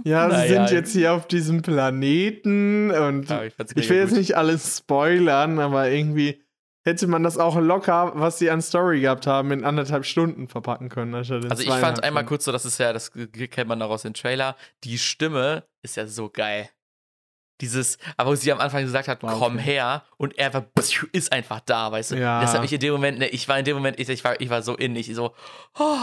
[0.04, 0.48] ja, sie Naja.
[0.68, 4.18] sind jetzt hier auf diesem Planeten und Ja, ich Ich will jetzt gut.
[4.18, 6.40] nicht alles spoilern, aber irgendwie
[6.88, 10.88] hätte man das auch locker, was sie an Story gehabt haben, in anderthalb Stunden verpacken
[10.88, 11.14] können.
[11.14, 14.14] Also ich fand einmal kurz so, das ist ja, das kennt man auch aus dem
[14.14, 16.68] Trailer, die Stimme ist ja so geil.
[17.60, 19.64] Dieses, aber wo sie am Anfang gesagt hat, War komm okay.
[19.64, 20.66] her und er war,
[21.12, 22.16] ist einfach da, weißt du.
[22.16, 22.40] Ja.
[22.40, 24.40] Das habe ich in dem Moment, ne, ich war in dem Moment, ich, ich, war,
[24.40, 25.34] ich war so in, ich so,
[25.78, 25.98] oh,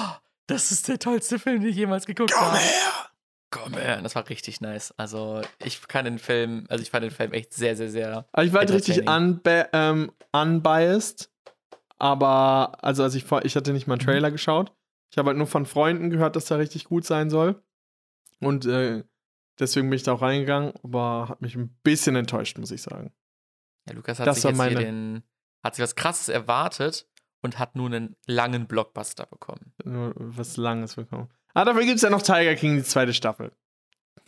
[0.48, 2.52] das ist der tollste Film, den ich jemals geguckt habe.
[2.52, 3.10] Komm her.
[3.52, 4.94] Das war richtig nice.
[4.98, 8.28] Also ich kann den Film, also ich fand den Film echt sehr, sehr, sehr.
[8.34, 11.32] Aber ich war halt richtig unba ähm, unbiased.
[11.98, 14.06] Aber, also, als ich ich hatte nicht mal einen Mhm.
[14.06, 14.74] Trailer geschaut.
[15.12, 17.64] Ich habe halt nur von Freunden gehört, dass der richtig gut sein soll.
[18.42, 19.06] Und äh,
[19.60, 23.14] deswegen bin ich da auch reingegangen, aber hat mich ein bisschen enttäuscht, muss ich sagen.
[23.88, 25.24] Ja, Lukas hat Das sich jetzt hier meine- den,
[25.64, 27.08] hat sich was krasses erwartet
[27.42, 29.74] und hat nun einen langen Blockbuster bekommen.
[29.86, 31.30] Nur was Langes bekommen.
[31.56, 33.52] Ah, dafür gibt es ja noch Tiger King, die zweite Staffel.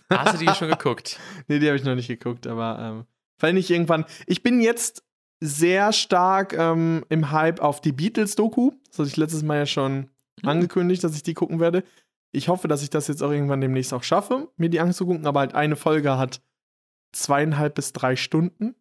[0.10, 1.20] Hast du die schon geguckt?
[1.48, 3.06] Nee, die habe ich noch nicht geguckt, aber ähm,
[3.40, 4.06] weil ich irgendwann.
[4.26, 5.04] Ich bin jetzt
[5.40, 8.72] sehr stark ähm, im Hype auf die Beatles-Doku.
[8.90, 10.10] Das hatte ich letztes Mal ja schon
[10.44, 10.50] Mhm.
[10.50, 11.84] angekündigt, dass ich die gucken werde.
[12.32, 15.40] Ich hoffe, dass ich das jetzt auch irgendwann demnächst auch schaffe, mir die anzugucken, aber
[15.40, 16.42] halt eine Folge hat
[17.12, 18.76] zweieinhalb bis drei Stunden.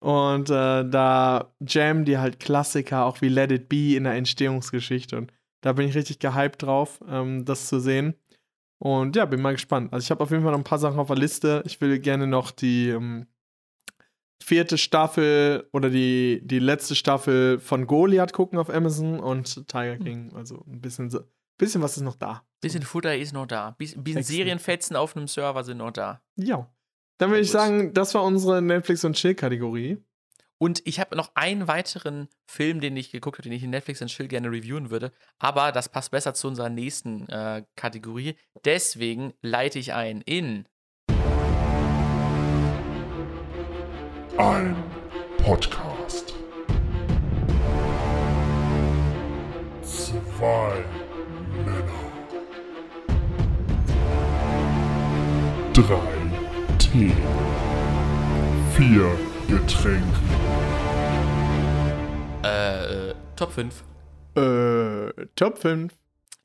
[0.00, 5.18] Und äh, da jammen die halt Klassiker, auch wie Let It Be in der Entstehungsgeschichte.
[5.18, 8.14] Und da bin ich richtig gehypt drauf, ähm, das zu sehen.
[8.78, 9.92] Und ja, bin mal gespannt.
[9.92, 11.62] Also ich habe auf jeden Fall noch ein paar Sachen auf der Liste.
[11.66, 13.26] Ich will gerne noch die ähm,
[14.42, 20.04] vierte Staffel oder die, die letzte Staffel von Goliath gucken auf Amazon und Tiger Hm.
[20.04, 20.32] King.
[20.34, 21.14] Also ein bisschen,
[21.58, 22.42] bisschen was ist noch da.
[22.62, 23.72] Bisschen Futter ist noch da.
[23.72, 24.22] Bisschen, bisschen.
[24.22, 26.22] Serienfetzen auf einem Server sind noch da.
[26.36, 26.70] Ja.
[27.18, 29.98] Dann würde ich sagen, das war unsere Netflix- und Chill-Kategorie.
[30.62, 34.02] Und ich habe noch einen weiteren Film, den ich geguckt habe, den ich in Netflix
[34.02, 35.10] und Chill gerne reviewen würde.
[35.38, 38.36] Aber das passt besser zu unserer nächsten äh, Kategorie.
[38.66, 40.66] Deswegen leite ich ein in.
[44.36, 44.76] Ein
[45.38, 46.34] Podcast.
[49.82, 50.84] Zwei
[51.64, 52.12] Männer.
[55.72, 57.12] Drei Tee.
[58.76, 59.18] Vier
[59.48, 60.49] Getränke.
[62.42, 63.84] Äh, äh, Top 5.
[64.36, 65.92] Äh, Top 5.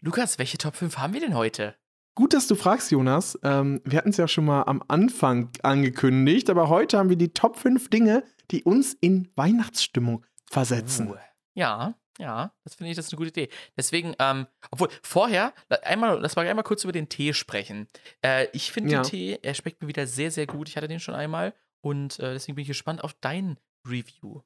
[0.01, 1.75] Lukas, welche Top 5 haben wir denn heute?
[2.15, 3.39] Gut, dass du fragst, Jonas.
[3.43, 7.33] Ähm, wir hatten es ja schon mal am Anfang angekündigt, aber heute haben wir die
[7.33, 11.09] Top 5 Dinge, die uns in Weihnachtsstimmung versetzen.
[11.09, 11.15] Uh,
[11.55, 13.49] ja, ja, das finde ich, das ist eine gute Idee.
[13.75, 15.53] Deswegen, ähm, obwohl, vorher,
[15.83, 17.87] einmal, lass mal einmal kurz über den Tee sprechen.
[18.21, 19.01] Äh, ich finde Ja.
[19.01, 20.69] den Tee, er schmeckt mir wieder sehr, sehr gut.
[20.69, 24.41] Ich hatte den schon einmal und äh, deswegen bin ich gespannt auf dein Review.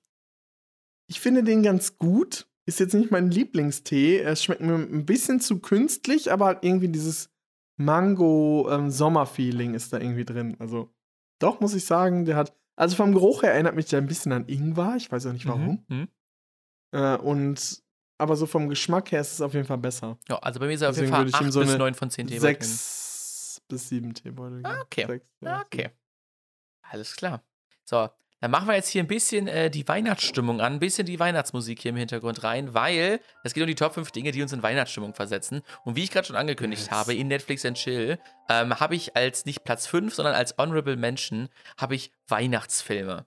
[1.09, 2.47] Ich finde den ganz gut.
[2.65, 4.19] Ist jetzt nicht mein Lieblingstee.
[4.19, 7.31] Es schmeckt mir ein bisschen zu künstlich, aber halt irgendwie dieses
[7.77, 10.55] Mango-Sommer-Feeling ist da irgendwie drin.
[10.59, 10.93] Also,
[11.39, 12.55] doch, muss ich sagen, der hat.
[12.75, 14.95] Also vom Geruch her erinnert mich der ein bisschen an Ingwer.
[14.97, 15.83] Ich weiß auch nicht warum.
[15.89, 15.97] Mhm.
[15.97, 16.07] Mhm.
[16.91, 17.83] Äh, und
[18.19, 20.17] aber so vom Geschmack her ist es auf jeden Fall besser.
[20.29, 21.69] Ja, also bei mir ist er auf jeden Fall würde ich ihm 8 so bis
[21.69, 22.53] eine 9 von 10 Teebeuteln.
[22.61, 24.57] Sechs bis sieben Teebeutel.
[24.57, 24.67] geben.
[24.67, 25.05] Ah, okay.
[25.07, 25.55] Sechs, ja.
[25.55, 25.89] Ah, okay.
[26.83, 27.43] Alles klar.
[27.85, 28.09] So,
[28.41, 31.81] dann machen wir jetzt hier ein bisschen äh, die Weihnachtsstimmung an, ein bisschen die Weihnachtsmusik
[31.81, 34.63] hier im Hintergrund rein, weil es geht um die Top 5 Dinge, die uns in
[34.63, 35.61] Weihnachtsstimmung versetzen.
[35.83, 36.91] Und wie ich gerade schon angekündigt Yes.
[36.91, 38.17] habe, in Netflix and Chill
[38.49, 43.25] ähm, habe ich als nicht Platz 5, sondern als Honorable Mention habe ich Weihnachtsfilme.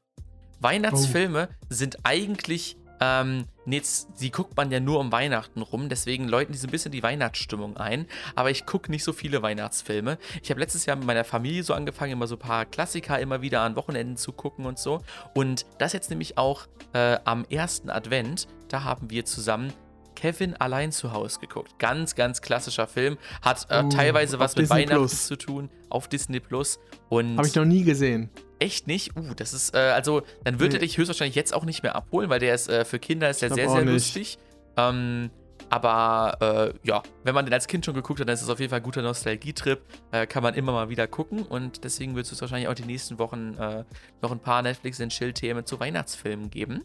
[0.60, 6.52] Weihnachtsfilme sind eigentlich, ähm, jetzt, die guckt man ja nur um Weihnachten rum, deswegen läuten
[6.52, 8.06] die so ein bisschen die Weihnachtsstimmung ein.
[8.36, 10.18] Aber ich gucke nicht so viele Weihnachtsfilme.
[10.42, 13.42] Ich habe letztes Jahr mit meiner Familie so angefangen, immer so ein paar Klassiker immer
[13.42, 15.00] wieder an Wochenenden zu gucken und so.
[15.34, 19.72] Und das jetzt nämlich auch äh, am ersten Advent, da haben wir zusammen
[20.14, 21.78] Kevin allein zu Hause geguckt.
[21.78, 23.18] Ganz, ganz klassischer Film.
[23.40, 25.26] Hat äh, Uh, teilweise was mit Disney Weihnachten Plus.
[25.26, 25.70] zu tun.
[25.88, 26.78] Auf Disney Plus.
[27.10, 28.30] Habe ich noch nie gesehen.
[28.62, 29.16] Echt nicht?
[29.16, 30.86] Uh, das ist, äh, also, dann wird er Nee.
[30.86, 33.52] dich höchstwahrscheinlich jetzt auch nicht mehr abholen, weil der ist äh, für Kinder ist der
[33.52, 33.92] sehr, sehr nicht.
[33.92, 34.38] lustig.
[34.76, 35.30] Ähm,
[35.68, 38.60] aber äh, ja, wenn man den als Kind schon geguckt hat, dann ist es auf
[38.60, 39.80] jeden Fall ein guter Nostalgietrip.
[40.10, 43.18] Äh, kann man immer mal wieder gucken und deswegen wird es wahrscheinlich auch die nächsten
[43.18, 43.84] Wochen äh,
[44.20, 46.84] noch ein paar Netflix and Chill-Themen zu Weihnachtsfilmen geben.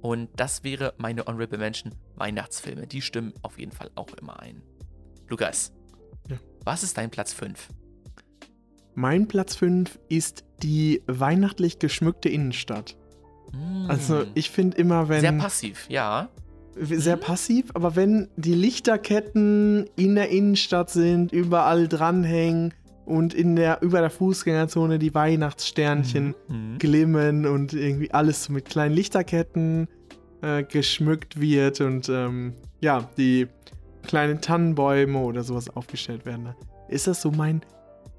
[0.00, 2.86] Und das wäre meine Honorable Mention Weihnachtsfilme.
[2.86, 4.62] Die stimmen auf jeden Fall auch immer ein.
[5.28, 5.72] Lukas,
[6.28, 6.36] Ja.
[6.64, 7.68] was ist dein Platz 5?
[9.00, 12.98] Mein Platz 5 ist die weihnachtlich geschmückte Innenstadt.
[13.88, 15.20] Also ich finde immer, wenn.
[15.22, 16.28] Sehr passiv, ja.
[16.78, 17.20] sehr Mhm.
[17.20, 22.74] passiv, aber wenn die Lichterketten in der Innenstadt sind, überall dranhängen
[23.06, 26.78] und in der, über der Fußgängerzone die Weihnachtssternchen Mhm.
[26.78, 29.88] glimmen und irgendwie alles mit kleinen Lichterketten
[30.42, 33.48] äh, geschmückt wird und ähm, ja, die
[34.06, 36.54] kleinen Tannenbäume oder sowas aufgestellt werden,
[36.88, 37.62] ist das so mein,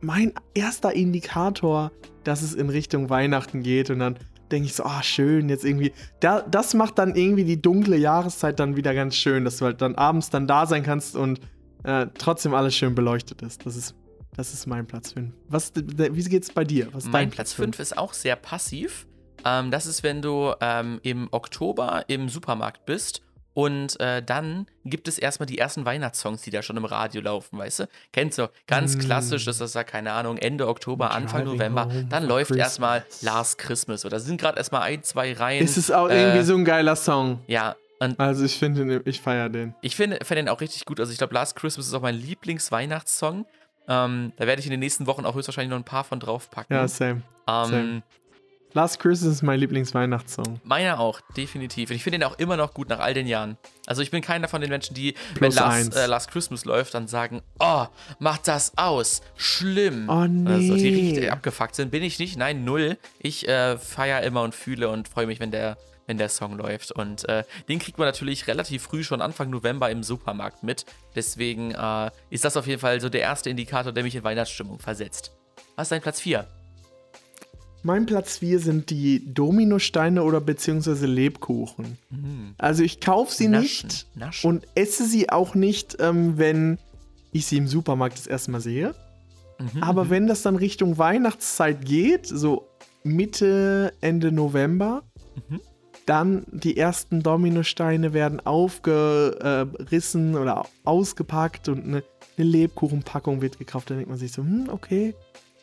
[0.02, 1.92] mein erster Indikator,
[2.24, 4.18] dass es in Richtung Weihnachten geht und dann
[4.52, 5.94] denke ich so, ah, schön, jetzt irgendwie.
[6.20, 9.82] Da, das macht dann irgendwie die dunkle Jahreszeit dann wieder ganz schön, dass du halt
[9.82, 11.40] dann abends dann da sein kannst und
[11.84, 13.66] äh, trotzdem alles schön beleuchtet ist.
[13.66, 13.96] Das ist,
[14.36, 15.34] das ist mein Platz 5.
[15.48, 16.90] Was, wie geht's bei dir?
[16.92, 19.08] Was Mein Platz 5 ist auch sehr passiv.
[19.46, 23.24] Ähm, das ist, wenn du ähm, im Oktober im Supermarkt bist
[23.54, 27.58] und äh, dann gibt es erstmal die ersten Weihnachtssongs, die da schon im Radio laufen,
[27.60, 27.88] weißt du?
[28.14, 28.50] Kennst du?
[28.68, 29.00] Ganz Mm.
[29.00, 31.88] klassisch ist das ja, keine Ahnung, Ende Oktober, Anfang November.
[32.10, 32.66] Dann läuft Christmas.
[32.68, 35.64] erstmal Last Christmas oder sind gerade erstmal ein, zwei Reihen.
[35.64, 37.42] Ist es auch äh, irgendwie so ein geiler Song?
[37.48, 39.76] Ja, und Also ich finde, den- ich feiere den.
[39.82, 41.00] ich finde find den auch richtig gut.
[41.00, 43.46] Also ich glaube, Last Christmas ist auch mein Lieblingsweihnachtssong.
[43.88, 46.76] Ähm, da werde ich in den nächsten Wochen auch höchstwahrscheinlich noch ein paar von draufpacken.
[46.76, 47.22] Ja, same.
[47.48, 48.04] ähm, same.
[48.74, 50.62] Last Christmas ist mein Lieblingsweihnachtssong.
[50.64, 51.90] Meiner auch, definitiv.
[51.90, 53.58] Und ich finde den auch immer noch gut nach all den Jahren.
[53.86, 56.94] Also ich bin keiner von den Menschen, die, Plus wenn Last, äh, Last Christmas läuft,
[56.94, 57.86] dann sagen, oh,
[58.20, 59.22] macht das aus.
[59.36, 60.08] Schlimm.
[60.08, 61.10] Oh, Also, die nee.
[61.10, 61.92] richtig abgefuckt sind.
[61.92, 62.98] Bin ich nicht, nein, null.
[63.20, 65.78] Ich äh, feiere immer und fühle und freue mich, wenn der,
[66.08, 66.94] wenn der Song läuft.
[66.94, 70.86] Und äh, den kriegt man natürlich relativ früh, schon Anfang November im Supermarkt mit.
[71.16, 74.80] Deswegen äh, ist das auf jeden Fall so der erste Indikator, der mich in Weihnachtsstimmung
[74.80, 75.34] versetzt.
[75.76, 76.48] Was ist dein Platz 4?
[77.84, 81.98] Mein Platz 4 sind die Dominosteine oder beziehungsweise Lebkuchen.
[82.58, 84.48] Also ich kaufe sie Naschen, nicht naschen.
[84.50, 86.78] und esse sie auch nicht, ähm, wenn
[87.32, 88.94] ich sie im Supermarkt das erste Mal sehe.
[89.60, 90.10] Mhm, Aber mhm.
[90.12, 92.68] wenn das dann Richtung Weihnachtszeit geht, so
[93.04, 95.04] Mitte, Ende November,
[95.48, 95.62] Mhm.
[96.06, 102.04] dann die ersten Dominosteine werden aufgerissen oder ausgepackt und eine,
[102.38, 103.90] eine Lebkuchenpackung wird gekauft.
[103.90, 105.14] Dann denkt man sich so, hm, okay,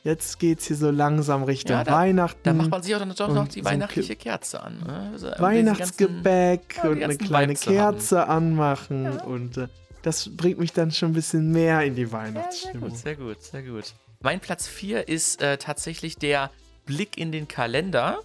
[0.04, 2.40] jetzt geht's hier so langsam Richtung Ja, da- Weihnachten.
[2.42, 4.78] Da macht man sich auch dann doch noch die weihnachtliche Kerze an.
[4.86, 5.10] Ne?
[5.12, 7.96] Also, Weihnachtsgebäck ja, die und eine ganzen kleine Vibes zu haben.
[7.96, 9.68] Kerze anmachen und äh,
[10.02, 12.88] das bringt mich dann schon ein bisschen mehr in die Ganzen, sehr Weihnachtsstimmung.
[12.90, 13.94] gut, sehr gut, sehr gut.
[14.20, 16.50] Mein Platz 4 ist äh, tatsächlich der
[16.86, 18.20] Blick in den Kalender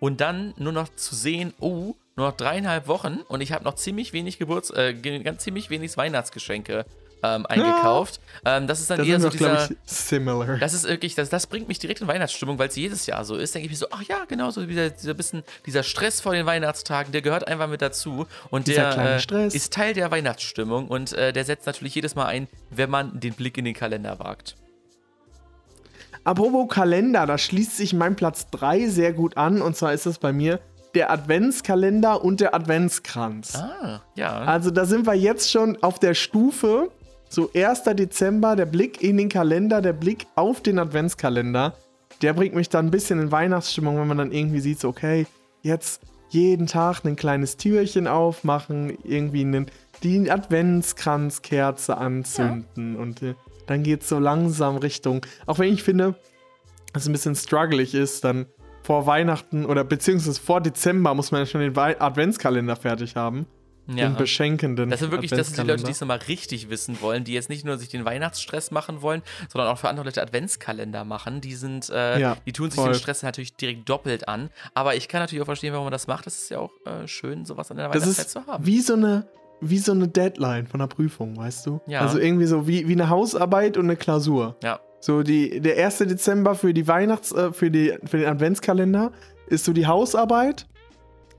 [0.00, 3.74] und dann nur noch zu sehen, oh, nur noch dreieinhalb Wochen und ich habe noch
[3.76, 4.94] ziemlich wenig Geburts-, äh,
[5.38, 6.84] ziemlich wenig Weihnachtsgeschenke
[7.22, 8.20] ähm, eingekauft.
[8.44, 9.68] Ähm, das ist dann Da eher so dieser.
[9.84, 10.58] similar.
[10.58, 13.36] Das ist wirklich, das, das bringt mich direkt in Weihnachtsstimmung, weil es jedes Jahr so
[13.36, 13.54] ist.
[13.54, 16.46] Denke ich mir so, ach ja, genau so dieser, dieser bisschen, dieser Stress vor den
[16.46, 18.26] Weihnachtstagen, der gehört einfach mit dazu.
[18.50, 22.14] Und Dieser der kleine äh, ist Teil der Weihnachtsstimmung und äh, der setzt natürlich jedes
[22.14, 24.56] Mal ein, wenn man den Blick in den Kalender wagt.
[26.24, 29.62] Apropos Kalender, da schließt sich mein Platz 3 sehr gut an.
[29.62, 30.60] Und zwar ist das bei mir
[30.94, 33.54] der Adventskalender und der Adventskranz.
[33.56, 34.40] Ah, ja.
[34.40, 36.90] Also da sind wir jetzt schon auf der Stufe.
[37.28, 37.84] So 1.
[37.94, 41.74] Dezember, der Blick in den Kalender, der Blick auf den Adventskalender.
[42.22, 45.26] Der bringt mich dann ein bisschen in Weihnachtsstimmung, wenn man dann irgendwie sieht, so, okay,
[45.62, 46.00] jetzt
[46.30, 49.66] jeden Tag ein kleines Türchen aufmachen, irgendwie einen,
[50.02, 53.34] die Adventskranzkerze anzünden und äh,
[53.66, 56.14] dann geht es so langsam Richtung, auch wenn ich finde,
[56.92, 58.46] dass es ein bisschen strugglig ist, dann
[58.82, 63.46] vor Weihnachten oder beziehungsweise vor Dezember muss man ja schon den Adventskalender fertig haben.
[63.88, 64.08] Ja.
[64.08, 64.90] Den beschenkenden.
[64.90, 67.48] Das sind wirklich, das sind die Leute, die es nochmal richtig wissen wollen, die jetzt
[67.48, 71.40] nicht nur sich den Weihnachtsstress machen wollen, sondern auch für andere Leute Adventskalender machen.
[71.40, 72.92] Die sind, äh, Ja, die tun sich voll.
[72.92, 74.50] den Stress natürlich direkt doppelt an.
[74.74, 76.26] Aber ich kann natürlich auch verstehen, warum man das macht.
[76.26, 78.64] Das ist ja auch äh, schön, sowas an der Das Weihnachtszeit ist zu haben.
[78.66, 79.26] wie so eine
[79.60, 81.80] wie so eine Deadline von einer Prüfung, weißt du?
[81.88, 82.00] Ja.
[82.02, 84.56] Also irgendwie so wie, wie eine Hausarbeit und eine Klausur.
[84.62, 84.78] Ja.
[85.00, 85.98] So die, der 1.
[85.98, 89.10] Dezember für die Weihnachts-, äh, für, die, für den Adventskalender
[89.48, 90.68] ist so die Hausarbeit.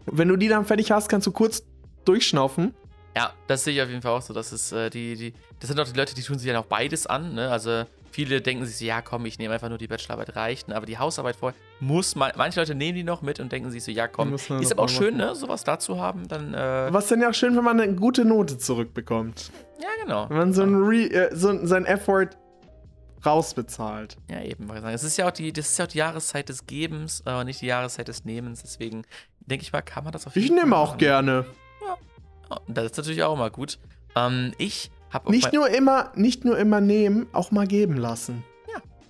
[0.06, 1.64] Wenn du die dann fertig hast, kannst du kurz
[2.10, 2.74] durchschnaufen.
[3.16, 4.34] Ja, das sehe ich auf jeden Fall auch so.
[4.34, 6.66] Das ist äh, die, die, das sind auch die Leute, die tun sich ja auch
[6.66, 7.34] beides an.
[7.34, 7.50] Ne?
[7.50, 10.68] Also viele denken sich so, ja komm, ich nehme einfach nur die Bachelorarbeit reicht.
[10.68, 10.76] Ne?
[10.76, 13.84] Aber die Hausarbeit vorher muss man, manche Leute nehmen die noch mit und denken sich
[13.84, 16.28] so, ja komm, ist aber auch schön, ne, sowas da zu haben.
[16.28, 19.52] Dann, äh, Was dann ja auch schön, wenn man eine gute Note zurückbekommt.
[19.82, 20.30] ja genau.
[20.30, 22.30] Wenn man so, ein Re äh, so sein Effort
[23.26, 24.18] rausbezahlt.
[24.30, 24.68] Ja, eben.
[24.68, 24.96] wollte ich sagen.
[24.96, 27.62] Es ist ja auch die, das ist ja auch die Jahreszeit des Gebens, aber nicht
[27.62, 28.62] die Jahreszeit des Nehmens.
[28.62, 29.04] Deswegen
[29.40, 31.00] denke ich mal, kann man das auf Ich jeden Fall nehme auch machen.
[31.00, 31.46] gerne.
[32.50, 33.80] Ja, das ist natürlich auch mal gut.
[34.16, 38.44] Ähm, ich habe Nicht nur immer, nicht nur immer nehmen, auch mal geben lassen.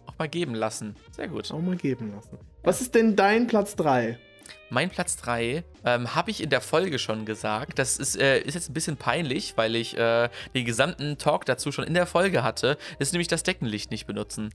[0.06, 0.96] auch mal geben lassen.
[1.12, 1.52] Sehr gut.
[1.52, 2.38] Auch mal geben lassen.
[2.64, 4.18] Was ist denn dein Platz 3?
[4.70, 7.80] Mein Platz 3 ähm, habe ich in der Folge schon gesagt.
[7.80, 11.72] Das ist, äh, ist jetzt ein bisschen peinlich, weil ich äh, den gesamten Talk dazu
[11.72, 12.78] schon in der Folge hatte.
[13.00, 14.54] Ist nämlich das Deckenlicht nicht benutzen.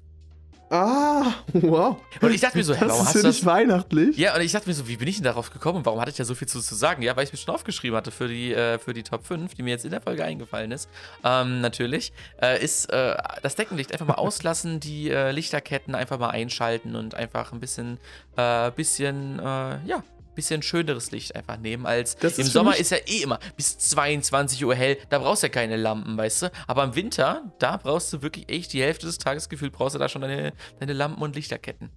[0.70, 1.97] Ah, wow.
[2.20, 3.45] Und ich dachte mir so, hä, das warum ist hast du das?
[3.45, 4.16] weihnachtlich.
[4.16, 6.11] Ja, und ich dachte mir so, wie bin ich denn darauf gekommen und warum hatte
[6.11, 7.03] ich da so viel zu, zu sagen?
[7.03, 9.62] Ja, weil ich mir schon aufgeschrieben hatte für die, äh, für die Top 5, die
[9.62, 10.89] mir jetzt in der Folge eingefallen ist.
[11.23, 12.12] Ähm, natürlich.
[12.41, 17.15] Äh, ist äh, das Deckenlicht einfach mal auslassen, die äh, Lichterketten einfach mal einschalten und
[17.15, 17.99] einfach ein bisschen,
[18.36, 19.43] äh, bisschen, äh,
[19.86, 20.03] ja,
[20.35, 24.65] bisschen schöneres Licht einfach nehmen als Das im Sommer ist ja eh immer bis 22
[24.65, 26.51] Uhr hell, da brauchst du ja keine Lampen, weißt du?
[26.66, 29.98] Aber im Winter, da brauchst du wirklich echt die Hälfte des Tages gefühlt, brauchst du
[29.98, 31.90] da schon deine, deine Lampen und Lichterketten.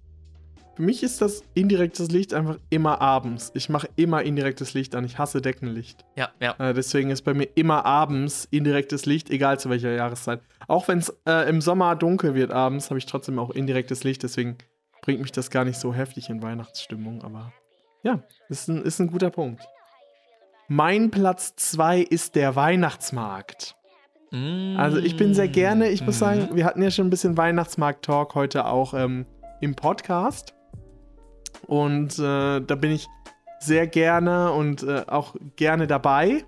[0.78, 3.50] Für mich ist das indirektes Licht einfach immer abends.
[3.54, 5.04] Ich mache immer indirektes Licht an.
[5.04, 6.04] Ich hasse Deckenlicht.
[6.14, 6.54] Ja, ja.
[6.60, 10.40] Äh, deswegen ist bei mir immer abends indirektes Licht, egal zu welcher Jahreszeit.
[10.68, 14.22] Auch wenn es äh, im Sommer dunkel wird abends, habe ich trotzdem auch indirektes Licht.
[14.22, 14.56] Deswegen
[15.02, 17.24] bringt mich das gar nicht so heftig in Weihnachtsstimmung.
[17.24, 17.52] Aber
[18.02, 19.62] ja, ist ein, ist ein guter Punkt.
[20.68, 23.74] Mein Platz 2 ist der Weihnachtsmarkt.
[24.30, 26.20] Also ich bin sehr gerne, ich muss Mhm.
[26.20, 29.24] sagen, wir hatten ja schon ein bisschen Weihnachtsmarkt-Talk heute auch ähm,
[29.62, 30.54] im Podcast.
[31.66, 33.06] Und äh, da bin ich
[33.60, 36.44] sehr gerne und äh, auch gerne dabei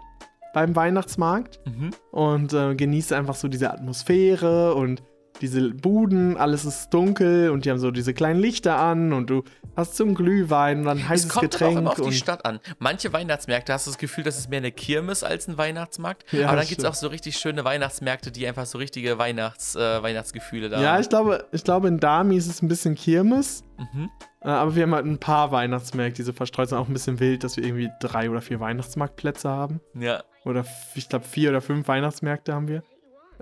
[0.53, 1.91] beim Weihnachtsmarkt Mhm.
[2.11, 5.03] und äh, genieße einfach so diese Atmosphäre und
[5.41, 9.45] diese Buden, alles ist dunkel und die haben so diese kleinen Lichter an und du
[9.77, 12.13] hast ein Glühwein und dann ein Es heißes kommt aber auch Getränk immer auf die
[12.13, 12.61] Stadt an.
[12.79, 16.31] Manche Weihnachtsmärkte hast du das Gefühl, das ist mehr eine Kirmes als ein Weihnachtsmarkt.
[16.33, 19.77] Ja, aber dann gibt es auch so richtig schöne Weihnachtsmärkte, die einfach so richtige Weihnachts,
[19.77, 21.01] äh, Weihnachtsgefühle da ja, haben.
[21.01, 23.65] ich glaube, ich glaube in Dami ist es ein bisschen Kirmes.
[23.79, 24.11] Mhm.
[24.43, 26.79] Äh, Aber wir haben halt ein paar Weihnachtsmärkte, die so verstreut sind.
[26.79, 29.81] Auch ein bisschen wild, dass wir irgendwie drei oder vier Weihnachtsmarktplätze haben.
[29.95, 30.23] Ja.
[30.45, 30.65] Oder
[30.95, 32.83] ich glaube vier oder fünf Weihnachtsmärkte haben wir.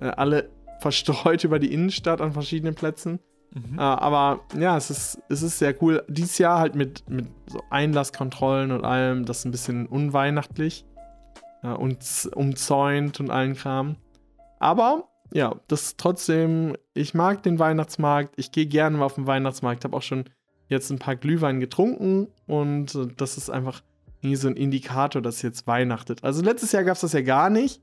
[0.01, 0.51] Äh, alle
[0.81, 3.21] verstreut über die Innenstadt an verschiedenen Plätzen.
[3.55, 3.79] Mhm.
[3.79, 6.05] Äh, aber ja, es ist, es ist sehr cool.
[6.09, 10.85] Dieses Jahr halt mit, mit so Einlasskontrollen und allem, das ist ein bisschen unweihnachtlich.
[11.63, 11.99] Äh, und
[12.35, 13.97] umzäunt und allen Kram.
[14.61, 19.27] Aber ja, das ist trotzdem, ich mag den Weihnachtsmarkt, ich gehe gerne mal auf den
[19.27, 20.25] Weihnachtsmarkt, habe auch schon
[20.69, 23.83] jetzt ein paar Glühwein getrunken und äh, das ist einfach
[24.23, 26.25] nie so ein Indikator, dass jetzt weihnachtet.
[26.25, 27.83] Also letztes Jahr gab es das ja gar nicht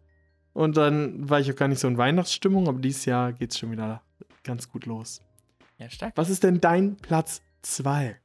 [0.56, 3.60] und dann war ich auch gar nicht so in Weihnachtsstimmung, aber dieses Jahr geht es
[3.60, 4.02] schon wieder
[4.44, 5.22] ganz gut los.
[5.78, 6.14] Ja, stark.
[6.16, 8.16] Was ist denn dein Platz 2?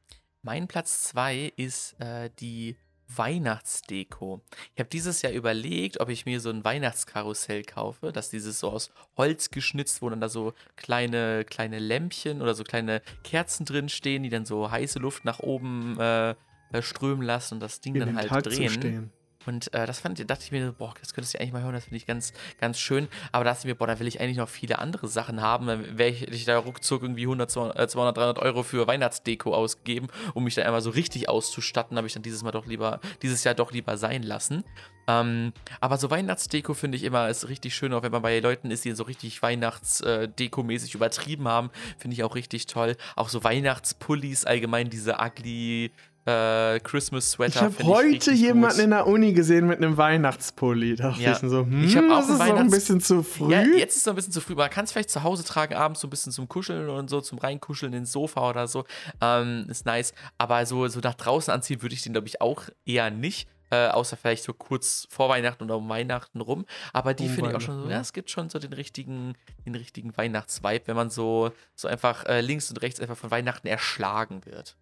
[0.43, 2.77] Mein Platz 2 ist äh, die
[3.09, 4.43] Weihnachtsdeko.
[4.75, 8.71] Ich habe dieses Jahr überlegt, ob ich mir so ein Weihnachtskarussell kaufe, dass dieses so
[8.71, 13.89] aus Holz geschnitzt, wo dann da so kleine, kleine Lämpchen oder so kleine Kerzen drin
[13.89, 17.97] stehen, die dann so heiße Luft nach oben äh, äh strömen lassen und das Ding
[17.97, 19.11] In dann halt Tag drehen.
[19.47, 21.85] Und äh, das fand, dachte ich mir, boah, das könntest du eigentlich mal hören, das
[21.85, 23.09] finde ich ganz, ganz schön.
[23.33, 25.67] Aber da dachte ich mir, boah, da will ich eigentlich noch viele andere Sachen haben.
[25.67, 30.55] Dann wäre ich, da ruckzuck irgendwie 100, 200, 300 Euro für Weihnachtsdeko ausgegeben, um mich
[30.55, 31.97] da einmal so richtig auszustatten.
[31.97, 34.65] Habe ich dann dieses Mal doch lieber, dieses Jahr doch lieber sein lassen.
[35.09, 38.71] Ähm, aber so Weihnachtsdeko finde ich immer ist richtig schön, auch wenn man bei Leuten
[38.71, 42.97] ist, die so richtig Weihnachtsdeko-mäßig übertrieben haben, finde ich auch richtig toll.
[43.17, 45.93] Auch so Weihnachtspullis allgemein, diese ugly
[46.27, 47.55] äh, Christmas Sweater.
[47.55, 48.85] Ich habe heute richtig jemanden gut.
[48.85, 50.97] in der Uni gesehen mit einem Weihnachtspulli.
[50.97, 51.33] Da dachte Ja.
[51.33, 53.53] ich so, hm, Ich hab auch das ist einen so ein Weihnachts- bisschen zu früh.
[53.53, 54.55] Ja, jetzt ist es so ein bisschen zu früh.
[54.55, 57.21] Man kann es vielleicht zu Hause tragen, abends so ein bisschen zum Kuscheln und so,
[57.21, 58.85] zum Reinkuscheln ins Sofa oder so.
[59.21, 60.13] Ähm, ist nice.
[60.39, 63.49] Aber so, so nach draußen anziehen würde ich den, glaube ich, auch eher nicht.
[63.73, 66.67] Äh, außer vielleicht so kurz vor Weihnachten oder um Weihnachten rum.
[66.93, 68.01] Aber die Um finde ich auch schon so, ja.
[68.01, 69.35] es gibt schon so den richtigen,
[69.65, 73.69] den richtigen Weihnachtsvibe, wenn man so, so einfach äh, links und rechts einfach von Weihnachten
[73.69, 74.77] erschlagen wird.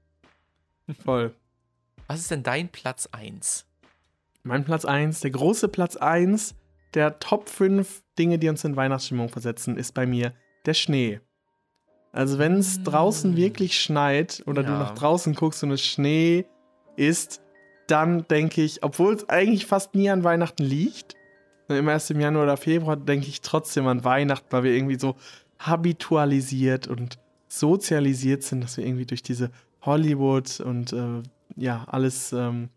[1.04, 1.34] Voll.
[2.06, 3.66] Was ist denn dein Platz 1?
[4.42, 6.54] Mein Platz 1, der große Platz 1
[6.94, 10.32] der Top 5 Dinge, die uns in Weihnachtsstimmung versetzen, ist bei mir
[10.64, 11.20] der Schnee.
[12.12, 14.78] Also wenn es draußen wirklich schneit oder du Ja.
[14.78, 16.46] nach draußen guckst und es Schnee
[16.96, 17.42] ist,
[17.86, 21.14] dann denke ich, obwohl es eigentlich fast nie an Weihnachten liegt,
[21.68, 25.16] immer erst im Januar oder Februar, denke ich trotzdem an Weihnachten, weil wir irgendwie so
[25.58, 29.50] habitualisiert und sozialisiert sind, dass wir irgendwie durch diese
[29.82, 31.22] Hollywood und äh,
[31.56, 32.68] ja, alles ähm,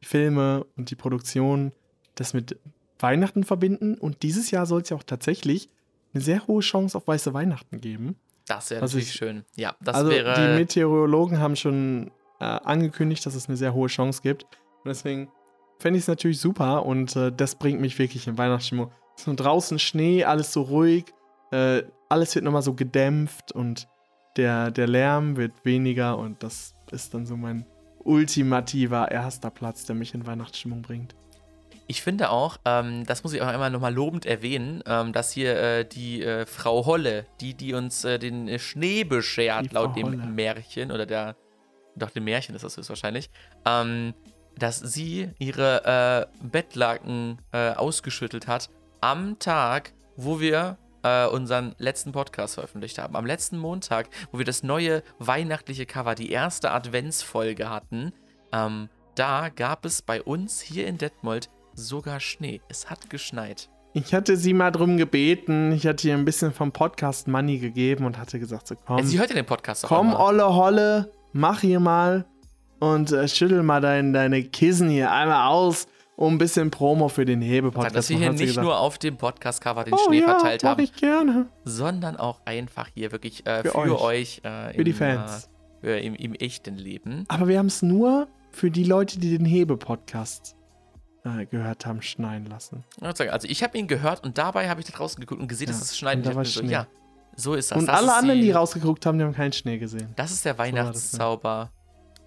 [0.00, 1.72] Filme und die Produktion
[2.14, 2.58] das mit
[2.98, 3.94] Weihnachten verbinden.
[3.94, 5.68] Und dieses Jahr soll es ja auch tatsächlich
[6.12, 8.16] eine sehr hohe Chance auf weiße Weihnachten geben.
[8.46, 9.44] Das wäre natürlich ich- schön.
[9.56, 10.34] Ja, das also wäre.
[10.34, 12.10] die Meteorologen haben schon
[12.40, 14.44] äh, angekündigt, dass es eine sehr hohe Chance gibt.
[14.44, 15.30] Und deswegen
[15.78, 18.90] fände ich es natürlich super und äh, das bringt mich wirklich in Weihnachtsstimmung.
[19.14, 21.04] Es ist nur draußen Schnee, alles so ruhig,
[21.52, 23.86] äh, alles wird nochmal so gedämpft und
[24.36, 27.66] der, der Lärm wird weniger und das ist dann so mein
[28.04, 31.14] ultimativer erster Platz, der mich in Weihnachtsstimmung bringt.
[31.86, 35.60] Ich finde auch, ähm, das muss ich auch einmal nochmal lobend erwähnen, ähm, dass hier
[35.60, 39.96] äh, die äh, Frau Holle, die, die uns äh, den Schnee beschert, Die Frau laut
[39.96, 40.16] dem Holle.
[40.18, 41.34] Märchen, oder der,
[41.96, 43.28] doch dem Märchen ist das höchstwahrscheinlich,
[43.66, 44.14] ähm,
[44.56, 48.70] dass sie ihre äh, Bettlaken äh, ausgeschüttelt hat
[49.00, 53.16] am Tag, wo wir äh, unseren letzten Podcast veröffentlicht haben.
[53.16, 58.12] Am letzten Montag, wo wir das neue weihnachtliche Cover, die erste Adventsfolge hatten,
[58.52, 62.60] ähm, da gab es bei uns hier in Detmold sogar Schnee.
[62.68, 63.68] Es hat geschneit.
[63.92, 68.04] Ich hatte sie mal drum gebeten, ich hatte ihr ein bisschen vom Podcast Money gegeben
[68.04, 70.20] und hatte gesagt, so komm, Ja, sie hört ja den Podcast auch komm immer.
[70.20, 72.24] Olle Holle, mach hier mal
[72.78, 75.88] und äh, schüttel mal dein, deine Kissen hier einmal aus,
[76.20, 79.16] um ein bisschen Promo für den Hebe-Podcast Dass wir hier nicht gesagt, nur auf dem
[79.16, 81.46] Podcast-Cover den oh, Schnee ja, verteilt haben, ich gerne.
[81.64, 85.48] sondern auch einfach hier wirklich äh, für, Für euch, äh, Für die im, Fans.
[85.82, 87.24] Äh, im, im echten Leben.
[87.28, 90.56] Aber wir haben es nur für die Leute, die den Hebe-Podcast
[91.24, 92.84] äh, gehört haben, schneien lassen.
[93.00, 95.72] Also ich habe ihn gehört und dabei habe ich da draußen geguckt und gesehen, Ja,
[95.72, 96.18] dass es schneit.
[96.18, 96.86] und da war so, ja,
[97.34, 97.78] so ist das.
[97.78, 100.12] und das alle anderen, die, die rausgeguckt haben, die haben keinen Schnee gesehen.
[100.16, 100.58] Das ist der ne?
[100.58, 101.70] Weihnachtszauber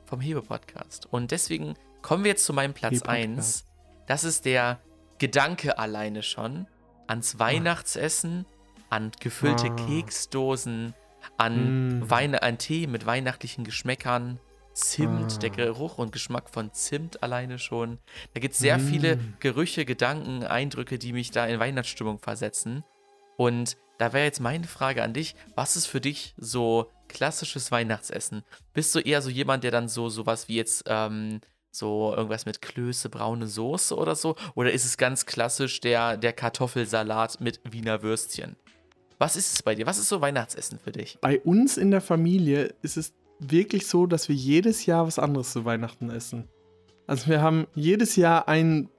[0.05, 1.05] vom Hebe-Podcast.
[1.11, 3.65] Und deswegen kommen wir jetzt zu meinem Platz Hebe-Podcast.
[3.67, 3.72] 1.
[4.07, 4.79] Das ist der
[5.17, 6.67] Gedanke alleine schon
[7.07, 8.45] ans Weihnachtsessen,
[8.89, 9.75] an gefüllte Ah.
[9.87, 10.93] Keksdosen,
[11.37, 12.09] an, Mm.
[12.09, 14.39] Weine, an Tee mit weihnachtlichen Geschmäckern,
[14.73, 15.37] Zimt, Ah.
[15.39, 17.99] der Geruch und Geschmack von Zimt alleine schon.
[18.33, 18.87] Da gibt es sehr Mm.
[18.87, 22.83] viele Gerüche, Gedanken, Eindrücke, die mich da in Weihnachtsstimmung versetzen.
[23.37, 28.43] Und da wäre jetzt meine Frage an dich, was ist für dich so klassisches Weihnachtsessen?
[28.73, 31.39] Bist du eher so jemand, der dann so sowas wie jetzt ähm,
[31.75, 34.35] so irgendwas mit Klöße, braune Soße oder so?
[34.55, 38.55] Oder ist es ganz klassisch der, der Kartoffelsalat mit Wiener Würstchen?
[39.17, 39.85] Was ist es bei dir?
[39.85, 41.17] Was ist so Weihnachtsessen für dich?
[41.21, 45.51] Bei uns in der Familie ist es wirklich so, dass wir jedes Jahr was anderes
[45.51, 46.47] zu Weihnachten essen.
[47.07, 48.89] Also wir haben jedes Jahr einen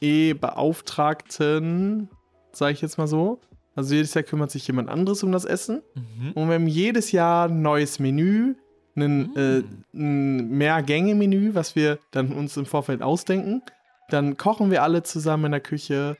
[0.00, 2.08] E-Beauftragten,
[2.52, 3.40] sage ich jetzt mal so.
[3.76, 5.82] Also jedes Jahr kümmert sich jemand anderes um das Essen.
[5.94, 6.32] Mhm.
[6.32, 8.54] Und wir haben jedes Jahr ein neues Menü,
[8.96, 9.36] ein, Mm.
[9.36, 9.62] äh,
[9.94, 13.62] ein Mehrgänge-Menü, was wir dann uns im Vorfeld ausdenken.
[14.08, 16.16] Dann kochen wir alle zusammen in der Küche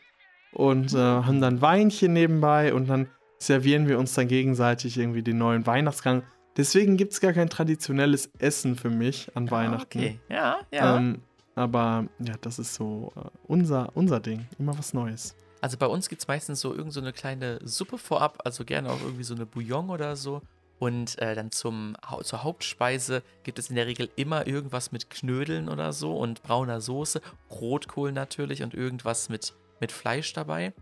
[0.53, 5.39] und äh, haben dann Weinchen nebenbei und dann servieren wir uns dann gegenseitig irgendwie den
[5.39, 6.23] neuen Weihnachtsgang.
[6.57, 9.99] Deswegen gibt es gar kein traditionelles Essen für mich an Weihnachten.
[9.99, 10.97] Okay, ja, ja.
[10.97, 11.21] Ähm,
[11.57, 14.47] aber ja, das ist so äh, unser, unser Ding.
[14.59, 15.37] Immer was Neues.
[15.61, 18.91] Also bei uns gibt es meistens so irgend so eine kleine Suppe vorab, also gerne
[18.91, 20.43] auch irgendwie so eine Bouillon oder so.
[20.79, 25.69] Und äh, dann zum, zur Hauptspeise gibt es in der Regel immer irgendwas mit Knödeln
[25.69, 27.21] oder so und brauner Soße,
[27.51, 30.73] Rotkohl natürlich und irgendwas mit, mit Fleisch dabei.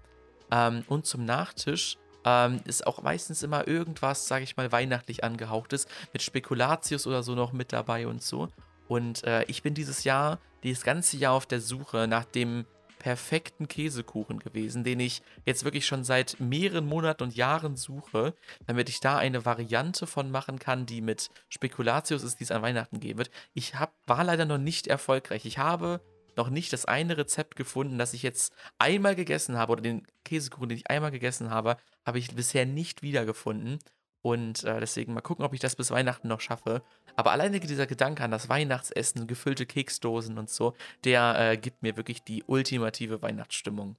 [0.51, 5.87] Ähm, und zum Nachtisch ähm, ist auch meistens immer irgendwas, sage ich mal, weihnachtlich angehauchtes,
[6.13, 8.49] mit Spekulatius oder so noch mit dabei und so.
[8.89, 12.67] Und äh, ich bin dieses Jahr, dieses ganze Jahr auf der Suche nach dem
[13.03, 18.33] perfekten Käsekuchen gewesen, den ich jetzt wirklich schon seit mehreren Monaten und Jahren suche,
[18.69, 22.63] damit ich da eine Variante von machen kann, die mit Spekulatius ist, die es an
[22.63, 23.33] Weihnachten geben wird.
[23.55, 25.45] Ich hab, war leider noch nicht erfolgreich.
[25.47, 26.01] Ich habe
[26.37, 30.69] noch nicht das eine Rezept gefunden, das ich jetzt einmal gegessen habe, oder den Käsekuchen,
[30.69, 33.81] den ich einmal gegessen habe, habe ich bisher nicht wiedergefunden.
[34.23, 36.83] Und äh, deswegen mal gucken, ob ich das bis Weihnachten noch schaffe.
[37.17, 40.75] Aber alleine dieser Gedanke an das Weihnachtsessen, gefüllte Keksdosen und so,
[41.05, 43.97] der äh, gibt mir wirklich die ultimative Weihnachtsstimmung.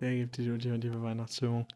[0.00, 1.66] Der gibt die ultimative Weihnachtsstimmung.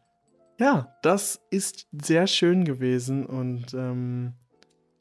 [0.59, 4.33] Ja, das ist sehr schön gewesen und ähm,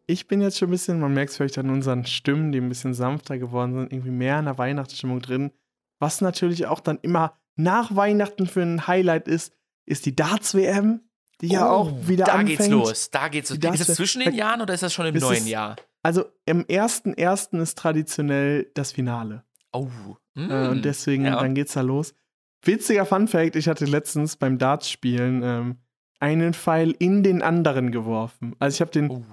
[0.06, 2.68] ich bin jetzt schon ein bisschen, man merkt es vielleicht an unseren Stimmen, die ein
[2.68, 5.52] bisschen sanfter geworden sind, irgendwie mehr in der Weihnachtsstimmung drin.
[5.98, 9.54] Was natürlich auch dann immer nach Weihnachten für ein Highlight ist,
[9.86, 11.00] ist die Darts-WM,
[11.40, 12.58] die ja auch wieder Oh, Da anfängt.
[12.58, 13.58] geht's los, da geht's los.
[13.58, 15.48] Die Ist das Darts- zwischen den Jahren oder ist das schon im Das neuen ist-
[15.48, 15.76] Jahr?
[16.02, 17.60] Also im 1.1.
[17.60, 19.42] ist traditionell das Finale.
[19.72, 19.88] Oh.
[20.36, 20.68] Äh, mm.
[20.70, 21.40] und deswegen, ja.
[21.40, 22.14] dann geht's da los.
[22.64, 25.76] Witziger Fun Fact: Ich hatte letztens beim Darts-Spielen ähm,
[26.20, 28.54] einen Pfeil in den anderen geworfen.
[28.58, 29.24] Also, ich habe den Oh.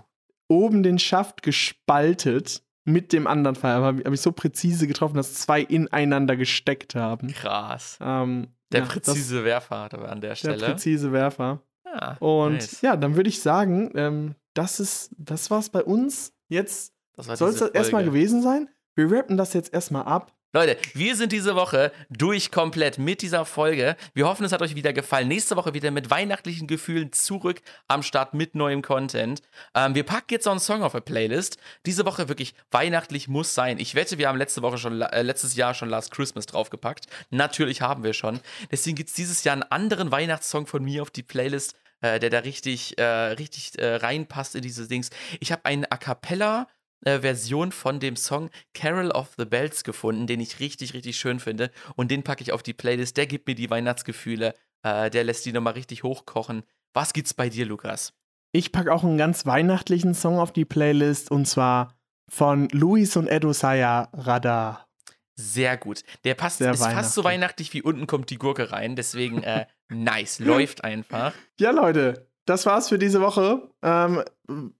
[0.47, 3.73] oben den Schaft gespaltet mit dem anderen Pfeil.
[3.75, 7.27] Aber habe hab ich so präzise getroffen, dass zwei ineinander gesteckt haben.
[7.33, 7.97] Krass.
[8.01, 10.65] Ähm, Der ja, das- präzise Werfer an der Der Stelle.
[10.65, 11.61] präzise Werfer.
[11.85, 12.81] Ja, Und nice.
[12.81, 16.33] ja, dann würde ich sagen, ähm, das ist, das war's bei uns.
[16.47, 18.69] Jetzt soll es erstmal gewesen sein.
[18.95, 20.33] Wir rappen das jetzt erstmal ab.
[20.53, 23.95] Leute, wir sind diese Woche durch komplett mit dieser Folge.
[24.13, 25.29] Wir hoffen, es hat euch wieder gefallen.
[25.29, 29.41] Nächste Woche wieder mit weihnachtlichen Gefühlen zurück am Start mit neuem Content.
[29.73, 31.57] Ähm, wir packen jetzt noch einen Song auf der Playlist.
[31.85, 33.79] Diese Woche wirklich weihnachtlich muss sein.
[33.79, 37.05] Ich wette, wir haben letzte Woche schon, äh, letztes Jahr schon Last Christmas draufgepackt.
[37.29, 38.41] Natürlich haben wir schon.
[38.69, 42.29] Deswegen gibt es dieses Jahr einen anderen Weihnachtssong von mir auf die Playlist, äh, der
[42.29, 45.11] da richtig, äh, richtig äh, reinpasst in diese Dings.
[45.39, 46.67] Ich habe einen A Cappella
[47.05, 51.39] äh, Version von dem Song Carol of the Bells gefunden, den ich richtig, richtig schön
[51.39, 51.71] finde.
[51.95, 53.17] Und den packe ich auf die Playlist.
[53.17, 54.53] Der gibt mir die Weihnachtsgefühle.
[54.83, 56.63] Äh, der lässt die nochmal richtig hochkochen.
[56.93, 58.13] Was gibt's bei dir, Lukas?
[58.51, 61.95] Ich packe auch einen ganz weihnachtlichen Song auf die Playlist und zwar
[62.29, 64.87] von Luis und Edo Saya Radar.
[65.35, 66.03] Sehr gut.
[66.23, 68.95] Der passt, Sehr ist fast so weihnachtlich wie unten kommt die Gurke rein.
[68.95, 70.39] Deswegen, äh, nice.
[70.39, 71.33] Läuft einfach.
[71.59, 73.69] Ja, Leute, das war's für diese Woche.
[73.81, 74.23] Ähm,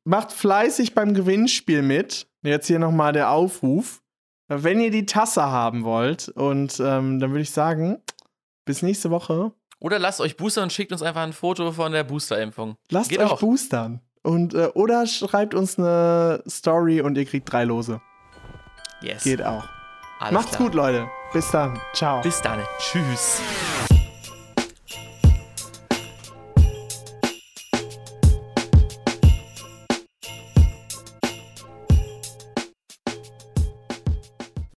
[0.04, 2.28] macht fleißig beim Gewinnspiel mit.
[2.44, 4.02] Jetzt hier nochmal der Aufruf.
[4.48, 8.02] Wenn ihr die Tasse haben wollt, und ähm, dann würde ich sagen,
[8.66, 9.54] bis nächste Woche.
[9.80, 12.76] Oder lasst euch boostern und schickt uns einfach ein Foto von der Boosterimpfung.
[12.90, 13.40] Lasst Geht euch auch.
[13.40, 14.02] boostern.
[14.24, 18.02] Und, äh, oder schreibt uns eine Story und ihr kriegt drei Lose.
[19.02, 19.24] Yes.
[19.24, 19.64] Geht auch.
[20.20, 20.68] Alles Macht's klar.
[20.68, 21.08] gut, Leute.
[21.34, 21.80] Bis dann.
[21.94, 22.22] Ciao.
[22.22, 22.60] Bis dann.
[22.78, 23.42] Tschüss.